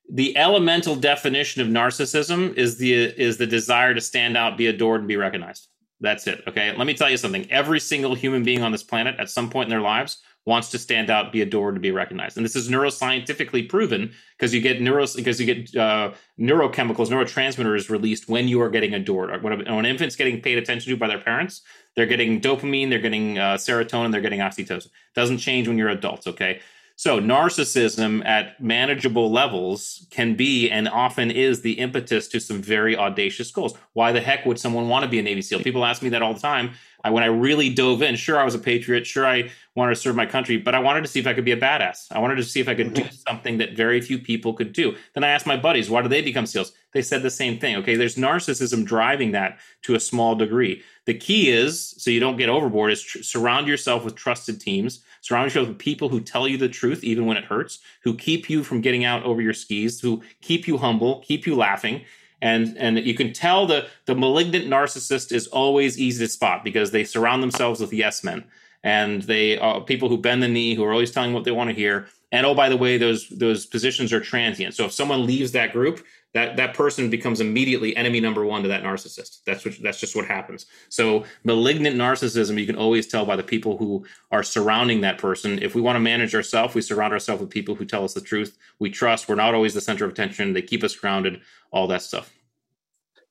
the 0.09 0.35
elemental 0.37 0.95
definition 0.95 1.61
of 1.61 1.67
narcissism 1.67 2.53
is 2.55 2.77
the 2.77 2.93
is 2.93 3.37
the 3.37 3.45
desire 3.45 3.93
to 3.93 4.01
stand 4.01 4.37
out, 4.37 4.57
be 4.57 4.67
adored, 4.67 5.01
and 5.01 5.07
be 5.07 5.17
recognized. 5.17 5.67
That's 6.01 6.27
it. 6.27 6.43
Okay, 6.47 6.75
let 6.75 6.87
me 6.87 6.93
tell 6.93 7.09
you 7.09 7.17
something. 7.17 7.51
Every 7.51 7.79
single 7.79 8.15
human 8.15 8.43
being 8.43 8.63
on 8.63 8.71
this 8.71 8.83
planet, 8.83 9.19
at 9.19 9.29
some 9.29 9.49
point 9.49 9.67
in 9.67 9.69
their 9.69 9.81
lives, 9.81 10.23
wants 10.49 10.69
to 10.71 10.79
stand 10.79 11.11
out, 11.11 11.31
be 11.31 11.41
adored, 11.41 11.75
to 11.75 11.79
be 11.79 11.91
recognized. 11.91 12.35
And 12.35 12.43
this 12.43 12.55
is 12.55 12.69
neuroscientifically 12.69 13.69
proven 13.69 14.11
because 14.35 14.51
you 14.53 14.59
get 14.59 14.81
neuro 14.81 15.05
because 15.15 15.39
you 15.39 15.45
get 15.45 15.75
uh, 15.77 16.11
neurochemicals, 16.39 17.09
neurotransmitters 17.09 17.89
released 17.89 18.27
when 18.27 18.47
you 18.47 18.59
are 18.59 18.69
getting 18.69 18.95
adored. 18.95 19.43
When, 19.43 19.59
when 19.59 19.67
an 19.67 19.85
infant's 19.85 20.15
getting 20.15 20.41
paid 20.41 20.57
attention 20.57 20.89
to 20.91 20.97
by 20.97 21.07
their 21.07 21.19
parents, 21.19 21.61
they're 21.95 22.07
getting 22.07 22.41
dopamine, 22.41 22.89
they're 22.89 22.99
getting 22.99 23.37
uh, 23.37 23.57
serotonin, 23.57 24.11
they're 24.11 24.21
getting 24.21 24.39
oxytocin. 24.39 24.89
Doesn't 25.13 25.37
change 25.37 25.67
when 25.67 25.77
you're 25.77 25.89
adults. 25.89 26.25
Okay. 26.25 26.59
So, 26.95 27.21
narcissism 27.21 28.25
at 28.25 28.59
manageable 28.61 29.31
levels 29.31 30.05
can 30.09 30.35
be 30.35 30.69
and 30.69 30.89
often 30.89 31.31
is 31.31 31.61
the 31.61 31.79
impetus 31.79 32.27
to 32.27 32.41
some 32.41 32.61
very 32.61 32.97
audacious 32.97 33.51
goals. 33.51 33.73
Why 33.93 34.11
the 34.11 34.19
heck 34.19 34.45
would 34.45 34.59
someone 34.59 34.89
want 34.89 35.03
to 35.03 35.09
be 35.09 35.17
a 35.19 35.23
Navy 35.23 35.41
SEAL? 35.41 35.61
People 35.61 35.85
ask 35.85 36.01
me 36.01 36.09
that 36.09 36.21
all 36.21 36.33
the 36.33 36.41
time. 36.41 36.71
I, 37.03 37.09
when 37.09 37.23
I 37.23 37.27
really 37.27 37.69
dove 37.69 38.01
in, 38.01 38.15
sure, 38.15 38.39
I 38.39 38.43
was 38.43 38.55
a 38.55 38.59
patriot. 38.59 39.07
Sure, 39.07 39.25
I 39.25 39.49
wanted 39.75 39.95
to 39.95 40.01
serve 40.01 40.15
my 40.15 40.25
country, 40.25 40.57
but 40.57 40.75
I 40.75 40.79
wanted 40.79 41.01
to 41.01 41.07
see 41.07 41.19
if 41.19 41.27
I 41.27 41.33
could 41.33 41.45
be 41.45 41.51
a 41.51 41.59
badass. 41.59 42.07
I 42.11 42.19
wanted 42.19 42.35
to 42.35 42.43
see 42.43 42.59
if 42.59 42.67
I 42.67 42.75
could 42.75 42.93
do 42.93 43.01
mm-hmm. 43.01 43.15
something 43.27 43.57
that 43.59 43.75
very 43.75 44.01
few 44.01 44.19
people 44.19 44.53
could 44.53 44.73
do. 44.73 44.95
Then 45.13 45.23
I 45.23 45.29
asked 45.29 45.47
my 45.47 45.57
buddies, 45.57 45.89
why 45.89 46.01
do 46.01 46.09
they 46.09 46.21
become 46.21 46.45
SEALs? 46.45 46.73
They 46.91 47.01
said 47.01 47.23
the 47.23 47.29
same 47.29 47.59
thing. 47.59 47.75
Okay, 47.77 47.95
there's 47.95 48.15
narcissism 48.15 48.85
driving 48.85 49.31
that 49.31 49.59
to 49.83 49.95
a 49.95 49.99
small 49.99 50.35
degree. 50.35 50.83
The 51.05 51.13
key 51.13 51.49
is, 51.49 51.95
so 51.97 52.11
you 52.11 52.19
don't 52.19 52.37
get 52.37 52.49
overboard, 52.49 52.91
is 52.91 53.01
tr- 53.01 53.23
surround 53.23 53.67
yourself 53.67 54.03
with 54.03 54.15
trusted 54.15 54.59
teams 54.59 55.03
Surround 55.21 55.47
yourself 55.47 55.67
with 55.67 55.79
people 55.79 56.09
who 56.09 56.21
tell 56.21 56.47
you 56.47 56.57
the 56.57 56.69
truth, 56.69 57.03
even 57.03 57.25
when 57.25 57.37
it 57.37 57.43
hurts, 57.43 57.79
who 58.03 58.15
keep 58.15 58.49
you 58.49 58.63
from 58.63 58.81
getting 58.81 59.03
out 59.03 59.23
over 59.23 59.41
your 59.41 59.53
skis, 59.53 59.99
who 59.99 60.21
keep 60.41 60.67
you 60.67 60.77
humble, 60.77 61.19
keep 61.19 61.45
you 61.45 61.55
laughing. 61.55 62.05
And, 62.41 62.77
and 62.77 62.97
you 62.99 63.13
can 63.13 63.33
tell 63.33 63.65
the, 63.65 63.87
the 64.05 64.15
malignant 64.15 64.65
narcissist 64.65 65.31
is 65.31 65.47
always 65.47 65.99
easy 65.99 66.25
to 66.25 66.31
spot 66.31 66.63
because 66.63 66.91
they 66.91 67.03
surround 67.03 67.43
themselves 67.43 67.81
with 67.81 67.91
yes 67.91 68.23
men 68.23 68.45
and 68.83 69.23
they 69.23 69.57
are 69.57 69.81
people 69.81 70.09
who 70.09 70.17
bend 70.17 70.41
the 70.41 70.47
knee, 70.47 70.75
who 70.75 70.83
are 70.83 70.93
always 70.93 71.11
telling 71.11 71.33
what 71.33 71.43
they 71.43 71.51
want 71.51 71.69
to 71.69 71.75
hear. 71.75 72.07
And 72.31 72.45
oh, 72.45 72.53
by 72.53 72.69
the 72.69 72.77
way, 72.77 72.97
those 72.97 73.27
those 73.29 73.65
positions 73.65 74.13
are 74.13 74.19
transient. 74.19 74.75
So 74.75 74.85
if 74.85 74.91
someone 74.91 75.25
leaves 75.25 75.51
that 75.53 75.73
group, 75.73 76.05
that 76.33 76.57
that 76.57 76.75
person 76.75 77.09
becomes 77.09 77.41
immediately 77.41 77.95
enemy 77.95 78.19
number 78.19 78.45
one 78.45 78.61
to 78.61 78.67
that 78.69 78.83
narcissist. 78.83 79.43
That's 79.45 79.65
what 79.65 79.75
that's 79.81 79.99
just 79.99 80.15
what 80.15 80.25
happens. 80.25 80.67
So 80.89 81.25
malignant 81.43 81.95
narcissism, 81.95 82.59
you 82.59 82.65
can 82.65 82.75
always 82.75 83.07
tell 83.07 83.25
by 83.25 83.35
the 83.35 83.43
people 83.43 83.77
who 83.77 84.05
are 84.31 84.43
surrounding 84.43 85.01
that 85.01 85.17
person. 85.17 85.61
If 85.61 85.73
we 85.73 85.81
want 85.81 85.95
to 85.95 85.99
manage 86.01 86.35
ourselves, 86.35 86.75
we 86.75 86.81
surround 86.81 87.13
ourselves 87.13 87.41
with 87.41 87.49
people 87.49 87.75
who 87.75 87.85
tell 87.85 88.03
us 88.03 88.13
the 88.13 88.21
truth. 88.21 88.57
We 88.79 88.91
trust. 88.91 89.27
We're 89.27 89.35
not 89.35 89.55
always 89.55 89.73
the 89.73 89.81
center 89.81 90.05
of 90.05 90.11
attention. 90.11 90.53
They 90.53 90.61
keep 90.61 90.83
us 90.83 90.95
grounded. 90.95 91.41
All 91.71 91.87
that 91.87 92.01
stuff. 92.01 92.31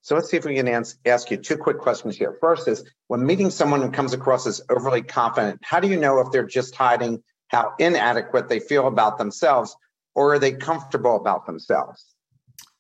So 0.01 0.15
let's 0.15 0.31
see 0.31 0.37
if 0.37 0.45
we 0.45 0.55
can 0.55 0.69
ask 1.07 1.31
you 1.31 1.37
two 1.37 1.57
quick 1.57 1.79
questions 1.79 2.17
here. 2.17 2.37
First 2.41 2.69
is 2.69 2.85
when 3.09 3.27
meeting 3.27 3.51
someone 3.51 3.83
who 3.83 3.91
comes 3.91 4.13
across 4.13 4.47
as 4.47 4.63
overly 4.71 5.03
confident, 5.03 5.61
how 5.63 5.81
do 5.81 5.89
you 5.89 5.99
know 5.99 6.21
if 6.21 6.31
they're 6.31 6.47
just 6.47 6.75
hiding 6.75 7.23
how 7.49 7.75
inadequate 7.79 8.49
they 8.49 8.61
feel 8.61 8.87
about 8.87 9.19
themselves 9.19 9.77
or 10.15 10.35
are 10.35 10.39
they 10.39 10.53
comfortable 10.53 11.17
about 11.17 11.47
themselves? 11.47 12.15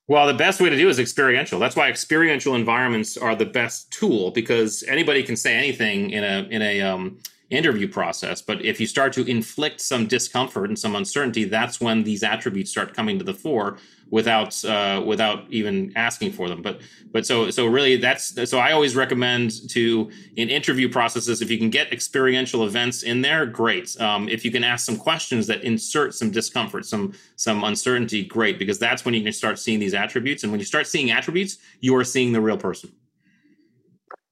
Well, 0.09 0.27
the 0.27 0.33
best 0.33 0.59
way 0.59 0.71
to 0.71 0.77
do 0.77 0.89
is 0.89 0.99
experiential. 0.99 1.59
That's 1.59 1.77
why 1.77 1.91
experiential 1.91 2.55
environments 2.55 3.19
are 3.19 3.37
the 3.37 3.45
best 3.45 3.93
tool 3.93 4.31
because 4.31 4.83
anybody 4.85 5.23
can 5.23 5.37
say 5.37 5.55
anything 5.55 6.11
in 6.11 6.25
a 6.25 6.49
in 6.51 6.63
a 6.63 6.81
um, 6.81 7.19
interview 7.51 7.87
process. 7.87 8.41
But 8.41 8.65
if 8.65 8.81
you 8.81 8.87
start 8.87 9.13
to 9.15 9.31
inflict 9.31 9.83
some 9.83 10.07
discomfort 10.07 10.71
and 10.71 10.79
some 10.79 10.97
uncertainty, 10.97 11.45
that's 11.45 11.79
when 11.79 12.05
these 12.05 12.23
attributes 12.23 12.71
start 12.71 12.95
coming 12.95 13.19
to 13.19 13.25
the 13.25 13.35
fore 13.35 13.77
without 14.11 14.65
uh, 14.65 15.03
without 15.05 15.45
even 15.51 15.93
asking 15.97 16.33
for 16.33 16.49
them. 16.49 16.63
But 16.63 16.81
but 17.13 17.27
so 17.27 17.51
so 17.51 17.67
really 17.67 17.97
that's 17.97 18.49
so 18.49 18.59
I 18.59 18.73
always 18.73 18.97
recommend 18.97 19.69
to 19.71 20.11
in 20.37 20.49
interview 20.49 20.89
processes 20.89 21.43
if 21.43 21.51
you 21.51 21.59
can 21.59 21.71
get 21.71 21.93
experiential 21.93 22.65
events 22.65 23.03
in 23.03 23.23
there, 23.23 23.47
great. 23.47 23.99
Um, 24.01 24.29
if 24.29 24.45
you 24.45 24.51
can 24.51 24.65
ask 24.65 24.85
some 24.85 24.97
questions 24.97 25.47
that 25.49 25.63
insert 25.63 26.15
some 26.15 26.31
discomfort, 26.31 26.87
some 26.87 27.13
some 27.37 27.65
uncertainty, 27.65 28.25
great 28.25 28.59
because 28.59 28.79
that's 28.79 29.05
when 29.05 29.15
you 29.15 29.23
can 29.23 29.33
start 29.33 29.59
seeing 29.59 29.79
these 29.79 29.95
attributes. 29.95 30.43
And 30.43 30.53
when 30.53 30.61
you 30.61 30.67
start 30.67 30.87
seeing 30.87 31.11
attributes, 31.11 31.59
you 31.81 31.95
are 31.97 32.05
seeing 32.05 32.33
the 32.33 32.41
real 32.41 32.59
person. 32.59 32.93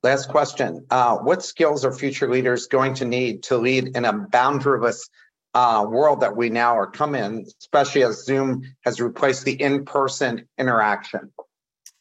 Last 0.02 0.28
question. 0.28 0.86
Uh, 0.90 1.16
what 1.16 1.42
skills 1.42 1.84
are 1.84 1.92
future 1.92 2.30
leaders 2.30 2.66
going 2.66 2.94
to 2.94 3.04
need 3.04 3.42
to 3.44 3.56
lead 3.56 3.96
in 3.96 4.04
a 4.04 4.12
boundaryless 4.12 5.08
uh, 5.56 5.86
world 5.88 6.20
that 6.20 6.36
we 6.36 6.50
now 6.50 6.76
are 6.76 6.86
come 6.86 7.14
in, 7.14 7.46
especially 7.60 8.02
as 8.02 8.26
Zoom 8.26 8.62
has 8.82 9.00
replaced 9.00 9.46
the 9.46 9.54
in-person 9.54 10.46
interaction? 10.58 11.32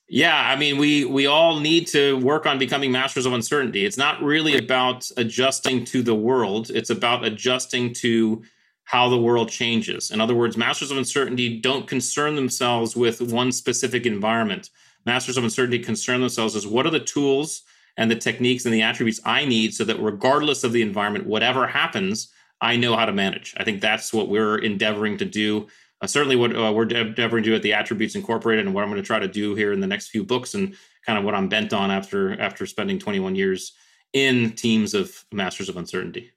Yeah, 0.10 0.38
I 0.38 0.58
mean, 0.58 0.78
we 0.78 1.06
we 1.06 1.26
all 1.26 1.60
need 1.60 1.88
to 1.88 2.20
work 2.20 2.46
on 2.46 2.60
becoming 2.60 2.92
masters 2.92 3.26
of 3.26 3.32
uncertainty. 3.32 3.86
It's 3.86 3.98
not 3.98 4.22
really 4.22 4.58
about 4.58 5.10
adjusting 5.16 5.86
to 5.86 6.04
the 6.04 6.14
world; 6.14 6.70
it's 6.70 6.90
about 6.90 7.24
adjusting 7.24 7.94
to 7.96 8.44
how 8.84 9.08
the 9.08 9.18
world 9.18 9.50
changes. 9.50 10.12
In 10.12 10.20
other 10.20 10.36
words, 10.36 10.58
masters 10.58 10.92
of 10.92 10.98
uncertainty 10.98 11.60
don't 11.60 11.88
concern 11.88 12.36
themselves 12.36 12.96
with 12.96 13.22
one 13.22 13.54
specific 13.54 14.06
environment. 14.06 14.70
Masters 15.06 15.38
of 15.38 15.46
uncertainty 15.46 15.80
concern 15.80 16.20
themselves 16.20 16.56
as 16.58 16.68
what 16.68 16.86
are 16.86 16.92
the 16.92 17.00
tools 17.00 17.64
and 17.98 18.12
the 18.12 18.16
techniques 18.16 18.66
and 18.66 18.74
the 18.74 18.82
attributes 18.82 19.22
I 19.26 19.46
need 19.46 19.74
so 19.74 19.86
that 19.86 20.00
regardless 20.00 20.64
of 20.64 20.74
the 20.74 20.82
environment, 20.82 21.26
whatever 21.26 21.66
happens, 21.66 22.32
I 22.62 22.78
know 22.78 22.96
how 22.96 23.06
to 23.06 23.14
manage. 23.14 23.54
I 23.58 23.64
think 23.64 23.82
that's 23.82 24.14
what 24.14 24.30
we're 24.30 24.58
endeavoring 24.58 25.18
to 25.18 25.26
do. 25.26 25.68
Uh, 26.02 26.08
certainly, 26.08 26.36
what 26.36 26.56
uh, 26.56 26.72
we're 26.74 26.88
endeavoring 26.88 27.44
to 27.44 27.50
do 27.50 27.56
at 27.56 27.62
the 27.62 27.74
Attributes 27.74 28.16
Incorporated, 28.16 28.66
and 28.66 28.76
what 28.76 28.84
I'm 28.84 28.90
going 28.90 29.02
to 29.02 29.06
try 29.06 29.20
to 29.20 29.28
do 29.28 29.56
here 29.56 29.72
in 29.72 29.80
the 29.80 29.88
next 29.88 30.10
few 30.10 30.24
books, 30.24 30.54
and 30.54 30.76
kind 31.06 31.18
of 31.18 31.26
what 31.26 31.36
I'm 31.36 31.48
bent 31.48 31.74
on 31.74 31.92
after 31.92 32.40
after 32.40 32.66
spending 32.66 33.00
21 33.00 33.36
years 33.36 33.74
in 34.14 34.52
teams 34.54 34.94
of 34.94 35.26
masters 35.32 35.70
of 35.70 35.78
uncertainty. 35.78 36.32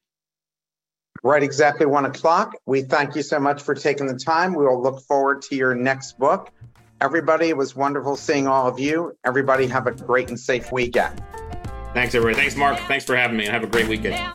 Right, 1.22 1.42
exactly 1.42 1.86
one 1.86 2.04
o'clock. 2.04 2.54
We 2.66 2.82
thank 2.82 3.16
you 3.16 3.22
so 3.22 3.40
much 3.40 3.62
for 3.62 3.74
taking 3.74 4.06
the 4.06 4.16
time. 4.16 4.54
We 4.54 4.64
will 4.64 4.80
look 4.80 5.00
forward 5.02 5.42
to 5.42 5.56
your 5.56 5.74
next 5.74 6.18
book. 6.18 6.50
Everybody, 7.00 7.48
it 7.48 7.56
was 7.56 7.74
wonderful 7.74 8.16
seeing 8.16 8.46
all 8.46 8.68
of 8.68 8.78
you. 8.78 9.16
Everybody, 9.24 9.66
have 9.66 9.86
a 9.86 9.92
great 9.92 10.28
and 10.28 10.38
safe 10.38 10.70
weekend. 10.70 11.20
Thanks, 11.94 12.14
everybody. 12.14 12.40
Thanks, 12.40 12.56
Mark. 12.56 12.78
Thanks 12.80 13.04
for 13.04 13.16
having 13.16 13.36
me, 13.36 13.46
and 13.46 13.52
have 13.52 13.64
a 13.64 13.68
great 13.68 13.88
weekend. 13.88 14.34